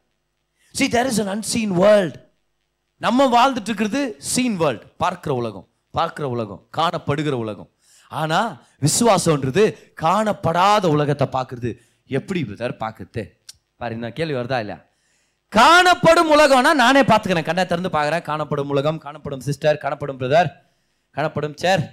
See 0.77 0.85
there 0.95 1.09
is 1.11 1.21
an 1.23 1.33
unseen 1.35 1.73
world 1.83 2.17
நம்ம 3.05 3.27
வாழ்ந்துட்டு 3.37 3.71
இருக்கிறது 3.71 4.01
சீன் 4.33 4.57
வேர்ல்ட் 4.63 4.85
பார்க்கிற 5.03 5.33
உலகம் 5.41 5.67
பார்க்கிற 5.99 6.25
உலகம் 6.35 6.61
காணப்படுகிற 6.79 7.35
உலகம். 7.45 7.69
ஆனால் 8.21 8.51
விசுவாசம்ன்றது 8.85 9.65
காணப்படாத 10.03 10.85
உலகத்தை 10.97 11.27
பார்க்குறது. 11.37 11.71
எப்படி 12.19 12.41
பிரதர் 12.49 12.75
பார்க்குறது? 12.83 13.23
பாரு 13.81 13.97
இந்த 13.99 14.11
கேள்வி 14.19 14.37
வருதா 14.39 14.59
இல்லையா? 14.65 14.79
காணப்படும் 15.53 16.31
உலகம்னா 16.35 16.73
நானே 16.83 17.03
பார்த்துக்கிறேன். 17.11 17.49
கண்ணை 17.49 17.65
திறந்து 17.73 17.91
பார்க்குறேன். 17.97 18.27
காணப்படும் 18.31 18.71
உலகம் 18.75 19.01
காணப்படும் 19.07 19.45
சிஸ்டர் 19.49 19.83
காணப்படும் 19.85 20.21
பிரதர் 20.21 20.51
காணப்படும் 21.17 21.57
சேர் 21.63 21.85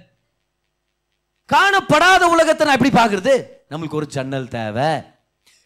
காணப்படாத 1.54 2.22
உலகத்தை 2.34 2.62
நான் 2.66 2.78
எப்படி 2.78 2.94
பார்க்குறது? 3.00 3.34
நம்மளுக்கு 3.72 4.00
ஒரு 4.00 4.08
ஜன்னல் 4.16 4.52
தேவை. 4.58 4.90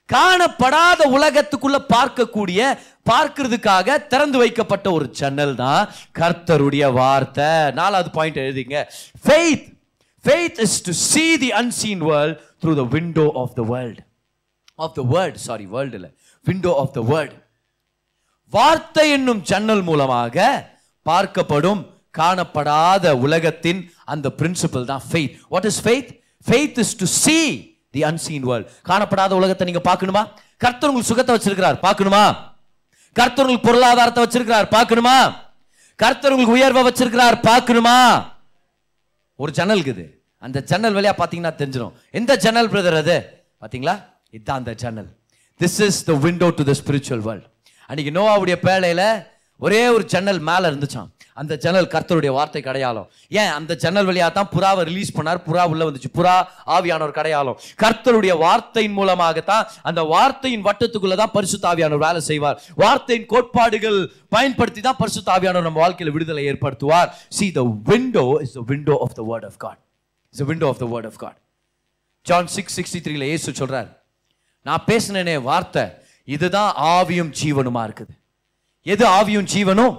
காணப்படாத 0.08 1.00
உலகத்துக்குள்ள 1.16 1.78
பார்க்கக்கூடிய 1.94 2.60
பார்க்கிறதுக்காக 3.10 4.06
திறந்து 4.06 4.38
வைக்கப்பட்ட 4.38 4.90
ஒரு 4.90 5.06
சேனல் 5.12 5.54
தான் 5.54 5.88
கர்த்தருடைய 6.18 6.92
வார்த்தை. 6.92 7.50
நாலாவது 7.70 8.10
பாயிண்ட் 8.10 8.36
எழுதிங்க. 8.36 8.78
Faith 9.26 9.66
faith 10.24 10.58
is 10.58 10.82
to 10.82 10.92
see 10.92 11.36
the 11.36 11.50
unseen 11.52 12.02
world 12.10 12.38
through 12.62 12.74
the 12.74 12.84
window 12.96 13.26
of 13.34 13.54
the 13.54 13.62
world 13.74 14.00
of 14.78 14.94
the 14.94 15.02
word 15.14 15.36
sorry 15.36 15.66
வேர்ல்டில் 15.66 16.08
விண்டோ 16.46 16.72
ஆஃப் 16.82 16.92
த 16.92 17.00
the 17.00 17.34
வார்த்தை 18.52 19.10
என்னும் 19.10 19.40
ஜன்னல் 19.42 19.82
மூலமாக 19.82 20.36
பார்க்கப்படும் 21.06 21.80
காணப்படாத 22.18 23.10
உலகத்தின் 23.16 23.80
அந்த 24.04 24.28
பிரின்சிபல் 24.38 24.84
தான் 24.84 25.02
faith 25.10 25.34
what 25.48 25.64
is 25.64 25.80
faith 25.86 26.10
faith 26.46 26.78
is 26.78 26.96
to 26.96 27.04
see 27.04 27.38
the 27.94 28.00
unseen 28.10 28.46
world 28.48 28.68
காணப்படாத 28.88 29.32
உலகத்தை 29.40 29.64
நீங்க 29.68 29.82
பார்க்கணுமா? 29.90 30.22
கர்த்தர் 30.62 30.90
உங்களுக்கு 30.90 31.10
சுகத்தை 31.10 31.32
வச்சிருக்கிறார். 31.36 31.78
பார்க்கணுமா? 31.86 32.24
கர்த்தர் 33.16 33.44
உங்களுக்கு 33.44 33.68
பொருளாதாரத்தை 33.68 34.22
வச்சிருக்கிறார். 34.24 34.68
பார்க்கணுமா? 34.76 35.16
கர்த்தர் 35.98 36.32
உங்களுக்கு 36.32 36.56
உயர்வை 36.58 36.82
வச்சிருக்கிறார். 36.88 37.36
பார்க்கணுமா? 37.50 37.96
ஒரு 39.38 39.52
ஜன்னல் 39.58 39.80
இருக்குது. 39.80 40.04
அந்த 40.42 40.58
ஜன்னல் 40.70 40.96
வழியா 40.96 41.12
பாத்தீங்கன்னா 41.20 41.54
தெரிஞ்சிடும் 41.60 41.94
எந்த 42.18 42.32
ஜன்னல் 42.44 42.70
பிரதர் 42.72 42.98
அது? 43.02 43.16
பாத்தீங்களா 43.62 43.94
இதுதான் 44.30 44.60
அந்த 44.62 44.72
ஜன்னல். 44.82 45.08
This 45.60 45.78
is 45.86 46.00
the 46.08 46.14
window 46.24 46.48
to 46.58 46.64
the 46.70 46.74
spiritual 46.80 47.22
world 47.28 47.46
அன்னைக்கு 47.90 48.12
நோவாவுடைய 48.18 48.56
பேழையில 48.66 49.02
ஒரே 49.60 49.80
ஒரு 49.94 50.04
ஜன்னல் 50.12 50.40
மேலே 50.48 50.66
இருந்துச்சான் 50.70 51.08
அந்த 51.40 51.52
ஜன்னல் 51.64 51.88
கர்த்தருடைய 51.94 52.30
வார்த்தை 52.36 52.60
கடையாளம் 52.66 53.08
ஏன்? 53.40 53.52
அந்த 53.58 53.72
ஜன்னல் 53.82 54.08
வழியா 54.08 54.28
தான் 54.38 54.50
புறாவை 54.54 54.82
ரிலீஸ் 54.90 55.12
பண்ணார். 55.16 55.40
புறா 55.48 55.64
உள்ள 55.72 55.82
வந்துச்சு. 55.88 56.10
புறா 56.18 56.34
ஆவியானவர் 56.76 57.16
கடையாளம் 57.18 57.58
கர்த்தருடைய 57.82 58.34
வார்த்தையின் 58.44 58.96
மூலமாகத்தான் 58.98 59.64
அந்த 59.90 60.00
வார்த்தையின் 60.14 60.64
வட்டத்துக்குள்ள 60.68 61.16
தான் 61.22 61.34
பரிசுத்த 61.36 61.64
ஆவியானவர் 61.72 62.04
வேலை 62.06 62.22
செய்வார். 62.30 62.56
வார்த்தையின் 62.82 63.28
கோட்பாடுகள் 63.32 63.98
பயன்படுத்தி 64.36 64.82
தான் 64.88 65.00
பரிசுத்த 65.02 65.28
ஆவியானவர் 65.36 65.68
நம்ம 65.68 65.82
வாழ்க்கையில் 65.84 66.14
விடுதலை 66.16 66.44
ஏற்படுத்துவார். 66.52 67.10
See 67.38 67.48
the 67.58 67.64
window 67.90 68.26
is 68.46 68.56
the 68.58 68.64
window 68.72 68.96
of 69.06 69.16
the 69.20 69.24
word 69.30 69.46
of 69.50 69.60
God 69.66 69.80
is 70.34 70.42
the 70.42 70.46
window 70.50 70.68
of 70.72 70.82
the 70.84 70.88
word 70.94 71.08
of 71.10 71.20
God 71.24 71.38
John 72.26 72.50
six 72.56 72.76
sixty 72.78 73.00
த்ரீல 73.04 73.26
ஏசு 73.34 73.58
சொல்றார் 73.60 73.88
நான் 74.66 74.84
பேசினேனே 74.90 75.36
வார்த்தை. 75.50 75.84
இதுதான் 76.28 76.72
ஆவியும் 76.96 77.30
ஜீவனுமா 77.40 77.82
இருக்குது? 77.88 78.12
எது 78.86 79.04
ஆவியும் 79.18 79.48
ஜீவனும்? 79.52 79.94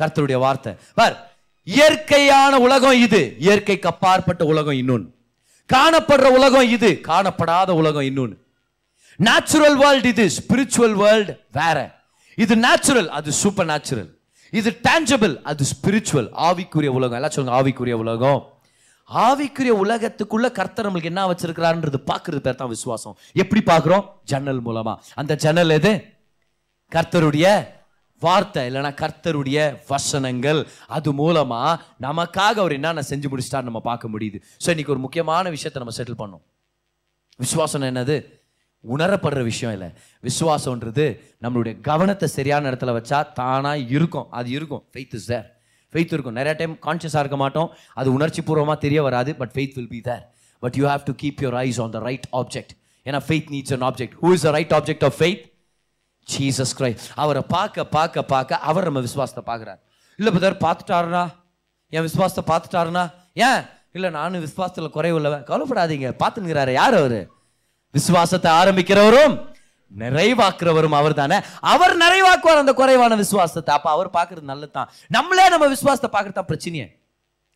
கர்த்தருடைய 0.00 0.38
வார்த்தை. 0.38 0.72
பார் 0.94 1.16
இயற்கையான 1.64 2.58
உலகம் 2.58 3.00
இது. 3.06 3.36
இயற்கைக்கு 3.38 3.88
அப்பாற்பட்ட 3.88 4.44
உலகம் 4.44 4.78
இன்னொன்று 4.82 5.16
காணப்படுற 5.72 6.26
உலகம் 6.38 6.68
இது. 6.68 7.00
காணப்படாத 7.08 7.70
உலகம் 7.70 8.02
இன்னொன்று 8.02 8.46
நேச்சுரல் 9.16 9.76
வேர்ல்ட் 9.76 10.04
இது. 10.04 10.30
ஸ்பிரிச்சுவல் 10.36 10.92
வேர்ல்டு 10.92 11.40
வேற. 11.52 11.78
இது 12.34 12.56
நேச்சுரல் 12.56 13.08
அது 13.10 13.32
சூப்பர் 13.32 13.66
நேச்சுரல் 13.66 14.10
இது 14.50 14.80
டேஞ்சபிள் 14.88 15.42
அது 15.42 15.64
ஸ்பிரிச்சுவல் 15.72 16.28
ஆவிக்குரிய 16.48 16.86
உலகம். 16.86 17.18
எல்லாம் 17.20 17.30
சொல்லுங்க 17.30 17.56
ஆவிக்குரிய 17.58 17.92
உலகம். 17.92 18.52
ஆவிக்குரிய 19.14 19.72
உலகத்துக்குள்ள 19.84 20.50
கர்த்தர் 20.50 20.86
நம்மளுக்கு 20.86 21.04
என்ன 21.04 21.26
வச்சிருக்கிறாருன்றது 21.26 21.98
பார்க்கறது 22.06 22.36
பேர் 22.36 22.54
தான் 22.54 22.68
விசுவாசம். 22.68 23.16
எப்படி 23.32 23.62
பார்க்குறோம்? 23.66 24.04
ஜன்னல் 24.24 24.62
மூலமா. 24.62 24.96
அந்த 25.14 25.36
ஜன்னல் 25.36 25.70
எது? 25.70 26.04
கர்த்தருடைய 26.92 27.46
வார்த்தை 28.22 28.62
இல்லைன்னா 28.68 28.92
கர்த்தருடைய 29.02 29.58
வசனங்கள். 29.90 30.60
அது 30.96 31.10
மூலமாக 31.20 31.72
நமக்காக 32.06 32.56
அவர் 32.62 32.76
என்னென்ன 32.78 33.04
செஞ்சு 33.10 33.28
முடிச்சிட்டார் 33.32 33.68
நம்ம 33.68 33.80
பார்க்க 33.90 34.14
முடியுது. 34.14 34.38
ஸோ 34.64 34.68
இன்னைக்கு 34.74 34.94
ஒரு 34.94 35.02
முக்கியமான 35.06 35.50
விஷயத்தை 35.56 35.80
நம்ம 35.82 35.94
செட்டில் 35.98 36.20
பண்ணோம். 36.22 36.42
விசுவாசம் 37.44 37.88
என்னது? 37.92 38.16
உணரப்படுற 38.84 39.40
விஷயம் 39.50 39.72
இல்லை. 39.76 39.88
விசுவாசம்ன்றது 40.24 41.04
நம்மளுடைய 41.44 41.74
கவனத்தை 41.88 42.26
சரியான 42.38 42.70
இடத்துல 42.70 42.92
வச்சா 42.98 43.18
தானாக 43.38 43.86
இருக்கும். 43.96 44.26
அது 44.38 44.48
இருக்கும். 44.56 44.82
ஃபெய்த் 44.92 45.14
இஸ் 45.18 45.28
தேர் 45.32 45.46
ஃபெய்த் 45.92 46.12
இருக்கும். 46.14 46.36
நிறைய 46.38 46.54
டைம் 46.60 46.74
கான்ஷியஸாக 46.86 47.22
இருக்க 47.24 47.38
மாட்டோம். 47.44 47.70
அது 48.00 48.08
உணர்ச்சி 48.16 48.42
பூர்வமாக 48.48 48.78
தெரிய 48.86 49.02
வராது 49.08 49.30
but 49.40 49.52
faith 49.54 49.76
will 49.78 49.92
be 49.94 50.00
there 50.08 50.24
but 50.62 50.76
you 50.80 50.84
have 50.92 51.04
to 51.10 51.14
keep 51.22 51.40
your 51.44 51.58
eyes 51.66 51.80
on 51.84 51.94
the 51.96 52.00
right 52.08 52.26
object 52.40 52.74
ஏன்னா 53.06 53.20
faith 53.28 53.50
needs 53.54 53.74
an 53.76 53.86
object 53.88 54.16
who 54.22 54.30
is 54.36 54.44
the 54.48 54.52
right 54.58 54.74
object 54.78 55.06
of 55.08 55.16
faith 55.20 55.44
Jesus 56.28 56.74
Christ 56.78 57.04
அவரை 57.22 57.42
பார்க்க 57.54 57.84
பார்க்க 57.96 58.22
பார்க்க 58.32 58.60
அவர் 58.68 58.88
நம்ம 58.88 59.02
விசுவாசத்தை 59.08 59.42
பார்க்குறாரு. 59.50 59.80
இல்லை 60.18 60.30
பிரதர் 60.34 60.62
பார்த்துட்டாருனா 60.66 61.24
என் 61.92 62.06
விசுவாசத்தை 62.08 62.44
பார்த்துட்டாருனா 62.52 63.04
ஏன்? 63.48 63.60
இல்லை 63.96 64.08
நானும் 64.18 64.44
விசுவாசத்தில் 64.46 64.94
குறைவுள்ளவன் 64.96 65.44
கவலைப்படாதீங்க. 65.50 66.08
பார்த்துங்கிறாரு 66.22 66.72
யார் 66.80 66.96
அவர்? 67.00 67.20
விசுவாசத்தை 67.94 68.50
ஆரம்பிக்கிறவரும் 68.60 69.36
நிறைவாக்குறவரும் 69.92 70.96
அவர் 70.98 71.14
தானே 71.20 71.36
அவர் 71.72 71.94
நிறைவாக்குவார் 72.02 72.62
அந்த 72.62 72.72
குறைவான 72.80 73.16
விசுவாசத்தை. 73.24 73.70
அப்போ 73.76 73.88
அவர் 73.94 74.10
பார்க்கறது 74.16 74.50
நல்லது 74.52 74.72
தான் 74.78 74.90
நம்மளே 75.16 75.46
நம்ம 75.54 75.68
விசுவாசத்தை 75.76 76.10
பார்க்கறது 76.16 76.38
தான் 76.40 76.50
பிரச்சனையே. 76.50 76.86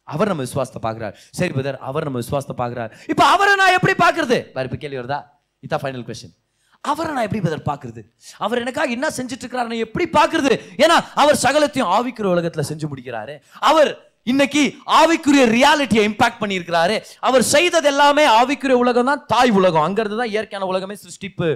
அவர் 0.08 0.30
நம்ம 0.32 0.44
விசுவாசத்தை 0.46 0.80
பார்க்குறாரு. 0.86 1.14
சரி 1.38 1.52
பிரதர் 1.56 1.78
அவர் 1.88 2.06
நம்ம 2.08 2.20
விசுவாசத்தை 2.22 2.56
பார்க்குறாரு. 2.62 2.92
இப்போ 3.12 3.24
அவரை 3.34 3.52
நான் 3.62 3.76
எப்படி 3.78 3.94
பார்க்கறது? 4.04 4.38
வேற 4.54 4.64
இப்போ 4.68 4.78
கேள்வி 4.84 5.00
வருதா? 5.00 5.20
இதான் 5.62 5.82
ஃபைனல் 5.82 6.06
கொஸ்டின் 6.08 6.34
அவரை 6.90 7.10
நான் 7.16 7.26
எப்படி 7.26 7.42
பதில் 7.48 7.66
பார்க்குறது 7.70 8.00
அவர் 8.44 8.62
எனக்காக 8.62 8.96
என்ன 8.96 9.08
செஞ்சுட்டு 9.18 9.44
இருக்கிறாரு 9.44 9.70
நான் 9.72 9.84
எப்படி 9.88 10.06
பார்க்குறது? 10.16 10.54
ஏன்னா 10.84 10.96
அவர் 11.22 11.42
சகலத்தையும் 11.48 11.90
ஆவிக்குற 11.96 12.26
உலகத்தில் 12.36 12.68
செஞ்சு 12.70 12.86
முடிக்கிறாரு. 12.92 13.34
அவர் 13.70 13.90
இன்னைக்கு 14.30 14.62
ஆவிக்குரிய 14.98 15.44
ரியாலிட்டியை 15.54 16.02
இம்பாக்ட் 16.08 16.40
பண்ணியிருக்கிறாரு. 16.40 16.96
அவர் 17.28 17.44
செய்தது 17.52 17.88
எல்லாமே 17.92 18.24
ஆவிக்குரிய 18.40 18.76
உலகம் 18.82 19.08
தான் 19.10 19.22
தாய் 19.32 19.52
உலகம். 19.60 19.84
அங்கிருந்து 19.86 20.18
தான் 20.20 20.32
இயற்கையான 20.34 20.66
உலகமே 20.72 20.96
சிருஷ்டிப்பு 21.04 21.46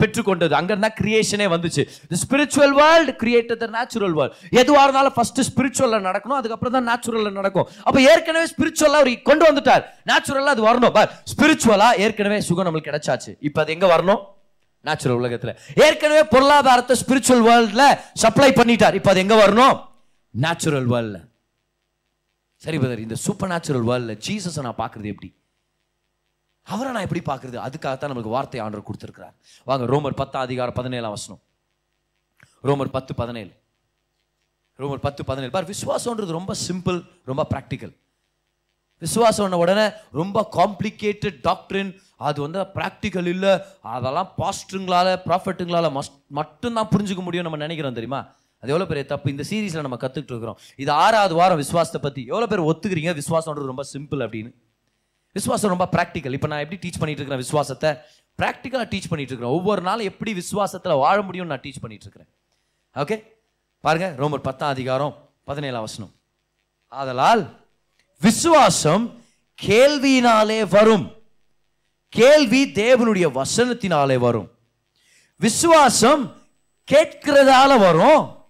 பெற்றுக்கொண்டது. 0.00 0.52
அங்கிருந்து 0.58 0.86
தான் 0.86 0.98
கிரியேஷனே 1.00 1.46
வந்துச்சு. 1.54 1.84
The 2.10 2.18
spiritual 2.24 2.74
world 2.80 3.14
created 3.22 3.62
the 3.64 3.68
natural 3.76 4.16
world 4.18 4.36
எதுவாக 4.62 4.84
இருந்தாலும் 4.88 5.16
ஃபர்ஸ்ட் 5.18 5.40
ஸ்பிரிச்சுவலில் 5.50 6.06
நடக்கணும் 6.08 6.40
அதுக்கப்புறம் 6.40 6.76
தான் 6.76 6.88
நேச்சுரலில் 6.90 7.38
நடக்கும். 7.40 7.68
அப்போ 7.86 8.00
ஏற்கனவே 8.10 8.48
ஸ்பிரிச்சுவலாக 8.54 9.02
அவர் 9.04 9.14
கொண்டு 9.30 9.46
வந்துட்டார். 9.50 9.86
நேச்சுரலாக 10.12 10.56
அது 10.56 10.68
வரணும். 10.70 10.94
பட் 10.98 11.14
ஸ்பிரிச்சுவலாக 11.34 12.04
ஏற்கனவே 12.06 12.40
சுகம் 12.50 12.68
நம்மளுக்கு 12.68 12.92
கிடைச்சாச்சு. 12.92 13.32
இப்போ 13.50 13.60
அது 13.64 13.74
எங்கே 13.78 13.90
வரணும்? 13.94 14.20
நேச்சுரல் 14.88 15.18
உலகத்தில். 15.22 15.58
ஏற்கனவே 15.86 16.22
பொருளாதாரத்தை 16.34 16.94
ஸ்பிரிச்சுவல் 17.02 17.44
வேர்ல்டில் 17.48 17.98
சப்ளை 18.22 18.50
பண்ணிட்டார். 18.60 18.94
இப்போ 18.94 19.10
அது 19.10 19.22
எங்கே 19.24 19.38
வரணும்? 19.44 19.76
நேச்சுரல் 20.44 20.88
வேர்ல்டில் 20.94 21.26
சரி 22.64 22.78
பதர் 22.78 23.04
இந்த 23.06 23.16
சூப்பர் 23.26 23.48
நேச்சுரல் 23.48 23.86
வேர்ல்டில் 23.90 24.18
ஜீசஸை 24.26 24.62
நான் 24.66 24.80
பார்க்குறது 24.82 25.10
எப்படி? 25.14 25.28
அவரை 26.62 26.92
நான் 26.92 27.06
எப்படி 27.06 27.22
பார்க்குறது? 27.30 27.58
அதுக்காகத்தான் 27.66 28.12
நமக்கு 28.12 28.34
வார்த்தை 28.36 28.60
ஆண்டர் 28.60 28.88
கொடுத்துருக்கிறார். 28.88 29.34
வாங்க 29.64 29.84
ரோமர் 29.92 30.18
பத்தாம் 30.22 30.42
அதிகாரம் 30.42 30.74
பதினேழாம் 30.74 31.10
வசனம். 31.10 31.40
ரோமர் 32.68 32.92
பத்து 32.96 33.14
பதினேழு. 33.14 33.52
ரோமர் 34.78 35.04
பத்து 35.06 35.24
பதினேழு. 35.24 35.52
பார் 35.56 35.70
விஸ்வாசன்றது 35.70 36.38
ரொம்ப 36.38 36.54
சிம்பிள் 36.68 36.98
ரொம்ப 37.24 37.46
ப்ராக்டிக்கல் 37.50 37.94
விசுவாசம் 39.04 39.60
உடனே 39.64 39.86
ரொம்ப 40.20 40.38
காம்ப்ளிகேட்டட் 40.58 41.38
டாக்டரின் 41.48 41.92
அது 42.28 42.38
வந்து 42.44 42.60
ப்ராக்டிக்கல் 42.76 43.28
இல்லை. 43.34 43.52
அதெல்லாம் 43.94 44.30
பாஸ்டருங்களால 44.40 45.08
ப்ராஃபிட்டுங்களால் 45.26 45.88
மஸ்ட் 45.98 46.16
மட்டும்தான் 46.38 46.90
புரிஞ்சுக்க 46.94 47.22
முடியும் 47.26 47.46
நம்ம 47.46 47.60
நினைக்கிறோம் 47.64 47.98
தெரியுமா? 47.98 48.20
அது 48.62 48.72
எவ்வளோ 48.72 48.86
பெரிய 48.90 49.04
தப்பு? 49.12 49.28
இந்த 49.34 49.44
சீரீஸில் 49.50 49.84
நம்ம 49.86 49.98
கற்றுக்கிட்டு 50.02 50.34
இருக்கிறோம். 50.34 50.58
இது 50.82 50.90
ஆறாவது 51.04 51.34
வாரம் 51.38 51.60
விசுவாசத்தை 51.62 52.00
பற்றி 52.06 52.22
எவ்வளோ 52.32 52.48
பேர் 52.50 52.68
ஒத்துக்கிறீங்க? 52.70 53.12
விசுவாசம்ன்றது 53.20 53.70
ரொம்ப 53.72 53.84
சிம்பிள் 53.92 54.22
அப்படின்னு. 54.26 54.50
விசுவாசம் 55.38 55.72
ரொம்ப 55.74 55.86
ப்ராக்டிக்கல் 55.94 56.36
இப்போ 56.38 56.48
நான் 56.52 56.62
எப்படி 56.64 56.78
டீச் 56.84 56.98
பண்ணிட்டு 57.00 57.22
இருக்கிறேன் 57.22 57.42
விசுவாசத்தை? 57.44 57.90
ப்ராக்டிக்கலாக 58.40 58.88
டீச் 58.92 59.08
பண்ணிட்டு 59.10 59.32
இருக்கிறேன். 59.32 59.56
ஒவ்வொரு 59.58 59.82
நாளும் 59.88 60.08
எப்படி 60.10 60.30
விசுவாசத்தில் 60.40 61.00
வாழ 61.04 61.16
முடியும்னு 61.28 61.52
நான் 61.54 61.64
டீச் 61.66 61.82
பண்ணிட்டு 61.84 62.06
இருக்கிறேன். 62.06 62.30
ஓகே 62.96 63.18
பாருங்க 63.84 64.06
ரோமர் 64.22 64.46
பத்தாம் 64.48 64.72
அதிகாரம் 64.76 65.14
பதினேழாம் 65.50 65.86
வசனம். 65.88 66.12
ஆதலால் 67.00 67.42
விசுவாசம் 68.20 69.22
கேள்வியினாலே 69.62 70.68
வரும். 70.68 71.22
கேள்வி 72.08 72.64
தேவனுடைய 72.64 73.42
வசனத்தினாலே 73.42 74.18
வரும். 74.18 74.50
விசுவாசம் 75.38 76.42
கேட்கிறதால 76.92 77.78
வரும். 77.78 78.44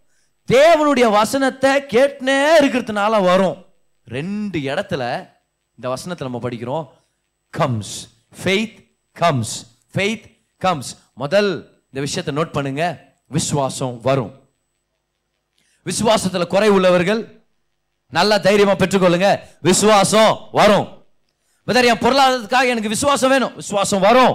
தேவனுடைய 0.53 1.11
வசனத்தை 1.11 1.71
கேட்டுனே 1.71 2.53
இருக்கிறதுனால 2.61 3.23
வரும். 3.23 3.67
ரெண்டு 4.05 4.59
இடத்துல 4.59 5.29
இந்த 5.77 5.89
வசனத்தை 5.89 6.29
நம்ம 6.29 6.49
படிக்கிறோம். 6.49 6.89
Comes 7.51 8.09
faith 8.43 8.91
comes 9.13 9.67
faith 9.95 10.37
comes 10.59 10.97
முதல் 11.15 11.83
இந்த 11.85 12.01
விஷயத்தை 12.01 12.35
நோட் 12.35 12.53
பண்ணுங்க. 12.53 13.13
விசுவாசம் 13.27 14.01
வரும். 14.03 14.49
விசுவாசத்தில் 15.85 16.47
குறை 16.47 16.69
உள்ளவர்கள் 16.69 17.40
நல்லா 18.11 18.37
தைரியமா 18.37 18.73
பெற்றுக்கொள்ளுங்க. 18.73 19.29
விசுவாசம் 19.61 20.33
வரும். 20.53 20.87
பதர் 21.65 21.85
என் 21.85 22.03
பொருளாதாரத்துக்காக 22.05 22.73
எனக்கு 22.73 22.89
விசுவாசம் 22.89 23.31
வேணும். 23.31 23.55
விசுவாசம் 23.55 24.01
வரும். 24.01 24.35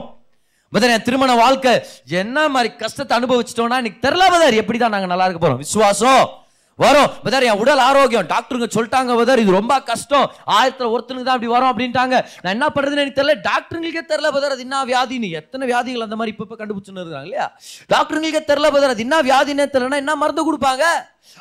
பதர் 0.72 0.90
என் 0.90 1.02
திருமண 1.02 1.34
வாழ்க்கை 1.36 1.74
என்ன 2.08 2.48
மாதிரி 2.50 2.76
கஷ்டத்தை 2.76 3.14
அனுபவிச்சிட்டோம்னா 3.18 3.78
எனக்கு 3.82 4.08
தெரியல 4.08 4.26
பதர் 4.36 4.60
எப்படி 4.62 4.80
தான் 4.80 4.90
நாங்கள் 4.90 5.10
நல்லா 5.10 5.24
இருக்க 5.24 5.42
போகிறோம் 5.42 5.64
விசுவாசம். 5.66 6.44
வரும். 6.84 7.10
பதர் 7.26 7.46
என் 7.50 7.60
உடல் 7.64 7.82
ஆரோக்கியம். 7.88 8.28
டாக்டருங்க 8.32 8.68
சொல்லிட்டாங்க 8.76 9.16
பதர் 9.20 9.42
இது 9.44 9.52
ரொம்ப 9.52 9.74
கஷ்டம். 9.90 10.26
ஆயிரத்துல 10.56 10.90
ஒருத்தனுக்கு 10.94 11.28
தான் 11.28 11.38
அப்படி 11.38 11.52
வரும் 11.52 11.72
அப்படின்ட்டாங்க. 11.72 12.16
நான் 12.42 12.56
என்ன 12.58 12.68
பண்ணுறதுன்னு 12.76 13.04
எனக்கு 13.04 13.20
தெரியல. 13.20 13.36
டாக்டருங்களுக்கே 13.50 14.04
தெரியல 14.12 14.32
பதர் 14.38 14.56
அது 14.56 14.66
என்ன 14.68 14.84
வியாதின்னு 14.92 15.30
எத்தனை 15.42 15.66
வியாதிகள் 15.72 16.08
அந்த 16.08 16.16
மாதிரி 16.16 16.34
இப்போ 16.36 16.46
இப்ப 16.48 16.58
கண்டுபிடிச்சுன்னு 16.62 17.04
இருக்காங்க 17.06 17.30
இல்லையா? 17.30 17.48
டாக்டருங்களுக்கே 17.94 18.44
தெரியல 18.52 18.72
பதர் 18.76 18.94
அது 18.96 19.06
என்ன 19.08 19.22
வியாதினே 19.22 19.68
தெரியலன்னா 19.76 20.02
என்ன 20.04 20.16
மருந்து 20.16 20.46
கொடுப்பாங்க? 20.48 20.84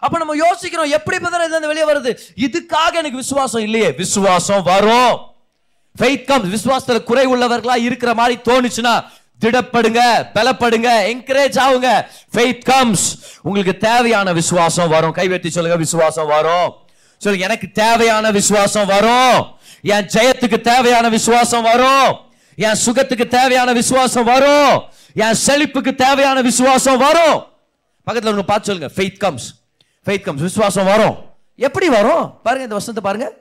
அப்ப 0.00 0.18
நம்ம 0.18 0.36
யோசிக்கிறோம் 0.36 0.94
எப்படி 0.98 1.18
பதர் 1.18 1.46
இது 1.46 1.56
அந்த 1.56 1.70
வெளியே 1.72 1.86
வருது? 1.92 2.12
இதுக்காக 2.46 2.92
எனக்கு 2.92 3.22
விசுவாசம் 3.24 3.60
இல்லையே. 3.60 3.90
விசுவாசம் 3.90 4.62
வரும். 4.62 5.14
ஃபெய்த் 6.00 6.24
கம்ஸ் 6.24 6.54
விசுவாசத்தில் 6.56 7.08
குறை 7.10 7.26
உள்ளவர்களாக 7.26 7.86
இருக்கிற 7.88 8.14
மாதிரி 8.14 8.40
தோணுச்சுன்னா 8.48 8.94
திடப்படுங்க 9.40 10.00
பலப்படுங்க 10.34 10.88
என்கரேஜ் 11.12 11.58
ஆகுங்க. 11.58 12.06
ஃபெய்த் 12.32 12.62
கம்ஸ் 12.64 13.18
உங்களுக்கு 13.42 13.76
தேவையான 13.76 14.32
விசுவாசம் 14.32 14.88
வரும். 14.88 15.12
கைவெட்டி 15.12 15.50
சொல்லுங்க 15.50 15.78
விசுவாசம் 15.78 16.26
வரும். 16.26 16.72
சொல்லுங்க 17.18 17.46
எனக்கு 17.46 17.72
தேவையான 17.72 18.30
விசுவாசம் 18.30 18.86
வரும். 18.86 19.46
என் 19.82 20.06
ஜெயத்துக்கு 20.06 20.60
தேவையான 20.60 21.08
விசுவாசம் 21.08 21.62
வரும். 21.62 22.18
என் 22.56 22.78
சுகத்துக்கு 22.86 23.28
தேவையான 23.28 23.72
விசுவாசம் 23.72 24.24
வரும். 24.24 24.82
என் 25.14 25.34
செழிப்புக்கு 25.34 25.94
தேவையான 25.94 26.40
விசுவாசம் 26.40 26.98
வரும். 26.98 27.46
பக்கத்தில் 28.04 28.32
ஒன்று 28.32 28.44
பார்த்து 28.44 28.72
சொல்லுங்க 28.72 29.02
ஃபெய்த் 29.02 29.18
கம்ஸ் 29.18 29.54
ஃபெய்த் 30.04 30.20
கம்ஸ் 30.20 30.40
விசுவாசம் 30.40 30.84
வரும். 30.84 31.16
எப்படி 31.56 31.88
வரும்? 31.88 32.40
பாருங்க 32.42 32.62
இந்த 32.62 32.74
வசனத்தை 32.74 33.02
பாருங்க. 33.02 33.32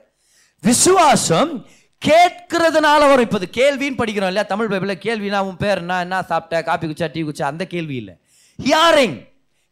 விசுவாசம் 0.60 1.66
கேட்கிறதுனால 2.02 3.02
வரும். 3.10 3.26
இப்போது 3.28 3.48
கேள்வின்னு 3.52 4.00
படிக்கிறோம் 4.00 4.32
இல்லையா? 4.32 4.42
தமிழ் 4.42 4.72
பைபிளில் 4.72 5.04
கேள்வினா 5.06 5.38
உன் 5.38 5.56
பேர் 5.56 5.78
என்ன? 5.78 6.00
என்ன 6.00 6.22
சாப்பிட்ட? 6.22 6.62
காப்பி 6.62 6.86
குச்சா 6.86 7.08
டீ 7.12 7.22
குச்சா 7.22 7.42
அந்த 7.42 7.66
கேள்வி 7.66 7.94
இல்லை. 7.94 8.14
ஹியாரிங் 8.58 9.16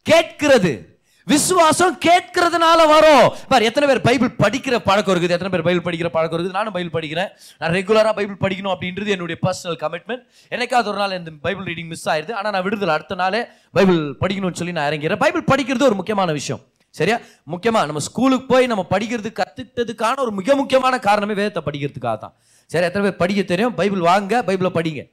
கேட்கிறது. 0.01 0.91
விசுவாசம் 1.27 1.99
கேட்கிறதுனால 2.05 2.79
வரும். 2.87 3.27
பார் 3.47 3.61
எத்தனை 3.61 3.85
பேர் 3.89 4.01
பைபிள் 4.01 4.31
படிக்கிற 4.43 4.75
பழக்கம் 4.87 5.13
இருக்குது? 5.15 5.35
எத்தனை 5.35 5.51
பேர் 5.53 5.65
பைபிள் 5.67 5.85
படிக்கிற 5.85 6.09
பழக்கம் 6.15 6.39
இருக்குது? 6.39 6.57
நானும் 6.57 6.73
பைபிள் 6.73 6.95
படிக்கிறேன். 6.95 7.29
நான் 7.59 7.71
ரெகுலராக 7.71 8.13
பைபிள் 8.17 8.41
படிக்கணும் 8.41 8.73
அப்படின்றது 8.73 9.07
என்னுடைய 9.07 9.37
பர்சனல் 9.45 9.79
கமிட்மெண்ட் 9.83 10.23
என்னைக்காவது 10.53 10.91
ஒரு 10.93 10.97
நாள் 10.97 11.17
இந்த 11.19 11.31
பைபிள் 11.41 11.65
ரீடிங் 11.65 11.87
மிஸ் 11.87 12.09
ஆயிடுது 12.09 12.33
ஆனால் 12.33 12.51
நான் 12.51 12.63
விடுதலை 12.63 12.93
அடுத்த 12.93 13.15
நாளே 13.15 13.41
பைபிள் 13.71 14.01
படிக்கணும்னு 14.23 14.61
சொல்லி 14.61 14.73
நான் 14.79 14.91
இறங்கிறேன் 14.91 15.21
பைபிள் 15.25 15.49
படிக்கிறது 15.53 15.89
ஒரு 15.89 15.95
முக்கியமான 15.95 16.31
விஷயம். 16.31 16.61
சரியா? 16.99 17.17
முக்கியமாக 17.53 17.87
நம்ம 17.89 18.01
ஸ்கூலுக்கு 18.07 18.47
போய் 18.53 18.71
நம்ம 18.71 18.83
படிக்கிறது 18.93 19.29
கற்றுக்கிட்டதுக்கான 19.39 20.21
ஒரு 20.25 20.31
மிக 20.39 20.55
முக்கியமான 20.59 20.95
காரணமே 21.07 21.35
வேதத்தை 21.39 21.61
படிக்கிறதுக்காக 21.67 22.17
தான். 22.23 22.33
சரி 22.69 22.85
எத்தனை 22.87 23.03
பேர் 23.05 23.21
படிக்க 23.21 23.41
தெரியும்? 23.51 23.73
பைபிள் 23.79 24.03
வாங்க 24.09 24.43
பைபிளை 24.49 24.71
படிங்க. 24.79 25.03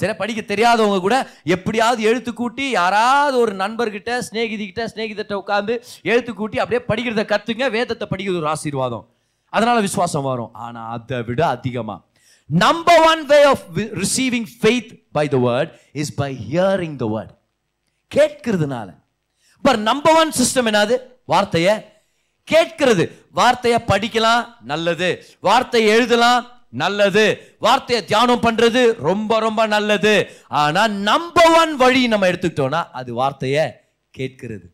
சரி 0.00 0.14
படிக்க 0.22 0.40
தெரியாதவங்க 0.50 0.98
கூட 1.04 1.16
எப்படியாவது 1.54 2.00
எழுத்து 2.08 2.30
கூட்டி 2.40 2.64
யாராவது 2.80 3.36
ஒரு 3.44 3.52
நண்பர்கிட்ட 3.62 4.10
சிநேகிதிகிட்ட 4.26 4.82
ஸ்நேகிதிட்ட 4.92 5.34
உட்காந்து 5.42 5.74
எழுத்து 6.10 6.32
கூட்டி 6.40 6.58
அப்படியே 6.62 6.80
படிக்கிறத 6.90 7.24
கற்றுங்க 7.32 7.66
வேதத்தை 7.76 8.06
படிக்கிறது 8.12 8.40
ஒரு 8.42 8.50
ஆசீர்வாதம். 8.54 9.04
அதனால் 9.52 9.84
விசுவாசம் 9.86 10.28
வரும். 10.30 10.52
ஆனால் 10.66 10.88
அதை 10.96 11.18
விட 11.28 11.42
அதிகமாக 11.56 12.00
number 12.50 13.02
one 13.10 13.22
way 13.32 13.38
of 13.52 13.64
receiving 14.02 14.48
faith 14.60 14.92
by 15.18 15.24
the 15.34 15.38
word 15.46 15.72
is 16.02 16.12
by 16.22 16.30
hearing 16.48 16.96
the 17.02 17.08
word 17.14 17.32
கேட்கிறதுனால. 18.16 18.88
But 19.64 19.80
number 19.90 20.18
one 20.22 20.32
system 20.40 20.70
என்னது? 20.72 20.96
வார்த்தையை 21.28 21.74
கேட்கிறது. 22.44 23.26
வார்த்தையை 23.30 23.80
படிக்கலாம் 23.86 24.46
நல்லது. 24.60 25.08
வார்த்தையை 25.40 25.90
எழுதலாம் 25.90 26.46
நல்லது. 26.70 27.56
வார்த்தையை 27.58 28.04
தியானம் 28.04 28.42
பண்றது 28.42 28.92
ரொம்ப 28.92 29.38
ரொம்ப 29.38 29.66
நல்லது. 29.66 30.30
ஆனா 30.48 30.88
நம்பர் 30.88 31.50
ஒன் 31.56 31.76
வழி 31.76 32.06
நம்ம 32.06 32.28
எடுத்துக்கிட்டோம்னா 32.28 32.84
அது 32.92 33.14
வார்த்தையை 33.14 33.72
கேட்கிறது. 34.10 34.72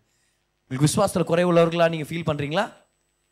உங்களுக்கு 0.69 0.87
விசுவாசத்துல 0.87 1.25
குறை 1.25 1.45
உள்ளவர்களா 1.45 1.89
நீங்க 1.89 2.07
ஃபீல் 2.09 2.37
பண்றீங்களா? 2.37 2.73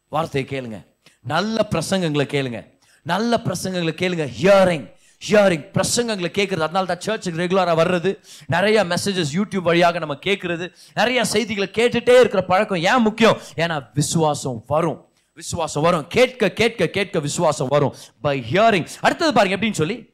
வார்த்தையை 0.09 0.51
கேளுங்க. 0.51 0.87
நல்ல 1.23 1.66
பிரசங்கங்களை 1.70 2.27
கேளுங்க. 2.35 2.66
நல்ல 3.03 3.41
பிரசங்கங்களை 3.45 3.95
கேளுங்க. 3.95 4.27
ஹியரிங் 4.41 4.91
ஹியரிங் 5.29 5.70
பிரசங்கங்களை 5.75 6.31
கேட்குறது 6.39 6.66
அதனால 6.68 6.85
தான் 6.85 7.01
சர்ச்சுக்கு 7.01 7.43
ரெகுலராக 7.43 7.77
வர்றது. 7.81 8.18
நிறைய 8.47 8.85
மெசேஜஸ் 8.85 9.33
யூடியூப் 9.33 9.62
வழியாக 9.62 9.99
நம்ம 9.99 10.14
கேட்குறது 10.14 10.73
நிறைய 10.95 11.25
செய்திகளை 11.25 11.70
கேட்டுகிட்டே 11.75 12.18
இருக்கிற 12.18 12.45
பழக்கம் 12.45 12.79
ஏன் 12.79 13.01
முக்கியம்? 13.01 13.39
ஏன்னா 13.57 13.83
விசுவாசம் 13.95 14.64
வரும். 14.66 15.09
விசுவாசம் 15.35 15.83
வரும். 15.83 16.07
கேட்க 16.07 16.51
கேட்க 16.51 16.87
கேட்க 16.87 17.20
விசுவாசம் 17.20 17.66
வரும். 17.70 17.95
பை 18.20 18.45
ஹியரிங் 18.53 18.87
அடுத்தது 19.01 19.33
பாருங்க 19.33 19.57
எப்படின்னு 19.57 19.73
சொல்லி. 19.73 20.11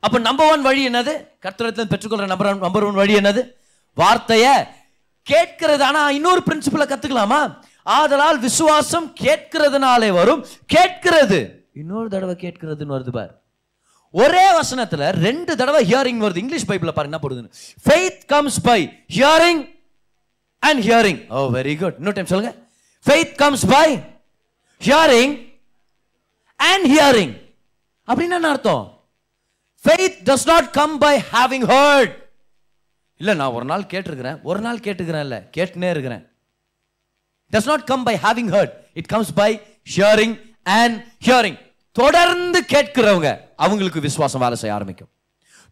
அப்போ 0.00 0.18
நம்பர் 0.18 0.50
ஒன் 0.50 0.62
வழி 0.62 0.88
என்னது? 0.88 1.28
கர்த்தரத்தில் 1.42 1.90
பெற்றுக்கொள்ற 1.92 2.26
நம்பர் 2.26 2.46
ஒன் 2.46 2.58
நம்பர் 2.58 2.84
ஒன் 2.84 2.94
வழி 2.94 3.14
என்னது? 3.14 3.52
வார்த்தையை 3.94 4.64
கேட்கிறது. 5.22 5.84
ஆனால் 5.84 6.14
இன்னொரு 6.14 6.42
பிரின்சிபலை 6.46 6.86
கற்றுக்கலாமா 6.86 7.62
ஆதலால் 7.82 8.38
விசுவாசம் 8.38 9.14
கேட்கிறதுனாலே 9.20 10.12
வரும். 10.12 10.46
கேட்கிறது. 10.66 11.68
இன்னொரு 11.74 12.08
தடவை 12.08 12.34
கேட்கிறதுன்னு 12.34 12.94
வருது 12.96 13.10
பார். 13.10 13.41
ஒரே 14.12 14.60
வசனத்துல 14.60 15.08
ரெண்டு 15.08 15.56
தடவை 15.56 15.92
ஹியரிங் 15.92 16.22
வருது. 16.22 16.36
இங்கிலீஷ் 16.36 16.66
பைப்பில் 16.66 16.90
பாருங்க 16.90 17.18
என்ன 17.20 17.20
போடுதுன்னு. 17.20 17.52
Faith 17.88 18.26
comes 18.26 18.60
by 18.60 19.04
hearing 19.14 19.78
and 20.58 20.84
hearing 20.84 21.32
oh 21.32 21.48
very 21.52 21.78
good 21.78 21.94
இன்னொரு 21.96 22.12
டைம் 22.12 22.26
சொல்லுங்க. 22.26 22.56
Faith 23.06 23.34
comes 23.34 23.66
by 23.66 24.00
hearing 24.84 25.60
and 26.56 26.98
hearing 26.98 27.54
அப்படின்னு 28.06 28.30
என்ன 28.30 28.48
அர்த்தம்? 28.48 29.00
Faith 29.84 30.16
does 30.24 30.46
not 30.46 30.70
come 30.70 30.98
by 30.98 31.22
having 31.32 31.66
heard 31.66 32.16
இல்லை 33.16 33.34
நான் 33.34 33.52
ஒரு 33.52 33.64
நாள் 33.64 33.82
கேட்டிருக்கிறேன். 33.82 34.42
ஒரு 34.42 34.60
நாள் 34.60 34.78
கேட்டுக்கிறேன் 34.78 35.20
இல்லை. 35.20 35.38
கேட்டுனே 35.38 35.90
இருக்கிறேன். 35.90 36.30
Does 37.52 37.64
not 37.64 37.84
come 37.84 38.02
by 38.02 38.16
having 38.16 38.52
heard 38.56 38.72
it 38.92 39.04
comes 39.04 39.32
by 39.34 39.60
hearing 39.96 40.54
and 40.62 41.06
hearing 41.24 41.71
தொடர்ந்து 42.00 42.60
கேட்கிறவங்க 42.74 43.30
அவங்களுக்கு 43.64 44.00
விசுவாசம் 44.06 44.42
வேலை 44.44 44.56
செய்ய 44.60 44.76
ஆரம்பிக்கும். 44.76 45.10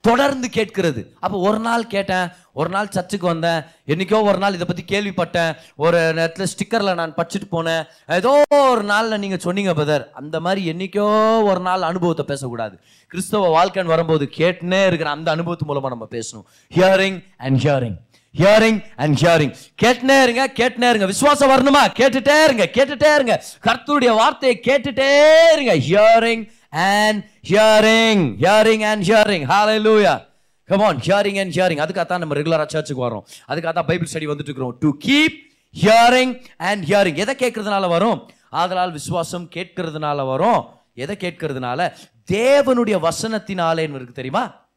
தொடர்ந்து 0.09 0.47
கேட்கிறது. 0.57 1.01
அப்போ 1.25 1.37
ஒரு 1.49 1.59
நாள் 1.67 1.83
கேட்டேன் 1.95 2.29
ஒரு 2.61 2.71
நாள் 2.75 2.93
சர்ச்சுக்கு 2.95 3.27
வந்தேன் 3.31 3.65
என்னைக்கோ 3.93 4.19
ஒரு 4.31 4.39
நாள் 4.43 4.57
இதை 4.57 4.67
பற்றி 4.69 4.85
கேள்விப்பட்டேன். 4.93 5.51
ஒரு 5.85 5.99
நேரத்தில் 6.19 6.51
ஸ்டிக்கரில் 6.53 6.99
நான் 7.01 7.17
படிச்சுட்டு 7.19 7.49
போனேன். 7.57 7.83
ஏதோ 8.19 8.33
ஒரு 8.71 8.85
நாளில் 8.93 9.21
நீங்கள் 9.25 9.43
சொன்னீங்க 9.47 9.75
பதர் 9.81 10.05
அந்த 10.21 10.37
மாதிரி 10.47 10.63
என்னைக்கோ 10.73 11.09
ஒரு 11.51 11.63
நாள் 11.69 11.89
அனுபவத்தை 11.91 12.27
பேசக்கூடாது. 12.33 12.77
கிறிஸ்தவ 13.13 13.51
வாழ்க்கைன்னு 13.57 13.95
வரும்போது 13.95 14.27
கேட்டுனே 14.41 14.81
இருக்கிற 14.87 15.11
அந்த 15.17 15.31
அனுபவத்து 15.37 15.69
மூலமாக 15.71 15.95
நம்ம 15.97 16.09
பேசணும். 16.17 16.47
Hearing 16.77 17.21
and 17.47 17.61
hearing 17.67 17.99
hearing 18.39 18.81
and 18.97 19.19
hearing 19.19 19.55
கேட்டுனே 19.83 20.23
இருங்க 20.23 20.47
கேட்டுனே 20.55 20.89
இருங்க. 20.89 21.07
விசுவாசம் 21.07 21.51
வரணுமா? 21.51 21.83
கேட்டுட்டே 21.99 22.45
இருங்க 22.45 22.69
கேட்டுட்டே 22.73 23.15
இருங்க. 23.15 23.45
கர்த்தருடைய 23.65 24.15
வார்த்தையை 24.15 24.61
கேட்டுட்டே 24.65 25.11
இருங்க. 25.53 25.75
Hearing 25.89 26.45
and 26.71 27.25
hearing 27.49 28.25
hearing 28.43 28.83
and 28.83 29.03
hearing 29.03 29.45
hallelujah 29.87 30.29
come on 30.65 30.99
hearing 30.99 31.41
and 31.41 31.55
hearing 31.55 31.83
அதுக்காக 31.85 32.07
தான் 32.07 32.19
நம்ம 32.19 32.35
ரெகுலராக 32.35 32.67
சர்ச்சுக்கு 32.67 33.11
வரோம் 33.11 33.25
அதுக்காக 33.49 33.73
தான் 33.73 33.87
பைபிள் 33.87 34.09
ஸ்டடி 34.13 34.27
வந்துட்டு 34.33 34.49
இருக்கிறோம். 34.51 34.77
To 34.81 34.97
keep 35.05 35.37
hearing 35.83 36.43
and 36.57 36.85
hearing 36.85 37.15
எதை 37.15 37.35
கேட்கறதுனால 37.39 37.89
வரும்? 37.89 38.31
ஆதலால் 38.51 38.93
விசுவாசம் 38.93 39.49
கேட்கறதுனால 39.55 40.27
வரும். 40.27 40.65
எதை 40.95 41.17
கேட்கறதுனால? 41.21 41.93
தேவனுடைய 42.31 43.09
வசனத்தினாலேன்னு 43.09 43.99
இருக்கு 43.99 44.13
தெரியுமா? 44.13 44.69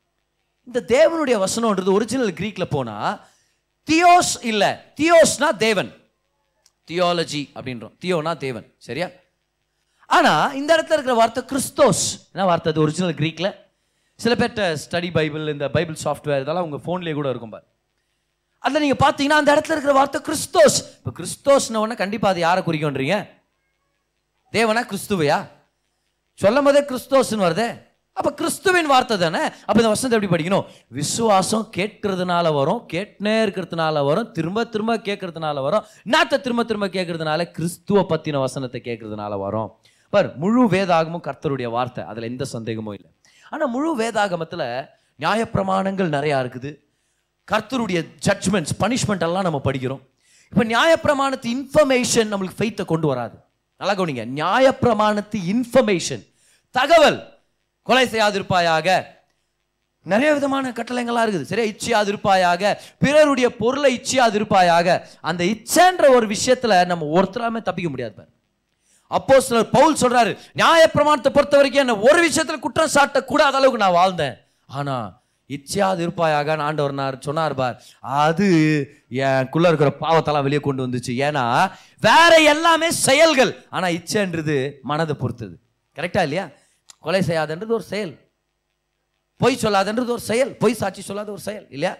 இந்த 0.65 0.83
தேவனுடைய 0.87 1.43
வசனம்ன்றது 1.43 1.91
ஒரிஜினல் 1.91 2.31
க்ரீக்கில் 2.31 2.73
போனால் 2.75 3.25
தியோஸ் 3.91 4.33
இல்லை. 4.41 4.71
தியோஸ்னா 5.01 5.49
தேவன். 5.57 5.91
தியாலஜி 6.91 7.41
அப்படின்றோம். 7.57 7.93
தியோனா 8.03 8.37
தேவன். 8.37 8.73
சரியா? 8.77 9.07
ஆனால் 10.05 10.55
இந்த 10.55 10.71
இடத்துல 10.75 10.97
இருக்கிற 10.97 11.13
வார்த்தை 11.13 11.43
கிறிஸ்தோஸ். 11.51 12.05
என்ன 12.33 12.45
வார்த்தை 12.45 12.71
அது? 12.71 12.81
ஒரிஜினல் 12.81 13.13
க்ரீக்கில் 13.13 13.51
சில 14.15 14.33
பேர்கிட்ட 14.35 14.77
ஸ்டடி 14.83 15.09
பைபிள் 15.13 15.47
இந்த 15.47 15.69
பைபிள் 15.69 15.97
சாஃப்ட்வேர் 16.03 16.41
இதெல்லாம் 16.41 16.71
உங்கள் 16.71 16.83
ஃபோன்லேயே 16.85 17.13
கூட 17.13 17.29
இருக்கும் 17.29 17.49
பாரு. 17.49 17.65
அதில் 18.59 18.81
நீங்கள் 18.81 19.01
பார்த்தீங்கன்னா 19.05 19.39
அந்த 19.41 19.55
இடத்துல 19.55 19.75
இருக்கிற 19.75 19.93
வார்த்தை 19.93 20.21
கிறிஸ்தோஸ். 20.21 20.77
இப்போ 20.97 21.11
கிறிஸ்தோஸ்ன 21.19 21.75
உடனே 21.75 21.95
கண்டிப்பாக 21.95 22.33
அது 22.33 22.39
யாரை 22.39 22.63
குறிக்கோன்றீங்க 22.63 23.17
தேவனா 24.53 24.83
கிறிஸ்துவையா? 24.91 25.39
சொல்லும் 26.39 26.63
போதே 26.63 26.81
கிறிஸ்தோஸ்னு 26.81 27.45
வருதே. 27.45 27.67
அப்போ 28.17 28.31
கிறிஸ்துவின் 28.39 28.89
வார்த்தை 28.91 29.15
தானே? 29.17 29.41
அப்போ 29.65 29.77
இந்த 29.81 29.91
வசனத்தை 29.93 30.15
எப்படி 30.17 30.31
படிக்கணும்? 30.33 30.65
விசுவாசம் 30.97 31.63
கேட்கறதுனால 31.77 32.53
வரும் 32.57 32.81
கேட்டுனே 32.93 33.33
இருக்கிறதுனால 33.45 34.03
வரும் 34.09 34.27
திரும்ப 34.37 34.65
திரும்ப 34.73 34.97
கேட்கறதுனால 35.07 35.61
வரும். 35.67 35.85
நாத்தை 36.13 36.37
திரும்ப 36.45 36.63
திரும்ப 36.69 36.87
கேட்கறதுனால 36.97 37.47
கிறிஸ்துவ 37.57 38.03
பற்றின 38.11 38.41
வசனத்தை 38.45 38.81
கேட்கறதுனால 38.89 39.39
வரும். 39.45 39.71
பார் 40.13 40.29
முழு 40.43 40.63
வேதாகமும் 40.75 41.25
கர்த்தருடைய 41.27 41.69
வார்த்தை. 41.77 42.03
அதில் 42.11 42.29
எந்த 42.31 42.45
சந்தேகமும் 42.55 42.95
இல்லை. 42.97 43.09
ஆனால் 43.51 43.71
முழு 43.75 43.91
வேதாகமத்தில் 44.03 44.65
நியாயப்பிரமாணங்கள் 45.23 46.13
நிறையா 46.17 46.37
இருக்குது. 46.43 46.71
கர்த்தருடைய 47.47 47.99
ஜட்ஜ்மெண்ட்ஸ் 48.27 48.77
பனிஷ்மெண்ட் 48.83 49.27
எல்லாம் 49.29 49.47
நம்ம 49.49 49.61
படிக்கிறோம். 49.67 50.01
இப்போ 50.51 50.63
நியாயப்பிரமாணத்து 50.73 51.47
இன்ஃபர்மேஷன் 51.57 52.31
நம்மளுக்கு 52.33 52.59
ஃபெய்த்தை 52.61 52.85
கொண்டு 52.85 53.07
வராது. 53.07 53.35
நல்லா 53.81 53.93
கவனிங்க. 53.99 54.25
நியாயப்பிரமாணத்து 54.39 55.37
இன்ஃபர்மேஷன் 55.53 56.23
தகவல். 56.75 57.19
கொலை 57.87 58.05
செய்யாதிருப்பாயாக. 58.13 58.87
நிறைய 60.11 60.29
விதமான 60.33 60.71
கட்டளைங்களாக 60.77 61.23
இருக்குது. 61.25 61.49
சரியா 61.49 61.67
இச்சையாதிருப்பாயாக 61.71 62.71
பிறருடைய 63.03 63.47
பொருளை 63.61 63.89
இச்சையாதிருப்பாயாக. 63.97 64.87
அந்த 65.29 65.41
இச்சைன்ற 65.53 66.05
ஒரு 66.17 66.25
விஷயத்தில் 66.35 66.75
நம்ம 66.91 67.09
ஒருத்தராமே 67.17 67.61
தப்பிக்க 67.67 67.89
முடியாது 67.89 68.13
பாரு. 68.19 68.31
அப்போ 69.17 69.35
சிலர் 69.47 69.73
பவுல் 69.75 69.99
சொல்கிறாரு 70.03 70.31
நியாயப்பிரமாணத்தை 70.61 71.31
பொறுத்த 71.35 71.55
வரைக்கும் 71.57 71.83
என்ன 71.83 71.95
ஒரு 72.09 72.19
விஷயத்தில் 72.27 72.63
குற்றம் 72.65 72.93
சாட்ட 72.95 73.19
அந்த 73.47 73.59
அளவுக்கு 73.59 73.83
நான் 73.85 73.99
வாழ்ந்தேன். 73.99 74.35
ஆனால் 74.77 75.09
இச்சையாது 75.49 76.01
இருப்பாயாக 76.05 76.55
ஆண்டவர் 76.67 76.93
நான் 76.99 77.21
சொன்னார் 77.27 77.55
பார். 77.59 77.75
அது 78.23 78.47
எனக்குள்ள 79.25 79.71
இருக்கிற 79.71 79.91
பாவத்தெல்லாம் 80.03 80.45
வெளியே 80.47 80.61
கொண்டு 80.67 80.85
வந்துச்சு. 80.85 81.13
ஏன்னா 81.27 81.45
வேற 82.07 82.33
எல்லாமே 82.53 82.89
செயல்கள். 83.07 83.51
ஆனால் 83.69 83.95
இச்சைன்றது 83.99 84.57
மனதை 84.91 85.15
பொறுத்தது. 85.23 85.55
கரெக்டா 85.97 86.21
இல்லையா? 86.27 86.45
கொலை 87.03 87.21
செய்யாதன்றது 87.21 87.73
ஒரு 87.77 87.83
செயல். 87.83 88.13
பொய் 89.37 89.59
சொல்லாதன்றது 89.61 90.11
ஒரு 90.15 90.19
செயல். 90.19 90.51
பொய் 90.57 90.73
சாட்சி 90.73 91.01
சொல்லாத 91.01 91.31
ஒரு 91.31 91.41
செயல் 91.41 91.65
இல்லையா? 91.69 91.93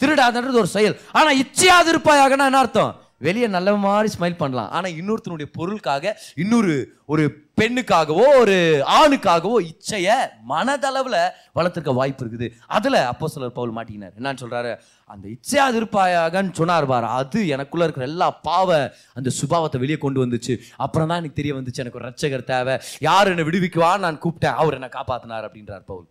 திருடாதன்றது 0.00 0.58
ஒரு 0.62 0.66
செயல். 0.66 1.00
ஆனால் 1.12 1.38
இச்சையாது 1.38 1.88
இருப்பாயாகனா 1.94 2.48
என்ன 2.50 2.58
அர்த்தம்? 2.58 2.92
வெளியே 3.26 3.46
நல்ல 3.56 3.70
மாதிரி 3.84 4.08
ஸ்மைல் 4.16 4.40
பண்ணலாம். 4.42 4.70
ஆனால் 4.76 4.96
இன்னொருத்தனுடைய 5.00 5.48
பொருளுக்காக 5.58 6.12
இன்னொரு 6.42 6.74
ஒரு 7.12 7.24
பெண்ணுக்காகவோ 7.60 8.26
ஒரு 8.42 8.56
ஆணுக்காகவோ 8.98 9.56
இச்சைய 9.70 10.10
மனதளவில் 10.52 11.18
வளர்த்துருக்க 11.58 11.92
வாய்ப்பு 12.00 12.22
இருக்குது. 12.24 12.46
அதில் 12.76 12.98
அப்போ 13.10 13.28
சிலர் 13.32 13.56
பவுல் 13.58 13.74
மாட்டிக்கினார். 13.78 14.14
என்னன்னு 14.18 14.42
சொல்கிறாரு 14.42 14.72
அந்த 15.14 15.26
இச்சையாது 15.34 15.76
இருப்பாயாகன்னு 15.80 16.58
சொன்னார் 16.60 16.90
பாரு. 16.92 17.08
அது 17.20 17.40
எனக்குள்ள 17.54 17.86
இருக்கிற 17.86 18.06
எல்லா 18.12 18.28
பாவ 18.48 18.78
அந்த 19.20 19.32
சுபாவத்தை 19.40 19.80
வெளியே 19.84 19.98
கொண்டு 20.06 20.22
வந்துச்சு. 20.24 20.56
அப்புறம் 20.86 21.10
தான் 21.10 21.20
எனக்கு 21.22 21.40
தெரிய 21.40 21.54
வந்துச்சு 21.58 21.82
எனக்கு 21.84 22.00
ஒரு 22.00 22.08
ரட்சகர் 22.10 22.48
தேவை. 22.52 22.76
யார் 23.08 23.32
என்னை 23.34 23.46
விடுவிக்குவான்னு 23.48 24.06
நான் 24.06 24.22
கூப்பிட்டேன். 24.26 24.58
அவர் 24.62 24.78
என்னை 24.80 24.90
காப்பாற்றினார் 24.98 25.48
அப்படின்றார் 25.48 25.88
பவுல். 25.92 26.06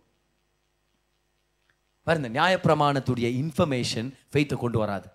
பாரு 2.06 2.20
இந்த 2.22 2.30
நியாயப்பிரமாணத்துடைய 2.36 3.30
இன்ஃபர்மேஷன் 3.44 4.10
ஃபெய்த்தை 4.32 4.58
கொண்டு 4.62 4.78
வராது. 4.84 5.08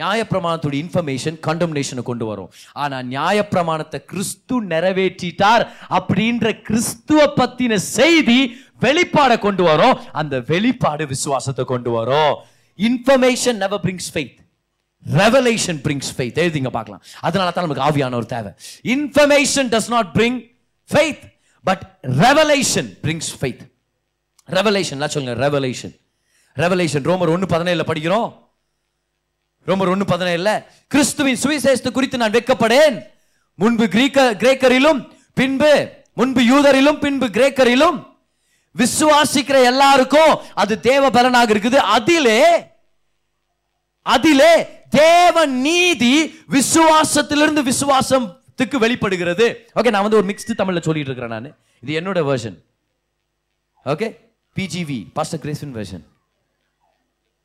நியாயப்பிரமாணத்துடைய 0.00 0.78
இன்ஃபர்மேஷன் 0.84 1.38
கண்டம்னேஷனை 1.46 2.02
கொண்டு 2.10 2.26
வரும். 2.30 2.50
ஆனால் 2.82 3.06
நியாயப்பிரமாணத்தை 3.14 3.98
கிறிஸ்து 4.10 4.56
நிறைவேற்றிட்டார் 4.72 5.64
அப்படின்ற 5.98 6.52
கிறிஸ்துவ 6.68 7.20
பத்தின 7.40 7.80
செய்தி 7.96 8.40
வெளிப்பாடை 8.86 9.38
கொண்டு 9.46 9.62
வரும். 9.70 9.96
அந்த 10.20 10.34
வெளிப்பாடு 10.52 11.06
விசுவாசத்தை 11.14 11.64
கொண்டு 11.72 11.90
வரும். 11.98 12.34
Information 12.88 13.58
never 13.64 13.82
brings 13.86 14.10
faith 14.14 14.36
revelation 15.22 15.80
brings 15.86 16.12
faith 16.16 16.38
எழுதிங்க 16.42 16.70
பார்க்கலாம். 16.76 17.02
அதனால 17.26 17.50
தான் 17.50 17.66
நமக்கு 17.66 17.86
ஆவியான 17.88 18.14
ஒரு 18.20 18.26
தேவை. 18.34 18.50
Information 18.94 19.68
does 19.74 19.90
not 19.94 20.10
bring 20.18 20.38
faith 20.92 21.24
but 21.64 21.84
revelation 22.24 22.90
brings 23.04 23.30
faith 23.40 23.64
revelation 24.58 25.06
சொல்லுங்க 25.14 25.34
ரெவலேஷன் 25.46 25.94
ரெவலேஷன் 26.62 27.06
ரோமர் 27.10 27.32
ஒன்று 27.34 27.48
பதினேழில் 27.54 27.88
படிக்கிறோம். 27.90 28.28
ரோமர் 29.68 29.92
ஒன்று 29.92 30.06
பதினேழுல 30.12 30.50
கிறிஸ்துவின் 30.92 31.40
சுவிசேஷத்தை 31.44 31.90
குறித்து 31.96 32.20
நான் 32.22 32.36
வெட்கப்படேன். 32.36 32.96
முன்பு 33.62 33.84
கிரீக்க 33.94 34.18
கிரேக்கரிலும் 34.42 35.00
பின்பு 35.38 35.72
முன்பு 36.18 36.40
யூதரிலும் 36.50 36.98
பின்பு 37.04 37.26
கிரேக்கரிலும் 37.36 37.98
விசுவாசிக்கிற 38.80 39.56
எல்லாருக்கும் 39.70 40.32
அது 40.62 40.74
தேவ 40.88 41.10
பலனாக 41.16 41.52
இருக்குது. 41.54 41.78
அதிலே 41.96 42.42
அதிலே 44.14 44.52
தேவ 45.00 45.44
நீதி 45.46 46.12
விசுவாசத்திலிருந்து 46.56 47.62
விசுவாசத்துக்கு 47.70 48.76
வெளிப்படுகிறது. 48.84 49.46
ஓகே 49.78 49.90
நான் 49.94 50.06
வந்து 50.06 50.18
ஒரு 50.20 50.28
மிக்ஸ்டு 50.30 50.58
தமிழ்ல 50.60 50.82
சொல்லிட்டு 50.86 51.10
இருக்கிறேன் 51.10 51.34
நான். 51.36 51.56
இது 51.82 51.92
என்னோட 52.00 52.20
version 52.30 52.56
okay 53.92 54.08
PGV 54.56 54.98
pastor 55.16 55.42
Grayson 55.44 55.74
version 55.78 56.04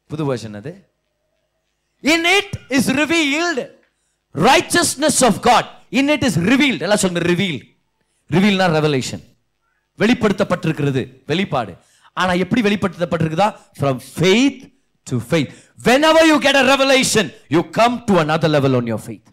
புது 0.10 0.24
வேர்ஷன் 0.30 0.56
அது. 0.62 0.72
In 2.04 2.26
it 2.38 2.54
is 2.70 2.90
revealed 2.90 3.64
righteousness 4.36 5.24
of 5.24 5.40
God 5.40 5.70
in 5.90 6.10
it 6.10 6.24
is 6.24 6.38
revealed 6.38 6.80
எல்லாம் 6.80 6.98
சொல்லுங்க 6.98 7.26
ரிவீல் 7.34 7.62
ரிவீல்னா 8.30 8.68
ரெவலேஷன் 8.78 9.24
வெளிப்படுத்தப்பட்டிருக்கிறது 10.00 11.02
வெளிப்பாடு. 11.26 11.74
ஆனா 12.14 12.34
எப்படி 12.34 12.62
வெளிப்படுத்தப்பட்டிருக்குதா? 12.62 13.56
From 13.80 14.00
faith 14.16 14.62
to 15.08 15.18
faith 15.30 15.52
when 15.80 16.04
whenever 16.04 16.28
you 16.28 16.38
get 16.40 16.56
a 16.56 16.64
revelation 16.64 17.30
you 17.50 17.70
come 17.70 18.04
to 18.06 18.14
another 18.14 18.50
level 18.50 18.76
on 18.76 18.86
your 18.86 19.04
faith 19.08 19.30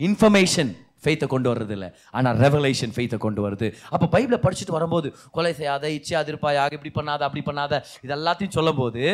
information 0.00 0.70
ஃபெய்த்தை 1.04 1.26
கொண்டு 1.26 1.48
வர்றது 1.54 1.70
இல்லை 1.70 1.90
ஆனால் 2.10 2.36
ரெவலேஷன் 2.38 2.94
ஃபெய்த்தை 2.96 3.18
கொண்டு 3.18 3.40
வருது. 3.48 3.68
அப்போ 3.90 4.06
பைபிளை 4.14 4.38
படிச்சுட்டு 4.46 4.76
வரும்போது 4.78 5.08
கொலை 5.30 5.52
செய்யாத 5.52 5.88
இச்சையாது 5.98 6.30
இருப்பாயாக 6.32 6.78
இப்படி 6.78 6.92
பண்ணாத 6.98 7.22
அப்படி 7.28 7.42
பண்ணாத 7.50 7.82
இது 8.02 8.14
எல்லாத்தையும் 8.16 8.56
சொல்லும் 8.58 8.80
போது 8.82 9.04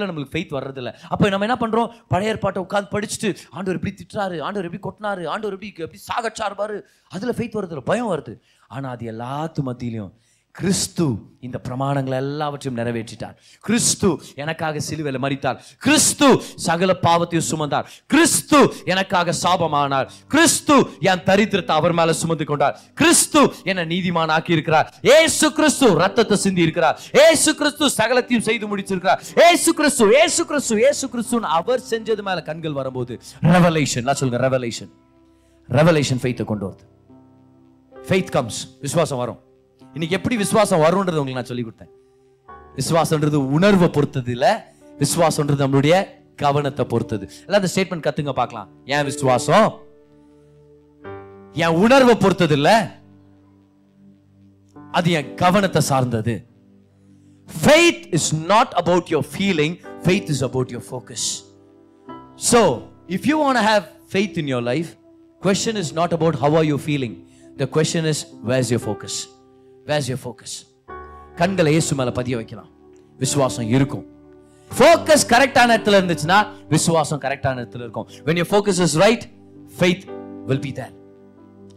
நம்மளுக்கு 0.00 0.34
ஃபெய்த் 0.34 0.54
வர்றது 0.56 0.80
இல்லை 0.82 0.92
அப்போ 1.08 1.28
நம்ம 1.28 1.46
என்ன 1.46 1.56
பண்ணுறோம் 1.62 1.88
பழைய 2.08 2.32
ஏற்பாட்டை 2.32 2.60
உட்காந்து 2.66 2.92
படிச்சுட்டு 2.94 3.30
ஆண்டவர் 3.50 3.78
எப்படி 3.78 3.92
திட்டுறாரு 3.98 4.36
ஆண்டவர் 4.46 4.68
எப்படி 4.68 4.82
கொட்டினாரு 4.86 5.24
ஆண்டவர் 5.32 5.56
எப்படி 5.56 5.70
எப்படி 5.86 6.00
சாகச்சார் 6.10 6.54
அதில் 7.16 7.36
ஃபெய்த் 7.38 7.58
வருது 7.58 7.74
இல்லை 7.74 7.86
பயம் 7.90 8.12
வருது. 8.12 8.34
ஆனால் 8.68 8.92
அது 8.96 9.04
எல்லாத்து 9.12 9.60
மத்தியிலையும் 9.66 10.12
கிறிஸ்து. 10.58 11.06
இந்த 11.40 11.60
பிரமாணங்களை 11.68 12.16
எல்லாவற்றையும் 12.18 12.78
நிறைவேற்றிட்டார். 12.82 13.34
கிறிஸ்து. 13.60 14.20
எனக்காக 14.34 14.80
சிலுவையில் 14.80 15.20
மரித்தார். 15.20 15.64
கிறிஸ்து 15.78 16.42
சகல 16.56 16.94
பாவத்தையும் 17.02 17.48
சுமந்தார். 17.50 17.84
கிறிஸ்து 18.06 18.72
எனக்காக 18.84 19.34
சாபமானார். 19.42 20.08
கிறிஸ்து 20.28 20.76
என் 21.00 21.22
தரித்திரத்தை 21.28 21.74
அவர் 21.80 21.92
மேல 21.92 22.12
சுமந்து 22.12 22.44
கொண்டார். 22.44 22.80
கிறிஸ்து 22.94 23.54
என்னை 23.64 23.84
நீதிமான் 23.84 24.34
ஆக்கி 24.36 24.52
இருக்கிறார் 24.52 24.94
ஏசு 25.02 25.52
கிறிஸ்து 25.52 25.94
ரத்தத்தை 25.94 26.36
சிந்தி 26.36 26.62
இருக்கிறார். 26.62 27.00
ஏசு 27.12 27.54
கிறிஸ்து 27.54 27.86
சகலத்தையும் 27.86 28.46
செய்து 28.48 28.76
முடிச்சிருக்கிறார். 28.76 29.20
ஏசு 29.50 29.74
கிறிஸ்து 29.74 30.12
ஏசு 30.24 30.46
கிறிஸ்து 30.46 30.82
ஏசு 30.82 31.06
கிறிஸ்துன்னு 31.08 31.50
அவர் 31.60 31.82
செஞ்சது 31.90 32.22
மேல 32.22 32.42
கண்கள் 32.42 32.72
வரும்போது 32.72 33.20
ரெவலேஷன் 33.42 34.12
சொல்லுங்க 34.12 34.48
ரெவலேஷன் 34.48 34.92
ரெவலேஷன் 35.70 36.22
ஃபெய்த்தை 36.22 36.44
கொண்டு 36.44 36.66
வருது. 36.66 36.84
ஃபெய்த் 38.08 38.30
கம்ஸ் 38.30 38.60
விசுவாசம் 38.80 39.18
வரும். 39.18 39.44
இன்னைக்கு 39.96 40.16
எப்படி 40.16 40.36
விசுவாசம் 40.36 40.82
வரும்ன்றது 40.84 41.20
உங்களுக்கு 41.20 41.38
நான் 41.38 41.50
சொல்லி 41.50 41.62
கொடுத்தேன் 41.66 41.92
விசுவாசம்ன்றது 42.78 43.38
உணர்வை 43.56 43.88
பொறுத்தது 43.96 44.30
இல்ல 44.34 44.46
விசுவாசம்ன்றது 45.02 45.62
நம்மளுடைய 45.64 45.94
கவனத்தை 46.42 46.84
பொறுத்தது. 46.90 47.24
எல்லாம் 47.44 47.60
அந்த 47.60 47.70
ஸ்டேட்மெண்ட் 47.74 48.04
கத்துங்க 48.06 48.32
பார்க்கலாம். 48.40 48.68
ஏன் 48.94 49.04
விசுவாசம்? 49.10 49.68
என் 51.62 51.76
உணர்வை 51.84 52.14
பொறுத்தது 52.24 52.54
இல்ல 52.58 52.70
அது 54.98 55.10
என் 55.18 55.30
கவனத்தை 55.34 55.82
சார்ந்தது. 55.90 56.34
Faith 57.48 58.02
is 58.18 58.30
not 58.52 58.74
about 58.82 59.04
your 59.14 59.26
feeling 59.34 59.76
faith 60.08 60.28
is 60.34 60.42
about 60.48 60.68
your 60.76 60.86
focus. 60.92 61.22
So 62.50 62.60
if 63.16 63.22
you 63.30 63.38
want 63.44 63.58
to 63.60 63.64
have 63.70 63.84
faith 64.16 64.36
in 64.42 64.48
your 64.54 64.62
life 64.72 64.90
question 65.46 65.76
is 65.84 65.90
not 66.00 66.12
about 66.18 66.36
how 66.42 66.52
you 66.72 66.78
feeling 66.84 67.16
the 67.62 67.68
the 67.78 68.10
is 68.12 68.22
where's 68.52 68.70
your 68.74 68.84
focus 68.88 69.18
where's 69.88 70.06
where's 70.08 70.20
focus 70.22 70.56
கண்களை 71.34 71.70
இயேசு 71.72 71.94
மேல 71.94 72.10
பதிய 72.10 72.36
வைக்கலாம். 72.36 72.70
விசுவாசம் 73.18 73.68
இருக்கும். 73.68 74.04
Focus 74.78 75.24
கரெக்டான 75.32 75.68
இடத்துல 75.74 75.98
இருந்துச்சுன்னா 76.00 76.38
விசுவாசம் 76.68 77.20
கரெக்டான 77.20 77.60
இடத்துல 77.62 77.84
இருக்கும். 77.86 78.06
When 78.26 78.36
your 78.40 78.48
focus 78.54 78.78
is 78.86 78.94
right 79.04 79.22
faith 79.80 80.02
will 80.48 80.60
be 80.66 80.72
there. 80.78 80.92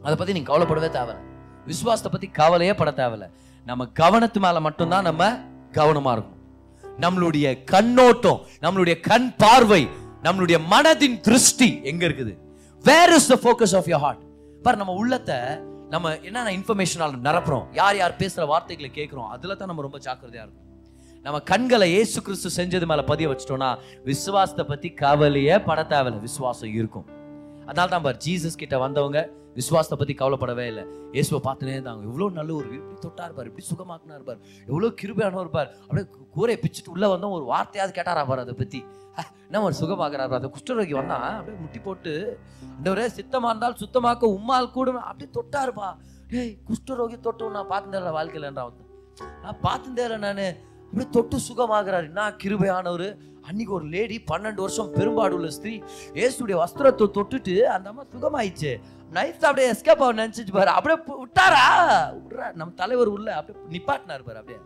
அதை 0.02 0.16
பத்தி 0.16 0.34
நீங்க 0.34 0.50
கவலைப்படவே 0.52 0.90
தேவையில்ல. 0.98 1.20
விசுவாசத்தை 1.66 2.12
பத்தி 2.12 2.28
கவலையே 2.28 2.74
பட 2.74 2.92
தேவையில்ல. 2.92 3.30
நம்ம 3.66 3.88
கவனத்து 4.00 4.40
மேல 4.40 4.60
மட்டும்தான் 4.60 5.04
நம்ம 5.04 5.32
கவனமா 5.72 6.12
இருக்கும் 6.12 6.38
நம்மளுடைய 7.04 7.64
கண்ணோட்டம் 7.64 8.40
நம்மளுடைய 8.62 9.00
கண் 9.00 9.36
பார்வை 9.38 9.88
நம்மளுடைய 10.24 10.58
மனதின் 10.72 11.20
திருஷ்டி 11.20 11.80
எங்க 11.84 12.08
இருக்குது? 12.08 12.34
Where 12.84 13.14
is 13.14 13.28
the 13.28 13.40
focus 13.44 13.76
of 13.76 13.88
your 13.88 14.04
heart 14.06 14.24
பார் 14.62 14.76
நம்ம 14.76 14.94
உள்ளத்தை 14.94 15.36
நம்ம 15.90 16.18
என்னென்ன 16.18 16.52
இன்ஃபர்மேஷனால் 16.52 17.14
நிரப்புறோம்? 17.28 17.64
யார் 17.74 17.96
யார் 17.96 18.16
பேசுகிற 18.16 18.46
வார்த்தைகளை 18.46 18.90
கேட்குறோம்? 18.96 19.30
அதில் 19.36 19.56
தான் 19.58 19.68
நம்ம 19.68 19.82
ரொம்ப 19.82 19.98
ஜாக்கிரதையாக 19.98 20.46
இருக்கும் 20.48 20.66
நம்ம 21.22 21.40
கண்களை 21.40 21.88
இயேசு 21.92 22.22
கிறிஸ்து 22.22 22.50
செஞ்சது 22.58 22.86
மேலே 22.86 23.02
பதிய 23.02 23.30
வச்சிட்டோம்னா 23.30 23.70
விசுவாசத்தை 24.04 24.66
பற்றி 24.66 24.90
கவலையே 24.94 25.60
பட 25.60 25.84
தேவையில்ல 25.84 26.20
விசுவாசம் 26.20 26.74
இருக்கும். 26.74 27.08
அதனால 27.66 27.90
தான் 27.90 28.02
பார் 28.02 28.18
ஜீசஸ் 28.26 28.58
கிட்ட 28.58 28.78
வந்தவங்க 28.78 29.20
விசுவாசத்தை 29.60 29.98
பத்தி 30.02 30.14
கவலைப்படவே 30.22 30.66
இல்லை. 30.72 30.84
இயேசுவை 31.16 31.40
பார்த்துனே 31.48 31.74
இருந்தாங்க. 31.78 32.04
இவ்வளோ 32.10 32.28
நல்ல 32.40 32.52
ஒரு 32.60 32.68
இப்படி 32.78 32.98
தொட்டார் 33.06 33.30
இருப்பார் 33.30 33.50
இப்படி 33.52 33.66
சுகமாக்குனா 33.72 34.18
இருப்பார் 34.20 34.40
எவ்வளோ 34.70 34.90
கிருபையானவர் 35.02 35.46
இருப்பார். 35.48 35.70
அப்படியே 35.84 36.06
கூரையை 36.36 36.58
பிச்சுட்டு 36.64 36.94
உள்ள 36.96 37.08
வந்தோம் 37.14 37.36
ஒரு 37.38 37.46
வார்த்தையாவது 37.54 37.94
கேட்டாரா 38.00 38.24
பார் 38.32 38.44
அதை 38.46 38.56
பத்தி. 38.62 38.82
என்ன 39.48 39.62
ஒரு 39.68 39.76
சுகமாக்குறாரு 39.82 40.38
அந்த 40.38 40.50
குஷ்டரோகி 40.56 40.94
வந்தான் 41.00 41.24
அப்படியே 41.38 41.58
முட்டி 41.64 41.80
போட்டு 41.88 42.12
ஆண்டவரே 42.76 43.06
சித்தமா 43.18 43.50
இருந்தால் 43.52 43.80
சுத்தமாக்க 43.82 44.28
உம்மால் 44.36 44.74
கூடும். 44.76 45.00
அப்படியே 45.10 45.30
தொட்டாருப்பா 45.38 45.88
டேய் 46.32 46.54
குஷ்டரோகி 46.68 47.18
தொட்டும் 47.28 47.56
நான் 47.58 47.72
பார்த்தேன் 47.72 48.16
வாழ்க்கையிலன்றா 48.18 48.66
வந்து 48.70 48.86
நான் 49.46 49.60
பார்த்தேன் 49.66 50.24
நான். 50.26 50.44
அப்படியே 50.90 51.08
தொட்டு 51.16 51.38
சுகமாகிறாரு 51.48 52.08
நான் 52.20 52.38
கிருபையானவர். 52.44 53.10
அன்னைக்கு 53.50 53.74
ஒரு 53.78 53.86
லேடி 53.94 54.16
பன்னெண்டு 54.32 54.62
வருஷம் 54.64 54.90
பெரும்பாடு 54.96 55.34
உள்ள 55.38 55.50
ஸ்திரீ 55.58 55.74
ஏசுடைய 56.24 56.56
வஸ்திரத்தை 56.62 57.06
தொட்டுட்டு 57.18 57.54
அந்த 57.76 57.88
அம்மா 57.92 58.04
சுகமாயிடுச்சு. 58.16 58.72
நைஸ் 59.14 59.40
அப்படியே 59.40 59.72
எஸ்கேப் 59.72 59.98
ஆக 59.98 60.14
நினைச்சிட்டு 60.14 60.52
பாரு. 60.52 60.70
அப்படியே 60.70 61.18
விட்டாரா? 61.24 61.66
விட்றா. 62.18 62.54
நம்ம 62.54 62.74
தலைவர் 62.76 63.08
உள்ள 63.08 63.36
அப்படியே 63.36 63.66
நிப்பாட்டினார் 63.78 64.24
பாரு 64.24 64.38
அப்படியே. 64.38 64.60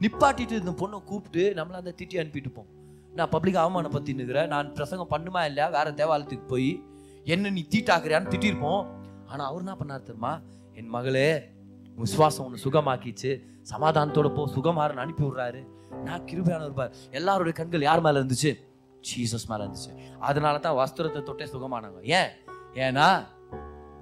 நிப்பாட்டிட்டு 0.00 0.58
இந்த 0.58 0.70
பொண்ணை 0.70 1.04
கூப்பிட்டு 1.04 1.52
நம்மளை 1.56 1.70
அந்த 1.70 1.94
திட்டி 1.96 2.14
அனுப்பிட்டு 2.22 2.52
போம் 2.54 2.66
நான் 3.14 3.28
பப்ளிக் 3.28 3.56
அவமானம் 3.56 3.90
பற்றி 3.90 4.14
நிற்கிறேன் 4.14 4.48
நான் 4.48 4.74
பிரசங்கம் 4.74 5.10
பண்ணுமா 5.10 5.44
இல்லையா? 5.44 5.68
வேற 5.68 5.90
தேவாலயத்துக்கு 5.90 6.46
போய் 6.46 6.84
என்ன 7.24 7.50
நீ 7.50 7.66
தீட்டாக்குறியான்னு 7.70 8.32
திட்டிருப்போம். 8.34 8.86
ஆனால் 9.26 9.46
அவர் 9.46 9.62
என்ன 9.64 9.74
பண்ணார் 9.74 10.02
தெரியுமா? 10.02 10.40
என் 10.74 10.86
மகளே 10.86 11.48
விசுவாசம் 11.96 12.46
ஒன்று 12.46 12.70
சுகமாக்கிச்சு. 12.70 13.42
சமாதானத்தோட 13.70 14.34
போ. 14.34 14.46
சுகமாறன்னு 14.46 15.04
அனுப்பி 15.04 15.24
விடுறாரு. 15.24 15.66
நான் 16.04 16.22
கிருபையானவர் 16.22 16.74
பார் 16.74 16.94
எல்லாருடைய 17.10 17.58
கண்கள் 17.58 17.80
யார் 17.80 18.00
மேலே 18.00 18.18
இருந்துச்சு? 18.18 18.60
ஜீசஸ் 19.00 19.46
மேலே 19.48 19.64
இருந்துச்சு. 19.64 19.92
அதனால 20.18 20.58
தான் 20.58 20.76
வஸ்திரத்தை 20.76 21.22
தொட்டே 21.22 21.44
சுகமானாங்க. 21.44 22.02
ஏன்? 22.02 22.30
ஏன்னா 22.74 23.26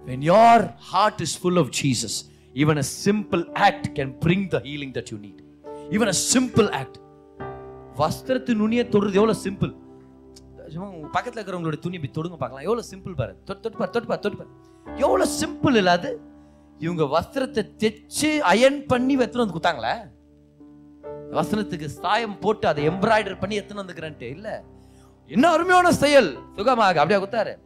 when 0.08 0.20
your 0.20 0.70
heart 0.92 1.20
is 1.20 1.32
full 1.42 1.56
of 1.56 1.68
Jesus 1.82 2.14
even 2.54 2.76
a 2.76 2.82
simple 2.82 3.52
act 3.52 3.82
can 3.94 4.18
bring 4.18 4.52
the 4.52 4.60
healing 4.60 4.94
that 4.94 5.06
you 5.10 5.18
need. 5.18 5.38
Even 5.90 6.06
a 6.06 6.16
simple 6.34 6.68
act. 6.68 6.94
வஸ்திரத்து 7.96 8.54
நுனியை 8.54 8.84
தொடுறது 8.84 9.14
எவ்வளவு 9.14 9.36
சிம்பிள் 9.44 9.76
சும்மா 10.68 10.88
உங்க 10.88 11.20
பக்கத்துல 11.20 11.38
இருக்கிறவங்களோட 11.38 11.78
துணி 11.78 11.98
இப்படி 12.00 12.28
தொடுங்க 12.28 12.36
பார்க்கலாம். 12.36 12.64
எவ்வளவு 12.64 12.86
சிம்பிள் 12.90 13.14
பாரு. 13.16 13.42
தொட்டு 13.44 13.62
தொட்டு 13.62 13.78
பாரு 13.78 13.90
தொட்டு 13.90 14.08
பாரு 14.08 14.20
தொட்டு 14.20 14.38
பாரு. 14.38 14.50
எவ்வளவு 14.98 15.30
சிம்பிள் 15.40 15.76
இல்லாது 15.76 16.20
இவங்க 16.78 17.04
வஸ்திரத்தை 17.04 17.66
தைச்சு 17.78 18.38
அயன் 18.38 18.86
பண்ணி 18.86 19.18
எத்தனை 19.18 19.46
வந்து 19.46 19.58
கொடுத்தாங்களே? 19.58 19.96
வஸ்திரத்துக்கு 21.32 21.84
சாயம் 21.84 22.38
போட்டு 22.38 22.68
அதை 22.68 22.88
எம்ப்ராய்டர் 22.88 23.38
பண்ணி 23.38 23.54
எத்தனை 23.54 23.84
வந்துக்கிறேன்ட்டு. 23.84 24.22
இல்ல. 24.22 24.64
என்ன 25.26 25.50
அருமையான 25.50 25.92
செயல். 25.92 26.38
சுகமாக. 26.56 27.00
அப்படியே 27.00 27.26
குத்தாரு 27.26 27.56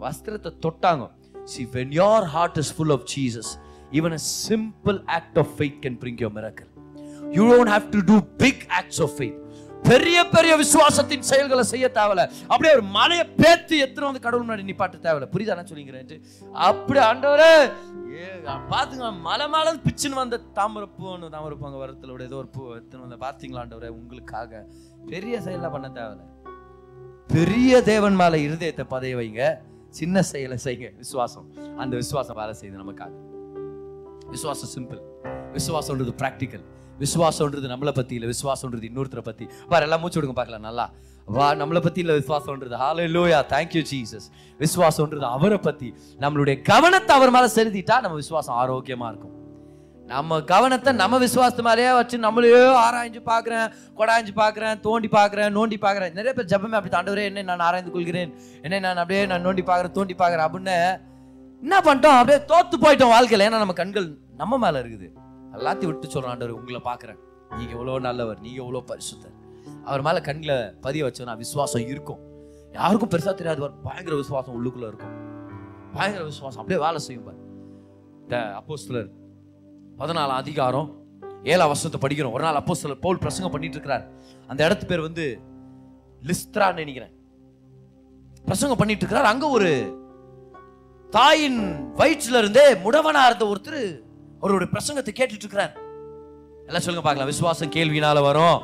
வஸ்திரத்தை 0.00 0.52
தொட்டாங்க. 0.66 1.10
See 1.52 1.66
when 1.74 1.90
your 2.00 2.20
heart 2.34 2.56
is 2.62 2.70
full 2.78 2.92
of 2.96 3.02
jesus 3.14 3.48
even 3.98 4.12
a 4.20 4.22
simple 4.46 4.98
act 5.18 5.36
of 5.42 5.46
faith 5.58 5.76
can 5.84 5.94
bring 6.02 6.16
you 6.22 6.28
a 6.30 6.34
miracle. 6.38 6.68
You 7.36 7.44
don't 7.50 7.70
have 7.74 7.86
to 7.94 8.00
do 8.10 8.16
big 8.42 8.56
acts 8.80 8.98
of 9.04 9.10
faith. 9.20 9.36
பெரிய 9.88 10.18
பெரிய 10.32 10.52
விசுவாசத்தின் 10.62 11.26
செயல்களை 11.28 11.64
செய்ய 11.72 11.86
தேவையில்ல. 11.98 12.22
அப்படியே 12.52 12.72
ஒரு 12.76 12.84
மலையை 12.96 13.24
பேத்து 13.40 13.74
எத்தனை 13.84 14.04
வந்து 14.08 14.22
கடவுள் 14.24 14.44
முன்னாடி 14.46 14.64
நிப்பாட்ட 14.70 14.98
தேவையில்ல. 15.06 15.28
புரியுதா 15.34 15.64
சொல்லிங்கிறேன் 15.70 16.24
அப்படி 16.68 17.00
ஆண்டவரே 17.10 17.52
பாத்துங்க 18.72 19.08
மலை 19.28 19.46
மேல 19.54 19.74
பிச்சுன்னு 19.86 20.20
வந்த 20.22 20.40
தாமரப்பூன்னு 20.58 21.32
தாமரப்பூங்க 21.34 21.34
தாமரப்பூ 21.36 21.66
அங்கே 21.68 21.80
வரத்துல 21.84 22.26
ஏதோ 22.28 22.38
ஒரு 22.42 22.50
பூ 22.56 22.62
எடுத்துன்னு 22.78 23.06
வந்த 23.06 23.18
பார்த்தீங்களா 23.24 23.62
ஆண்டவரே 23.64 23.90
உங்களுக்காக. 23.98 24.62
பெரிய 25.12 25.34
செயலாம் 25.46 25.74
பண்ண 25.76 25.88
தேவையில்ல. 25.98 26.24
பெரிய 27.36 27.82
தேவன் 27.92 28.18
மேல 28.22 28.36
இருதயத்தை 28.48 28.86
பதைய 28.94 29.14
வைங்க. 29.20 29.42
சின்ன 29.98 30.22
செயலை 30.22 30.56
செய்யுங்க. 30.64 30.96
விசுவாசம். 30.96 31.46
அந்த 31.76 31.96
விசுவாசம் 31.96 32.36
வேலை 32.36 32.54
செய்யுது 32.60 32.80
நமக்காக. 32.82 33.10
விசுவாசம் 34.30 34.70
சிம்பிள் 34.74 35.00
விசுவாசம்ன்றது 35.52 36.12
பிராக்டிக்கல் 36.22 36.64
விசுவாசம்ன்றது 36.98 37.68
நம்மளை 37.72 37.90
பத்தி 37.90 38.14
இல்லை. 38.14 38.28
விசுவாசம்ன்றது 38.28 38.86
இன்னொருத்தரை 38.88 39.22
பத்தி. 39.22 39.48
பாரு 39.68 39.82
எல்லாம் 39.82 40.00
மூச்சு 40.00 40.22
விடுங்க 40.22 40.32
பார்க்கலாம் 40.32 40.60
நல்லா. 40.60 40.90
வா 41.24 41.52
நம்மளை 41.52 41.82
பத்தி 41.82 42.00
இல்ல 42.00 42.12
விசுவாசம்ன்றது 42.12 42.76
ஹalleluya 42.82 43.16
லோயா 43.16 43.40
தேங்க்யூ 43.48 43.84
ஜீசஸ் 43.92 44.26
விசுவாசம்ன்றது 44.58 45.26
அவரை 45.36 45.58
பத்தி. 45.58 45.94
நம்மளுடைய 46.18 46.62
கவனத்தை 46.62 47.16
அவர் 47.16 47.30
மேல 47.30 47.46
செலுத்திட்டா 47.46 48.00
நம்ம 48.00 48.14
விசுவாசம் 48.14 48.56
ஆரோக்கியமா 48.56 49.08
இருக்கும். 49.08 49.47
நம்ம 50.12 50.38
கவனத்தை 50.50 50.90
நம்ம 51.00 51.14
விசுவாசத்து 51.24 51.62
மாதிரியே 51.66 51.90
வச்சு 51.98 52.16
நம்மளையோ 52.26 52.60
ஆராய்ஞ்சு 52.84 53.20
பார்க்குறேன் 53.30 53.66
கொடாய்ஞ்சு 53.98 54.32
பார்க்குறேன் 54.42 54.76
தோண்டி 54.86 55.08
பார்க்குறேன் 55.16 55.50
நோண்டி 55.56 55.76
பார்க்குறேன். 55.84 56.12
நிறைய 56.18 56.32
பேர் 56.36 56.48
ஜபமே 56.52 56.76
அப்படி 56.78 56.92
தாண்டவரே 56.94 57.24
என்ன 57.30 57.44
நான் 57.50 57.64
ஆராய்ந்து 57.66 57.92
கொள்கிறேன். 57.96 58.30
என்ன 58.66 58.80
நான் 58.86 59.00
அப்படியே 59.02 59.22
நான் 59.32 59.44
நோண்டி 59.46 59.64
பார்க்குறேன் 59.70 59.94
தோண்டி 59.98 60.14
பார்க்குறேன் 60.22 60.46
அப்படின்னு 60.46 60.76
என்ன 61.62 61.76
பண்ணிட்டோம்? 61.86 62.16
அப்படியே 62.20 62.38
தோத்து 62.52 62.76
போயிட்டோம் 62.84 63.12
வாழ்க்கையில். 63.14 63.44
ஏன்னா 63.48 63.60
நம்ம 63.64 63.76
கண்கள் 63.82 64.08
நம்ம 64.40 64.58
மேலே 64.64 64.78
இருக்குது. 64.82 65.08
எல்லாத்தையும் 65.58 65.92
விட்டு 65.92 66.12
சொல்றோம் 66.14 66.32
ஆண்டவர் 66.34 66.56
உங்களை 66.58 66.80
பார்க்குறேன். 66.88 67.20
நீங்கள் 67.58 67.76
எவ்வளோ 67.78 67.98
நல்லவர் 68.08 68.40
நீங்கள் 68.46 68.64
எவ்வளோ 68.64 68.82
பரிசுத்தர். 68.90 69.36
அவர் 69.88 70.06
மேலே 70.08 70.20
கண்களை 70.28 70.58
பதிய 70.86 71.04
வச்சோன்னா 71.06 71.36
விசுவாசம் 71.44 71.86
இருக்கும். 71.92 72.20
யாருக்கும் 72.78 73.12
பெருசாக 73.12 73.34
தெரியாது. 73.40 73.60
பாரு. 73.64 73.76
பயங்கர 73.86 74.14
விசுவாசம் 74.22 74.56
உள்ளுக்குள்ளே 74.58 74.88
இருக்கும். 74.92 75.14
பயங்கர 75.96 76.24
விசுவாசம். 76.32 76.60
அப்படியே 76.62 76.80
வேலை 76.86 77.00
செய்யும் 77.06 77.26
பார். 77.28 77.40
இந்த 78.24 78.36
அப்போஸ்தலர் 78.60 79.08
பதினாலாம் 80.00 80.40
அதிகாரம் 80.42 80.88
ஏழாம் 81.52 81.70
வருஷத்தை 81.70 81.98
படிக்கிறோம். 82.02 82.34
ஒரு 82.36 82.44
நாள் 82.46 82.58
அப்போ 82.58 82.74
சில 82.80 82.94
பவுல் 83.04 83.20
பிரசங்கம் 83.22 83.52
பண்ணிட்டு 83.54 83.76
இருக்கிறார் 83.76 84.04
அந்த 84.50 84.60
இடத்து 84.66 84.84
பேர் 84.90 85.06
வந்து 85.06 85.24
லிஸ்த்ரான்னு 86.28 86.82
நினைக்கிறேன். 86.82 87.12
பிரசங்கம் 88.48 88.80
பண்ணிட்டு 88.80 89.02
இருக்கிறார் 89.02 89.30
அங்க 89.32 89.46
ஒரு 89.56 89.70
தாயின் 91.16 91.58
வயிற்றுல 92.00 92.42
இருந்தே 92.42 92.66
முடவனா 92.84 93.22
இருந்த 93.30 93.44
ஒருத்தர் 93.52 93.80
அவருடைய 94.42 94.68
பிரசங்கத்தை 94.74 95.14
கேட்டுட்டு 95.18 95.44
இருக்கிறார் 95.46 95.74
எல்லாம் 96.68 96.84
சொல்லுங்க 96.84 97.04
பார்க்கலாம். 97.06 97.32
விசுவாசம் 97.32 97.74
கேள்வினால 97.76 98.22
வரும். 98.28 98.58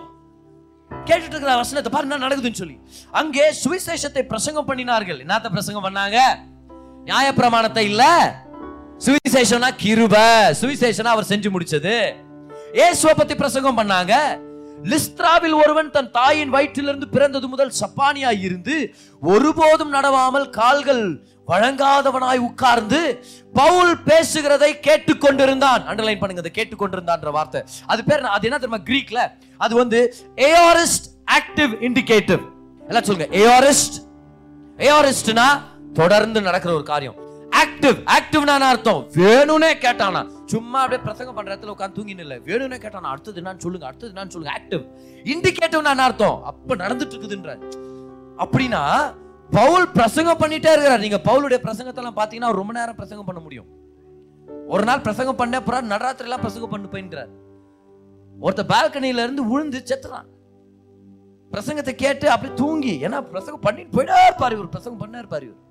கேட்டுட்டு 0.90 1.34
இருக்கிற 1.34 1.54
வசனத்தை 1.64 1.90
பாரு 1.92 2.06
என்ன 2.08 2.22
நடக்குதுன்னு 2.26 2.62
சொல்லி. 2.62 2.76
அங்கே 3.20 3.46
சுவிசேஷத்தை 3.64 4.24
பிரசங்கம் 4.32 4.70
பண்ணினார்கள். 4.70 5.20
என்னத்த 5.26 5.54
பிரசங்கம் 5.56 5.86
பண்ணாங்க? 5.88 6.18
நியாயப்பிரமாணத்தை 7.10 7.84
இல்லை 7.92 8.12
சுவிசேஷம்னா 8.98 9.70
கிருப. 9.82 10.16
சுவிசேஷனா 10.60 11.12
அவர் 11.16 11.28
செஞ்சு 11.28 11.48
முடிச்சது. 11.54 12.14
ஏசுவ 12.72 13.10
பத்தி 13.16 13.34
பிரசங்கம் 13.34 13.78
பண்ணாங்க. 13.78 14.12
லிஸ்த்ராவில் 14.82 15.54
ஒருவன் 15.62 15.90
தன் 15.90 16.10
தாயின் 16.10 16.52
வயிற்றிலிருந்து 16.54 17.06
பிறந்தது 17.10 17.48
முதல் 17.48 17.72
சப்பானியாய் 17.80 18.40
இருந்து 18.40 18.94
ஒருபோதும் 19.20 19.92
நடவாமல் 19.94 20.50
கால்கள் 20.50 21.22
வழங்காதவனாய் 21.48 22.38
உட்கார்ந்து 22.38 23.24
பவுல் 23.52 23.96
பேசுகிறதை 24.06 24.70
கேட்டுக்கொண்டிருந்தான். 24.86 25.82
அண்டர்லைன் 25.90 26.18
பண்ணுங்க 26.18 26.42
அதை 26.44 26.52
கேட்டுக்கொண்டிருந்தான்ற 26.58 27.30
வார்த்தை. 27.30 27.62
அது 27.86 28.04
பேர் 28.04 28.22
அது 28.22 28.48
என்ன 28.48 28.58
தெரியுமா? 28.58 28.84
கிரீக்ல 28.90 29.32
அது 29.58 29.74
வந்து 29.74 30.14
ஏஆரிஸ்ட் 30.36 31.06
ஆக்டிவ் 31.38 31.74
இண்டிகேட்டிவ் 31.88 32.40
எல்லாம் 32.88 33.02
சொல்லுங்க. 33.02 33.36
ஏஆரிஸ்ட் 33.42 33.98
ஏஆரிஸ்ட்னா 34.78 35.48
தொடர்ந்து 35.92 36.40
நடக்கிற 36.40 36.74
ஒரு 36.74 36.82
காரியம். 36.82 37.23
ஆக்டிவ் 37.62 37.98
ஆக்டிவ்னா 38.14 38.58
அர்த்தம். 38.70 39.00
வேணும்னே 39.12 39.70
கேட்டானா. 39.84 40.20
சும்மா 40.46 40.80
அப்படியே 40.80 41.02
பிரசங்கம் 41.02 41.34
பண்ற 41.34 41.56
இடத்துல 41.56 41.74
உட்காந்து 41.74 41.98
தூங்கின 41.98 42.18
இல்ல. 42.18 42.36
வேணும்னே 42.36 42.78
கேட்டானா 42.84 43.10
அடுத்தது 43.14 43.40
என்னன்னு 43.40 43.58
சொல்லுங்க 43.58 43.86
அடுத்தது 43.86 44.12
என்னன்னு 44.12 44.28
சொல்லுங்க. 44.28 44.60
ஆக்டிவ் 44.60 44.82
இண்டிகேட்டிவ்னா 45.24 45.90
என்ன 45.90 46.02
அர்த்தம். 46.02 46.44
அப்ப 46.44 46.76
நடந்துட்டு 46.76 47.14
இருக்குதுன்ற 47.14 47.52
அப்படின்னா 48.38 49.14
பவுல் 49.50 49.88
பிரசங்கம் 49.88 50.38
பண்ணிட்டே 50.38 50.70
இருக்கிறார். 50.72 51.00
நீங்க 51.00 51.20
பவுலுடைய 51.24 51.58
பிரசங்கத்தெல்லாம் 51.64 52.18
பாத்தீங்கன்னா 52.20 52.52
ரொம்ப 52.52 52.72
நேரம் 52.72 52.94
பிரசங்கம் 52.94 53.26
பண்ண 53.26 53.40
முடியும். 53.40 53.66
ஒரு 54.68 54.84
நாள் 54.84 55.00
பிரசங்கம் 55.00 55.36
பண்ண 55.36 55.56
அப்புறம் 55.56 55.90
நடராத்திரி 55.90 56.26
எல்லாம் 56.28 56.40
பிரசங்கம் 56.40 56.70
பண்ணு 56.70 56.88
போயின்றார். 56.92 57.32
ஒருத்த 58.42 58.62
பால்கனியில 58.68 59.22
இருந்து 59.26 59.44
விழுந்து 59.44 59.82
செத்துறான். 59.86 60.28
பிரசங்கத்தை 61.52 61.92
கேட்டு 61.92 62.30
அப்படியே 62.30 62.54
தூங்கி 62.54 62.98
ஏன்னா 63.02 63.20
பிரசங்கம் 63.20 63.60
பண்ணிட்டு 63.60 63.96
போயிட்டே 63.96 64.24
இருப்பார் 64.24 64.52
இவர். 64.52 64.68
பிரசங்கம் 64.68 65.02
பண்ணே 65.02 65.18
இருப்பார் 65.18 65.42
இவர். 65.42 65.63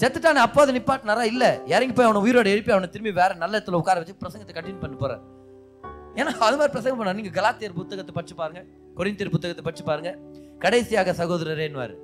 செத்துட்டானே 0.00 0.40
அப்போ 0.46 0.60
அதை 0.62 0.72
நிப்பாட்டினாரா? 0.76 1.22
இல்லை. 1.32 1.48
இறங்கி 1.66 1.92
போய் 1.92 2.08
அவனை 2.08 2.20
உயிரோட 2.26 2.46
எழுப்பி 2.46 2.72
அவனை 2.72 2.90
திரும்பி 2.90 3.12
வேற 3.12 3.34
நல்ல 3.34 3.58
இடத்துல 3.58 3.80
உட்கார 3.80 3.98
வச்சு 4.02 4.14
பிரசங்கத்தை 4.22 4.54
கண்டினியூ 4.58 4.80
பண்ண 4.84 4.96
போறார். 5.02 5.22
ஏன்னா 6.14 6.32
அது 6.46 6.56
மாதிரி 6.58 6.72
பிரசங்கம் 6.76 7.00
பண்ண 7.00 7.12
நீங்கள் 7.12 7.36
கலாத்தியர் 7.38 7.74
புத்தகத்தை 7.80 8.14
படிச்சு 8.14 8.34
பாருங்க 8.34 8.62
கொரிந்தியர் 8.98 9.34
புத்தகத்தை 9.34 9.64
படிச்சு 9.64 9.84
பாருங்க. 9.84 10.18
கடைசியாக 10.58 11.12
சகோதரரேன்னுவார். 11.12 11.94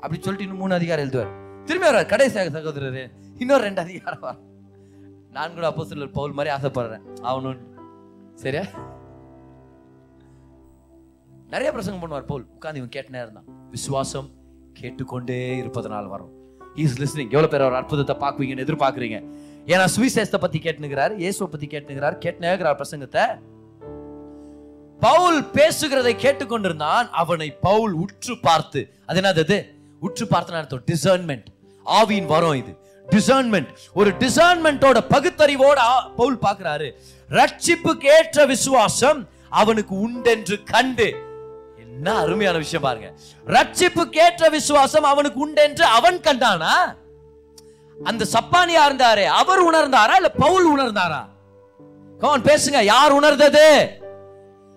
அப்படி 0.00 0.22
சொல்லிட்டு 0.22 0.46
இன்னும் 0.46 0.58
மூணு 0.58 0.74
அதிகாரம் 0.74 1.04
எழுதுவார். 1.06 1.32
திரும்பி 1.64 1.88
வர்றார் 1.88 2.06
கடைசியாக 2.06 2.52
சகோதரரே. 2.58 3.10
இன்னொரு 3.38 3.62
ரெண்டு 3.62 3.80
அதிகாரம் 3.80 4.20
வர 4.20 4.36
நான் 5.30 5.54
கூட 5.54 5.66
அப்போ 5.66 6.06
பவுல் 6.06 6.32
மாதிரி 6.32 6.54
ஆசைப்படுறேன். 6.54 7.04
அவனு 7.22 7.50
சரியா? 8.34 8.64
நிறைய 11.54 11.72
பிரசங்கம் 11.72 12.02
பண்ணுவார் 12.02 12.30
பவுல். 12.32 12.46
உட்காந்து 12.56 12.80
இவன் 12.82 12.94
கேட்டுனே 12.96 13.22
இருந்தான் 13.22 13.48
விசுவாசம் 13.70 14.30
கேட்டுக்கொண்டே 14.72 15.56
இருப்பதனால் 15.56 16.06
வரும். 16.06 16.39
இஸ் 16.74 16.96
லிஸ்னிங் 17.02 17.30
எவ்வளோ 17.30 17.48
பேர் 17.48 17.62
ஒரு 17.62 17.74
அற்புதத்தை 17.74 18.16
பார்க்குவீங்கன்னு 18.24 18.64
எதிர்பார்க்குறீங்க. 18.66 19.18
ஏன்னா 19.66 19.84
சுவிசேஷத்தை 19.96 20.40
பத்தி 20.40 20.58
கேட்டுனுக்கிறார் 20.58 21.14
இயேசுவை 21.16 21.48
பத்தி 21.50 21.66
கேட்டுனுக்கிறார் 21.66 22.16
கேட்டுனேங்கிறார் 22.24 22.78
பிரசங்கத்தை. 22.80 23.24
பவுல் 25.00 25.40
பேசுகிறதை 25.56 26.14
கேட்டுக்கொண்டிருந்தான் 26.24 27.08
அவனை 27.10 27.50
பவுல் 27.50 27.92
உற்று 27.92 28.38
பார்த்து. 28.40 28.80
அது 29.06 29.20
என்னது 29.20 29.58
உற்று 30.00 30.26
பார்த்து 30.26 30.54
அர்த்தம் 30.54 30.84
டிசர்ன்மெண்ட் 30.92 31.48
ஆவியின் 31.86 32.26
வரும் 32.26 32.54
இது. 32.54 32.72
டிசர்ன்மெண்ட் 33.08 33.70
ஒரு 33.92 34.10
டிசர்ன்மெண்டோட 34.22 34.98
பகுத்தறிவோட 35.14 35.80
பவுல் 36.16 36.38
பார்க்கிறாரு. 36.46 36.90
ரட்சிப்புக்கு 37.28 38.06
ஏற்ற 38.18 38.46
விசுவாசம் 38.46 39.28
அவனுக்கு 39.48 39.94
உண்டென்று 39.98 40.62
கண்டு. 40.62 41.08
என்ன 42.00 42.18
அருமையான 42.18 42.58
விஷயம் 42.58 42.82
பாருங்க. 42.82 43.08
ரட்சிப்பு 43.46 44.02
கேட்ட 44.04 44.48
விசுவாசம் 44.48 45.04
அவனுக்கு 45.04 45.40
உண்டென்று 45.40 45.84
அவன் 45.84 46.18
கண்டானா? 46.18 46.74
அந்த 48.04 48.26
சப்பானியா 48.32 48.82
இருந்தாரே? 48.88 49.24
அவர் 49.24 49.60
உணர்ந்தாரா 49.70 50.14
இல்ல 50.16 50.28
பவுல் 50.28 50.78
உணர்ந்தாரா? 50.78 51.28
கவன் 52.18 52.42
பேசுங்க. 52.42 52.82
யார் 52.82 53.12
உணர்ந்தது? 53.12 53.98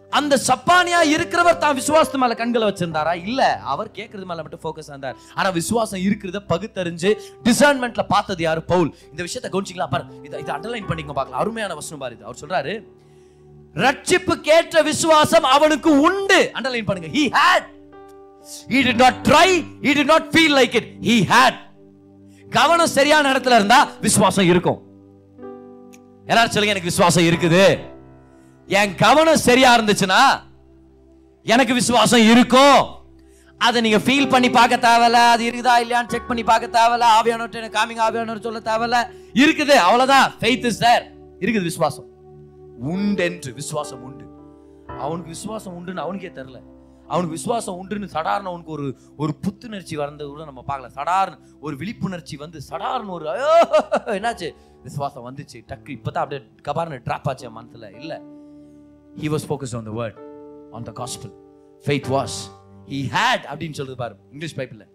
அந்த 0.10 0.40
சப்பானியா 0.48 1.00
இருக்கிறவர் 1.14 1.58
தான் 1.58 1.78
விசுவாசத்து 1.78 2.18
மேல 2.18 2.36
கண்களை 2.36 2.68
வச்சிருந்தாரா? 2.68 3.14
இல்ல 3.28 3.60
அவர் 3.60 3.90
கேட்கறது 3.94 4.26
மேல 4.26 4.42
மட்டும் 4.42 4.64
ஃபோக்கஸ் 4.64 4.90
இருந்தார். 4.90 5.16
ஆனா 5.36 5.50
விசுவாசம் 5.50 6.00
இருக்கிறத 6.00 6.42
பகுத்தறிஞ்சு 6.50 7.12
டிசைன்மெண்ட்ல 7.44 8.06
பார்த்தது 8.08 8.44
யாரு? 8.44 8.64
பவுல். 8.64 8.96
இந்த 9.10 9.24
விஷயத்தை 9.24 9.48
கவனிச்சிங்களா 9.54 9.90
பாரு 9.90 10.04
இதை 10.24 10.40
இதை 10.40 10.56
அண்டர்லைன் 10.56 10.88
பண்ணிக்க 10.88 11.14
பார்க்கலாம். 11.14 11.42
அருமையான 11.42 11.74
வசனம் 11.74 12.00
பாரு 12.00 12.18
அவர் 12.24 12.42
சொல்றாரு 12.44 12.76
ரட்சிப்பு 13.76 14.34
கேட்ட 14.34 14.82
விசுவாசம் 14.82 15.44
அவனுக்கு 15.44 16.02
உண்டு. 16.02 16.52
அண்டர்லைன் 16.54 16.86
பண்ணுங்க. 16.86 17.18
He 17.20 17.24
had. 17.30 17.64
He 18.70 18.82
did 18.84 18.98
not 19.04 19.16
try. 19.24 19.48
He 19.82 19.94
did 19.94 20.08
not 20.14 20.32
feel 20.36 20.52
like 20.60 20.76
it. 20.76 20.88
He 21.02 21.18
had. 21.26 21.54
கவனம் 22.50 22.88
சரியான 22.88 23.32
இடத்துல 23.32 23.56
இருந்தா 23.60 23.88
விசுவாசம் 24.02 24.46
இருக்கும். 24.46 24.82
எல்லாரும் 26.26 26.52
சொல்லுங்க 26.52 26.74
எனக்கு 26.76 26.92
விசுவாசம் 26.92 27.24
இருக்குது. 27.24 27.80
என் 28.68 28.96
கவனம் 28.96 29.38
சரியா 29.38 29.78
இருந்துச்சுன்னா 29.78 30.22
எனக்கு 31.44 31.74
விசுவாசம் 31.74 32.30
இருக்கும். 32.30 33.02
அதை 33.58 33.82
நீங்க 33.82 33.98
ஃபீல் 33.98 34.30
பண்ணி 34.30 34.50
பார்க்க 34.50 34.88
தேவையில்ல. 34.88 35.20
அது 35.34 35.44
இருக்குதா 35.50 35.74
இல்லையான்னு 35.84 36.10
செக் 36.10 36.28
பண்ணி 36.28 36.44
பார்க்க 36.44 36.80
தேவையில்ல. 36.80 37.08
ஆவியானோட்டு 37.18 37.60
எனக்கு 37.62 37.80
காமிங்க 37.80 38.40
சொல்ல 38.40 38.60
தேவையில்ல. 38.60 39.00
இருக்குது 39.34 39.76
அவ்வளவுதான். 39.88 40.34
ஃபெய்த் 40.40 40.66
இஸ் 40.66 40.78
தேர் 40.78 41.12
இருக்குது 41.40 41.70
விசுவாசம். 41.72 42.06
உண்டென்று 42.80 43.54
விசுவாசம் 43.54 44.04
உண்டு. 44.04 44.26
அவனுக்கு 44.88 45.30
விசுவாசம் 45.30 45.76
உண்டுன்னு 45.78 45.96
அவனுக்கே 45.96 46.28
தெரில 46.28 46.62
அவனுக்கு 47.08 47.36
விசுவாசம் 47.36 47.78
உண்டுன்னு 47.80 48.08
சடார்னு 48.14 48.50
அவனுக்கு 48.52 48.72
ஒரு 48.72 48.98
ஒரு 49.18 49.36
புத்துணர்ச்சி 49.36 49.96
வந்தது 49.96 50.30
கூட 50.30 50.44
நம்ம 50.44 50.64
பார்க்கல. 50.68 50.90
சடார்னு 50.96 51.38
ஒரு 51.60 51.76
விழிப்புணர்ச்சி 51.76 52.38
வந்து 52.38 52.60
சடார்னு 52.70 53.10
ஒரு 53.10 53.30
ஐயோ 53.30 53.62
என்னாச்சு? 54.06 54.56
விசுவாசம் 54.84 55.26
வந்துச்சு. 55.26 55.58
டக்கு 55.68 55.90
இப்போதான் 55.90 56.24
அப்படியே 56.24 56.50
கபார்னு 56.68 57.02
ட்ராப் 57.04 57.24
ஆச்சு 57.24 57.52
மனசில். 57.52 57.96
இல்லை. 58.00 58.18
He 59.18 59.28
was 59.34 59.46
focus 59.50 59.76
on 59.78 59.84
the 59.84 59.92
word 59.92 60.18
on 60.72 60.84
the 60.84 60.92
gospel 60.92 61.32
faith 61.86 62.10
was 62.10 62.38
he 62.88 63.02
had 63.16 63.46
அப்படின்னு 63.52 63.72
சொல்றது 63.72 63.98
பாரு 63.98 64.16
இங்கிலீஷ் 64.32 64.58
பைப்பில் 64.58 64.88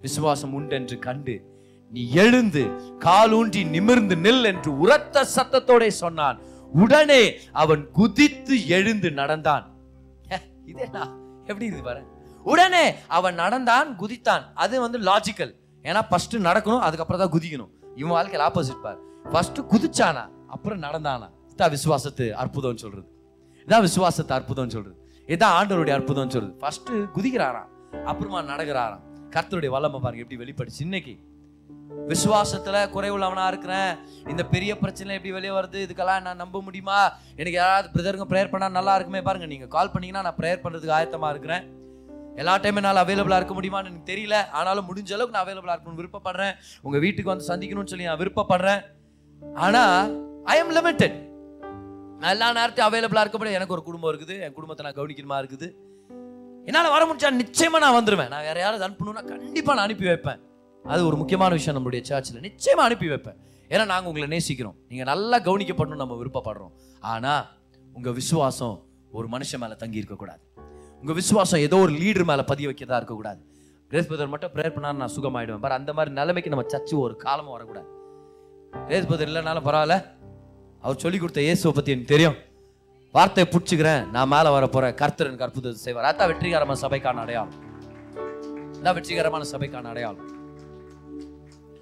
விசுவாசம் 0.00 0.54
உண்டென்று 0.54 0.98
கண்டு 0.98 1.54
நீ 1.88 2.10
எழுந்து 2.10 2.62
காலூன்றி 2.98 3.64
நிமிர்ந்து 3.64 4.14
நில் 4.16 4.44
என்று 4.44 4.78
உரத்த 4.78 5.26
சத்தத்தோட 5.36 5.88
சொன்னான். 5.88 6.40
உடனே 6.72 7.38
அவன் 7.52 7.90
குதித்து 7.90 8.66
எழுந்து 8.66 9.10
நடந்தான். 9.10 9.76
ஹே, 10.28 10.36
இது 10.64 10.82
என்ன 10.82 11.10
எப்படி 11.44 11.66
இது 11.66 11.82
பாரு? 11.82 12.02
உடனே 12.42 12.94
அவன் 13.06 13.34
நடந்தான் 13.34 13.98
குதித்தான். 13.98 14.42
அது 14.54 14.80
வந்து 14.80 14.98
லாஜிக்கல் 14.98 15.54
ஏன்னா 15.82 16.02
ஃபர்ஸ்ட் 16.08 16.36
நடக்கணும் 16.36 16.78
அதுக்கப்புறம் 16.78 17.28
தான் 17.28 17.40
குதிக்கணும். 17.40 17.68
இவன் 17.96 18.10
வாழ்க்கையில் 18.10 18.48
ஆப்போசிட் 18.48 18.82
பார். 18.82 18.98
ஃபர்ஸ்ட் 19.32 19.58
குதிச்சானா 19.58 20.28
அப்புறம் 20.48 20.82
நடந்தானா. 20.82 21.30
இதான் 21.56 21.76
விசுவாசத்து 21.76 22.30
அற்புதம்னு 22.32 22.74
சொல்றது. 22.74 23.08
இதான் 23.66 23.86
விசுவாசத்து 23.86 24.40
அற்புதம்னு 24.40 24.68
சொல்றது. 24.68 24.96
இதான் 25.26 25.54
ஆண்டவருடைய 25.58 25.94
அற்புதம்னு 25.98 26.30
சொல்றது. 26.30 26.52
ஃபர்ஸ்ட் 26.52 26.90
குதிக்கிறாராம் 26.90 28.00
அப்புறமா 28.04 28.42
நடக்கிறாராம். 28.42 29.00
கர்த்தருடைய 29.30 29.68
வல்லமை 29.68 30.00
பாருங்க 30.00 30.24
எப்படி 30.24 30.52
வெளிப்படுச்சு. 30.52 30.80
இன்னைக்கு 30.80 31.18
விசுவாசத்துல 32.08 32.76
குறைவுள்ளவனா 32.94 33.46
இருக்கிறேன். 33.46 33.96
இந்த 34.28 34.44
பெரிய 34.44 34.78
பிரச்சனை 34.78 35.14
எப்படி 35.14 35.32
வெளியே 35.32 35.52
வருது? 35.52 35.88
இதுக்கெல்லாம் 35.88 36.22
நான் 36.22 36.36
நம்ப 36.36 36.62
முடியுமா? 36.62 37.12
எனக்கு 37.36 37.58
யாராவது 37.58 37.88
பிரதருங்க 37.94 38.26
ப்ரேயர் 38.32 38.50
பண்ணா 38.50 38.68
நல்லா 38.68 38.94
இருக்குமே 38.94 39.22
பாருங்க. 39.22 39.46
நீங்க 39.46 39.66
கால் 39.66 39.90
பண்ணீங்கன்னா 39.90 40.26
நான் 40.28 40.38
ப்ரேயர் 40.40 40.64
பண்றதுக்கு 40.64 40.96
ஆயத்தமா 40.98 41.30
இருக்கிறேன். 41.30 41.64
எல்லா 42.36 42.58
டைமும் 42.58 42.74
என்னால் 42.74 43.04
அவைலபிளாக 43.06 43.36
இருக்க 43.36 43.54
முடியுமான்னு 43.60 43.90
எனக்கு 43.90 44.12
தெரியல. 44.12 44.50
ஆனாலும் 44.50 44.88
முடிஞ்ச 44.88 45.12
அளவுக்கு 45.12 45.36
நான் 45.36 45.46
அவைலபிளாக 45.46 45.76
இருக்கணும்னு 45.76 46.02
விருப்பப்படுறேன். 46.02 46.54
உங்க 46.82 46.98
வீட்டுக்கு 46.98 47.30
வந்து 47.30 47.46
சந்திக்கணும்னு 47.46 47.86
சொல்லி 47.86 48.04
நான் 48.04 48.18
விருப்பப்படுறேன். 48.18 48.82
ஆனா 49.54 50.08
ஐ 50.44 50.58
எம் 50.58 50.74
லிமிட்டட் 50.76 51.24
நான் 52.20 52.30
எல்லா 52.30 52.52
நேரத்தையும் 52.52 52.92
அவைலபிளாக 52.92 53.24
இருக்க 53.26 53.38
முடியும் 53.38 53.58
எனக்கு 53.58 53.72
ஒரு 53.72 53.82
குடும்பம் 53.82 54.12
இருக்குது. 54.12 54.40
என் 54.40 54.52
குடும்பத்தை 54.52 54.86
நான் 54.86 54.98
கவனிக்கணுமா 55.00 55.38
இருக்குது? 55.42 55.68
என்னால் 56.64 56.90
வர 56.90 57.04
முடிச்சா 57.04 57.30
நிச்சயமா 57.42 57.78
நான் 57.78 58.04
வந்துருவேன். 58.04 58.28
நான் 58.28 58.42
வேற 58.42 58.60
யாராவது 58.60 58.86
அனுப்பணும்னா 58.86 59.24
கண்டிப்பா 59.24 59.74
நான் 59.74 59.84
அனுப்பி 59.84 60.06
வைப்பேன். 60.06 60.40
அது 60.92 61.00
ஒரு 61.08 61.16
முக்கியமான 61.20 61.52
விஷயம் 61.58 61.76
நம்மளுடைய 61.76 62.02
சர்ச்சில் 62.08 62.44
நிச்சயமாக 62.48 62.86
அனுப்பி 62.88 63.06
வைப்பேன். 63.12 63.38
ஏன்னா 63.72 63.84
நாங்கள் 63.92 64.10
உங்களை 64.10 64.26
நேசிக்கிறோம். 64.34 64.76
நீங்கள் 64.90 65.08
நல்லா 65.12 65.38
கவனிக்கப்படணும் 65.46 66.02
நம்ம 66.02 66.16
விருப்பப்படுறோம். 66.20 66.72
ஆனால் 67.12 67.44
உங்கள் 67.96 68.16
விசுவாசம் 68.20 68.76
ஒரு 69.18 69.26
மனுஷன் 69.34 69.62
மேலே 69.62 69.76
தங்கி 69.82 70.00
இருக்கக்கூடாது. 70.02 70.42
உங்கள் 71.00 71.18
விசுவாசம் 71.20 71.62
ஏதோ 71.66 71.76
ஒரு 71.86 71.92
லீடர் 72.02 72.28
மேலே 72.30 72.42
பதிய 72.50 72.68
வைக்கிறதா 72.70 72.98
இருக்கக்கூடாது. 73.00 73.40
கிரேஸ் 73.90 74.08
பிரதர் 74.10 74.32
மட்டும் 74.34 74.52
ப்ரேயர் 74.54 74.74
பண்ணா 74.76 74.92
நான் 75.00 75.14
சுகமாயிடுவேன். 75.16 75.62
பாரு 75.64 75.74
அந்த 75.80 75.90
மாதிரி 75.96 76.14
நிலைமைக்கு 76.20 76.52
நம்ம 76.54 76.64
சர்ச்சு 76.74 76.94
ஒரு 77.06 77.16
காலமும் 77.24 77.54
வரக்கூடாது. 77.56 77.88
கிரேஸ் 78.88 79.08
பிரதர் 79.10 79.30
இல்லைனாலும் 79.30 79.66
பரவாயில்ல. 79.68 79.96
அவர் 80.84 81.02
சொல்லி 81.04 81.18
கொடுத்த 81.18 81.40
இயேசுவை 81.48 81.72
பற்றி 81.76 81.94
எனக்கு 81.96 82.12
தெரியும். 82.14 82.38
வார்த்தையை 83.14 83.46
பிடிச்சிக்கிறேன். 83.52 84.02
நான் 84.14 84.32
மேலே 84.34 84.48
வர 84.56 84.64
போகிறேன் 84.68 84.96
கர்த்தர் 85.02 85.30
எனக்கு 85.30 85.46
அற்புதத்தை 85.48 85.82
செய்வார். 85.86 86.08
அதான் 86.12 86.30
வெற்றிகரமான 86.32 86.78
சபைக்கான 86.84 87.22
அடையாளம். 87.26 87.54
அதான் 88.78 88.96
வெற்றிகரமான 88.98 89.44
சபைக்கான 89.52 89.90
அடையாளம். 89.94 90.26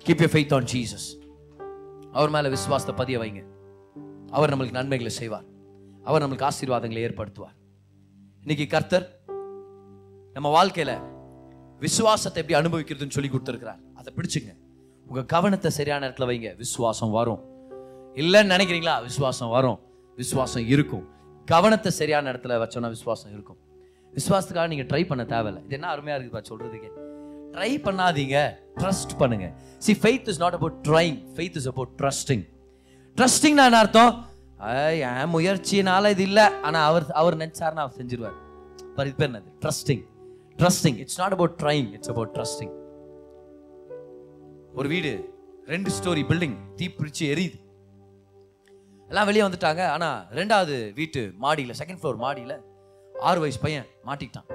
Keep 0.04 0.20
you 0.20 0.26
faith 0.26 0.54
on 0.54 0.64
Jesus 0.64 1.22
அவர் 2.12 2.30
மேலே 2.30 2.48
விசுவாசத்தை 2.48 2.94
பதிய 2.96 3.18
வைங்க. 3.18 3.44
அவர் 4.30 4.56
நம்மளுக்கு 4.56 4.70
நன்மைகளை 4.70 5.12
செய்வார். 5.12 5.44
அவர் 6.04 6.22
நம்மளுக்கு 6.22 6.48
ஆசீர்வாதங்களை 6.50 7.02
ஏற்படுத்துவார். 7.04 7.54
இன்னைக்கு 8.40 8.66
கர்த்தர் 8.66 9.20
நம்ம 10.32 10.48
வாழ்க்கையில் 10.48 10.98
விசுவாசத்தை 11.78 12.42
எப்படி 12.42 12.68
அனுபவிக்கிறதுன்னு 12.68 13.10
சொல்லி 13.10 13.30
கொடுத்துருக்கிறார். 13.30 13.78
அதை 13.94 14.14
பிடிச்சுங்க. 14.16 14.56
உங்கள் 15.06 15.24
கவனத்தை 15.24 15.70
சரியான 15.70 16.08
இடத்துல 16.08 16.28
வைங்க. 16.28 16.56
விசுவாசம் 16.56 17.10
வரும். 17.10 17.44
இல்லைன்னு 18.14 18.52
நினைக்கிறீங்களா? 18.56 19.02
விசுவாசம் 19.02 19.48
வரும். 19.48 19.80
விசுவாசம் 20.16 20.66
இருக்கும். 20.66 21.08
கவனத்தை 21.44 21.92
சரியான 21.92 22.32
இடத்துல 22.32 22.62
வச்சோன்னா 22.64 22.88
விசுவாசம் 22.88 23.32
இருக்கும். 23.32 23.56
விசுவாசத்துக்காக 24.14 24.68
நீங்கள் 24.68 24.86
ட்ரை 24.86 25.06
பண்ண 25.06 25.24
தேவையில்லை. 25.24 25.64
இது 25.64 25.74
என்ன 25.74 25.86
அருமையாக 25.86 26.24
இருக்குதுப்பா 26.24 26.42
சொல்கிறதுக்கே 26.48 27.02
ட்ரை 27.54 27.72
பண்ணாதீங்க. 27.86 28.38
ட்ரஸ்ட் 28.80 29.12
பண்ணுங்க. 29.18 29.46
See 29.84 29.92
faith 30.02 30.28
is 30.32 30.40
not 30.44 30.56
about 30.58 30.78
trying 30.88 31.18
faith 31.34 31.58
is 31.60 31.68
about 31.72 31.92
trusting 32.00 32.44
ட்ரஸ்டிங்னா 33.18 33.64
என்ன 33.68 33.80
அர்த்தம்? 33.84 34.14
என் 35.08 35.32
முயற்சினால 35.34 36.10
இது 36.14 36.22
இல்லை. 36.28 36.46
ஆனா 36.66 36.80
அவர் 36.90 37.06
அவர் 37.20 37.36
நினைச்சாருன்னா 37.42 37.82
அவர் 37.84 37.98
செஞ்சிருவார். 37.98 38.38
பர் 38.96 39.08
இது 39.08 39.16
பேர் 39.20 39.30
என்னது? 39.30 39.50
Trusting 39.64 40.02
trusting 40.60 40.98
it's 41.04 41.20
not 41.22 41.34
about 41.36 41.54
trying 41.62 41.88
it's 41.96 42.10
about 42.14 42.32
trusting 42.38 42.74
ஒரு 44.78 44.88
வீடு 44.94 45.12
ரெண்டு 45.72 45.90
ஸ்டோரி 45.98 46.24
பில்டிங் 46.30 46.56
தீப்பிடிச்சு 46.80 47.24
எரியுது. 47.34 47.58
எல்லாம் 49.08 49.26
வெளியே 49.28 49.44
வந்துட்டாங்க. 49.46 49.82
ஆனா 49.94 50.08
ரெண்டாவது 50.38 50.76
வீட்டு 50.98 51.20
மாடியில 51.42 51.74
செகண்ட் 51.80 52.00
ஃப்ளோர் 52.02 52.18
மாடியில 52.24 52.54
ஆறு 53.30 53.40
வயசு 53.44 53.60
பையன் 53.66 53.88
மாட்டிக்கிட்டான். 54.08 54.48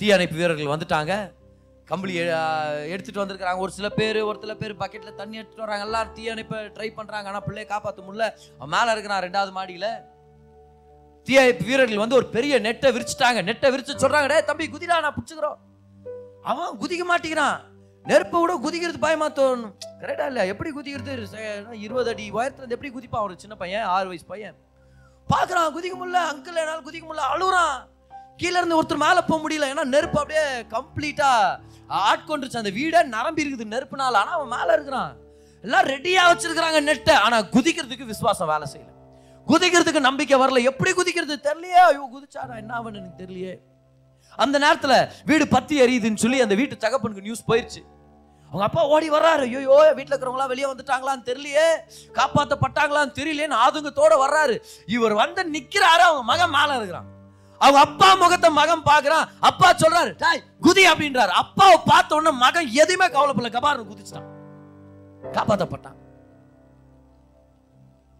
தீயணைப்பு 0.00 0.36
வீரர்கள் 0.36 0.76
வந்துட்டாங்க. 0.76 1.32
கம்பளி 1.84 2.18
எடுத்துகிட்டு 2.18 2.88
எடுத்துட்டு 2.88 3.24
வந்திருக்கிறாங்க. 3.24 3.58
ஒரு 3.58 3.72
சில 3.72 3.88
பேர் 3.88 4.20
ஒரு 4.22 4.38
சில 4.40 4.54
பேர் 4.54 4.74
பக்கெட்ல 4.74 5.14
தண்ணி 5.14 5.36
எடுத்துட்டு 5.36 5.66
வராங்க. 5.66 5.84
எல்லாம் 5.84 6.14
தீயணைப்பை 6.14 6.72
ட்ரை 6.76 6.94
பண்றாங்க. 6.94 7.28
ஆனா 7.28 7.42
பிள்ளைய 7.44 7.66
காப்பாற்ற 7.66 8.02
முடியல. 8.02 8.32
அவன் 8.58 8.78
மேல 8.78 8.90
இருக்கிறான் 8.90 9.22
ரெண்டாவது 9.22 9.58
மாடியில. 9.58 9.86
தீயணைப்பு 11.24 11.64
வீரர்கள் 11.64 11.98
வந்து 11.98 12.14
ஒரு 12.14 12.26
பெரிய 12.26 12.60
நெட்டை 12.60 12.90
விரிச்சிட்டாங்க. 12.92 13.40
நெட்டை 13.48 13.68
விரிச்சு 13.72 13.98
சொல்றாங்க 14.04 14.44
தம்பி 14.44 14.68
குதிடா 14.68 15.00
நான் 15.00 15.14
பிடிச்சுக்கிறோம். 15.14 15.56
அவன் 16.42 16.78
குதிக்க 16.78 17.04
மாட்டேங்கிறான். 17.10 17.60
நெருப்பை 18.02 18.40
விட 18.40 18.58
குதிக்கிறது 18.64 18.98
பயமா 19.00 19.30
தோணும். 19.30 19.74
கரெக்டா 20.00 20.26
இல்ல 20.26 20.46
எப்படி 20.46 20.70
குதிக்கிறது? 20.70 21.72
இருபது 21.72 22.10
அடி 22.10 22.32
உயரத்துல 22.32 22.64
இருந்து 22.64 22.78
எப்படி 22.80 22.92
குதிப்பான் 22.94 23.22
ஒரு 23.22 23.34
சின்ன 23.36 23.54
பையன்? 23.54 23.82
ஆறு 23.82 24.06
வயசு 24.06 24.24
பையன். 24.24 24.56
பாக்குறான் 25.30 25.72
குதிக்க 25.72 25.96
முடியல. 25.96 26.22
அங்கிள் 26.32 26.60
என்னால 26.62 26.80
குதிக்க 26.80 27.06
முடியல. 27.06 27.22
அழுகுறான். 27.34 27.89
கீழே 28.40 28.56
இருந்து 28.60 28.78
ஒருத்தர் 28.80 29.04
மேலே 29.06 29.20
போக 29.30 29.38
முடியல. 29.42 29.70
ஏன்னா 29.72 29.84
நெருப்பு 29.94 30.20
அப்படியே 30.22 30.44
கம்ப்ளீட்டாக 30.76 31.58
ஆட்கொண்டுருச்சு 32.10 32.62
அந்த 32.62 32.72
வீடே 32.78 33.00
நரம்பி 33.16 33.42
இருக்குது 33.44 33.72
நெருப்புனால. 33.74 34.20
ஆனால் 34.22 34.36
அவன் 34.38 34.54
மேலே 34.56 34.70
இருக்கிறான். 34.76 35.12
எல்லாம் 35.64 35.88
ரெடியாக 35.94 36.28
வச்சிருக்கிறாங்க 36.30 36.78
நெட்டை 36.90 37.14
ஆனால் 37.26 37.48
குதிக்கிறதுக்கு 37.54 38.10
விசுவாசம் 38.12 38.50
வேலை 38.52 38.66
செய்யல. 38.72 38.90
குதிக்கிறதுக்கு 39.46 40.00
நம்பிக்கை 40.08 40.36
வரல. 40.42 40.62
எப்படி 40.70 40.90
குதிக்கிறது 40.98 41.36
தெரியலையே. 41.48 41.80
ஐயோ 41.90 42.04
குதிச்சாரா 42.14 42.54
என்ன 42.62 42.72
ஆவன்னு 42.78 43.00
எனக்கு 43.02 43.22
தெரியலையே. 43.22 43.54
அந்த 44.42 44.56
நேரத்தில் 44.64 44.98
வீடு 45.30 45.44
பத்தி 45.54 45.74
எரியுதுன்னு 45.84 46.22
சொல்லி 46.24 46.38
அந்த 46.44 46.54
வீட்டு 46.60 46.74
தகப்பனுக்கு 46.84 47.26
நியூஸ் 47.26 47.48
போயிடுச்சு 47.48 47.82
அவங்க 48.50 48.64
அப்பா 48.66 48.82
ஓடி 48.94 49.08
வர்றாரு. 49.14 49.44
ஐயோ 49.48 49.74
வீட்டில் 49.96 50.14
இருக்கிறவங்களாம் 50.14 50.52
வெளியே 50.52 50.68
வந்துட்டாங்களான்னு 50.70 51.28
தெரியலையே. 51.30 51.66
காப்பாற்றப்பட்டாங்களான்னு 52.18 53.16
தெரியலேன்னு 53.18 53.56
ஆதுங்கத்தோட 53.64 54.14
வர்றாரு. 54.24 54.56
இவர் 54.96 55.14
வந்து 55.22 55.42
நிற்கிறாரு 55.56 56.04
அவங்க 56.08 56.22
மகன் 56.30 56.54
மேலே 56.58 56.76
இருக்கிறான். 56.78 57.08
அவங்க 57.60 57.80
அப்பா 57.86 58.08
முகத்தை 58.20 58.48
மகன் 58.58 58.88
பாக்குறான் 58.90 59.26
அப்பா 59.48 59.68
சொல்றாரு 59.82 60.12
டாய் 60.22 60.44
குதி 60.66 60.82
அப்படின்றாரு. 60.90 61.32
அப்பாவை 61.42 61.76
பார்த்த 61.90 62.16
உடனே 62.18 62.32
மகன் 62.44 62.68
எதுவுமே 62.82 63.06
கவலைப்படல. 63.16 63.50
கபாரு 63.56 63.88
குதிச்சிட்டான். 63.90 64.28
காப்பாற்றப்பட்டான் 65.36 65.98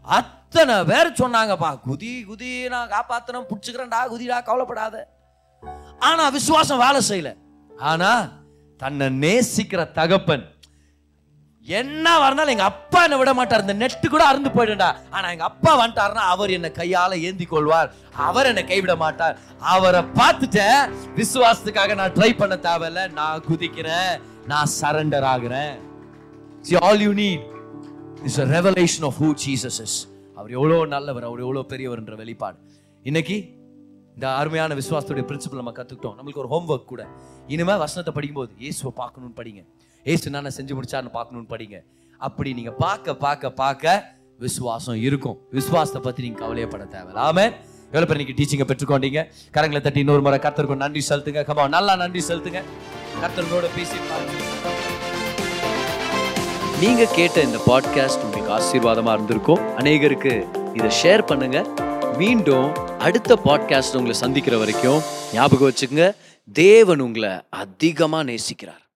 அத்தனை 0.05 0.77
பேர் 0.91 1.19
சொன்னாங்கப்பா 1.21 1.71
குதி 1.87 2.13
குதி 2.29 2.51
நான் 2.75 2.93
காப்பாத்தனும் 2.95 3.49
புடிச்சுக்கிறேன்டா 3.51 4.01
குதிடா 4.13 4.39
கவலைப்படாத. 4.49 4.97
ஆனா 6.09 6.25
விசுவாசம் 6.37 6.83
வேலை 6.85 7.01
செய்யல. 7.11 7.31
ஆனா 7.91 8.11
தன்னை 8.81 9.07
நேசிக்கிற 9.25 9.81
தகப்பன் 9.99 10.45
என்ன 11.67 12.07
வரனாலும் 12.21 12.55
எங்க 12.55 12.65
அப்பா 12.65 13.05
என்ன 13.05 13.17
விட 13.17 13.35
மாட்டார். 13.35 13.61
இந்த 13.61 13.75
நெட்டு 13.75 14.07
கூட 14.09 14.23
அறுந்து 14.27 14.51
போயிடுண்டா 14.57 14.89
ஆனா 15.11 15.31
எங்க 15.31 15.45
அப்பா 15.45 15.73
வந்துட்டாருன்னா 15.81 16.23
அவர் 16.35 16.51
என்னை 16.51 16.71
கையால 16.71 17.19
ஏந்தி 17.29 17.45
கொள்வார். 17.45 17.91
அவர் 18.29 18.47
என்னை 18.47 18.65
கைவிட 18.65 18.97
மாட்டார். 18.97 19.39
அவரை 19.59 20.01
பார்த்துட்டேன் 20.01 20.81
விசுவாசத்துக்காக 21.21 21.95
நான் 21.95 22.15
ட்ரை 22.19 22.31
பண்ண 22.37 22.57
தேவையில்ல. 22.69 23.13
நான் 23.13 23.45
குதிக்கிறேன். 23.49 24.13
நான் 24.47 24.71
சரண்டர் 24.81 25.27
ஆகுறேன். 25.35 25.75
See, 26.69 26.79
all 26.87 27.01
you 27.01 27.13
need 27.13 27.45
is 28.29 28.41
a 28.41 28.47
revelation 28.57 29.07
of 29.09 29.19
who 29.23 29.29
Jesus 29.45 29.93
அவர் 30.37 30.51
எவ்வளோ 30.51 30.87
நல்லவர் 30.87 31.25
அவர் 31.29 31.41
எவ்வளோ 31.41 31.65
பெரியவர்ன்ற 31.73 32.17
வெளிப்பாடு. 32.17 32.59
இன்னைக்கு 33.03 33.37
இந்த 34.15 34.27
அருமையான 34.41 34.75
விசுவாசத்துடைய 34.81 35.25
பிரின்சிபல் 35.31 35.61
நம்ம 35.63 35.73
கற்றுக்கிட்டோம் 35.77 36.17
நம்மளுக்கு 36.19 36.43
ஒரு 36.45 36.51
ஹோம்ஒர்க் 36.55 36.91
கூட. 36.93 37.03
இனிமேல் 37.47 37.83
வசனத்தை 37.85 38.15
படிக்கும்போது 38.17 38.53
இயேசுவை 38.65 38.93
பார்க்கணும்னு 38.97 39.39
படிங்க. 39.41 39.63
ஏசு 40.05 40.31
நான் 40.31 40.45
செஞ்சு 40.45 40.77
முடிச்சாருன்னு 40.79 41.13
பார்க்கணும்னு 41.13 41.51
படிங்க. 41.57 41.79
அப்படி 42.19 42.53
நீங்க 42.53 42.71
பார்க்க 42.71 43.15
பார்க்க 43.15 43.51
பார்க்க 43.51 44.17
விசுவாசம் 44.39 44.97
இருக்கும். 44.97 45.39
விசுவாசத்தை 45.51 46.03
பத்தி 46.03 46.23
நீங்க 46.23 46.47
கவலையப்பட 46.47 46.89
தேவை 46.89 47.23
ஆமே 47.29 47.53
எவ்வளவு 47.93 48.09
பேர் 48.09 48.21
இன்னைக்கு 48.21 48.37
டீச்சிங்கை 48.39 48.67
பெற்றுக்கொண்டீங்க? 48.71 49.27
கரங்களை 49.55 49.81
தட்டி 49.81 50.01
இன்னொரு 50.01 50.23
முறை 50.23 50.39
கர்த்தருக்கு 50.39 50.75
நன்றி 50.75 51.05
செலுத்துங்க. 51.09 51.43
கமா 51.49 51.69
நல்லா 51.69 51.97
நன்றி 51.97 52.23
செலுத்துங்க. 52.29 52.63
கர்த்தர்களோட 53.23 53.69
பேசி 53.77 53.97
நீங்க 56.81 57.05
கேட்ட 57.05 57.43
இந்த 57.43 57.59
பாட்காஸ்ட் 57.67 58.23
உங்களுக்கு 58.25 58.53
ஆசீர்வாதமா 58.59 59.13
இருந்திருக்கும். 59.13 59.59
அநேகருக்கு 59.59 60.47
இதை 60.75 60.91
ஷேர் 61.03 61.27
பண்ணுங்க. 61.27 61.67
மீண்டும் 62.19 62.75
அடுத்த 62.99 63.39
பாட்காஸ்ட் 63.45 63.97
உங்களை 63.97 64.15
சந்திக்கிற 64.15 64.59
வரைக்கும் 64.59 65.01
ஞாபகம் 65.33 65.69
வச்சுக்கோங்க. 65.71 66.15
தேவன் 66.53 67.01
உங்களை 67.01 67.41
அதிகமாக 67.49 68.33
நேசிக்கிறார். 68.33 68.90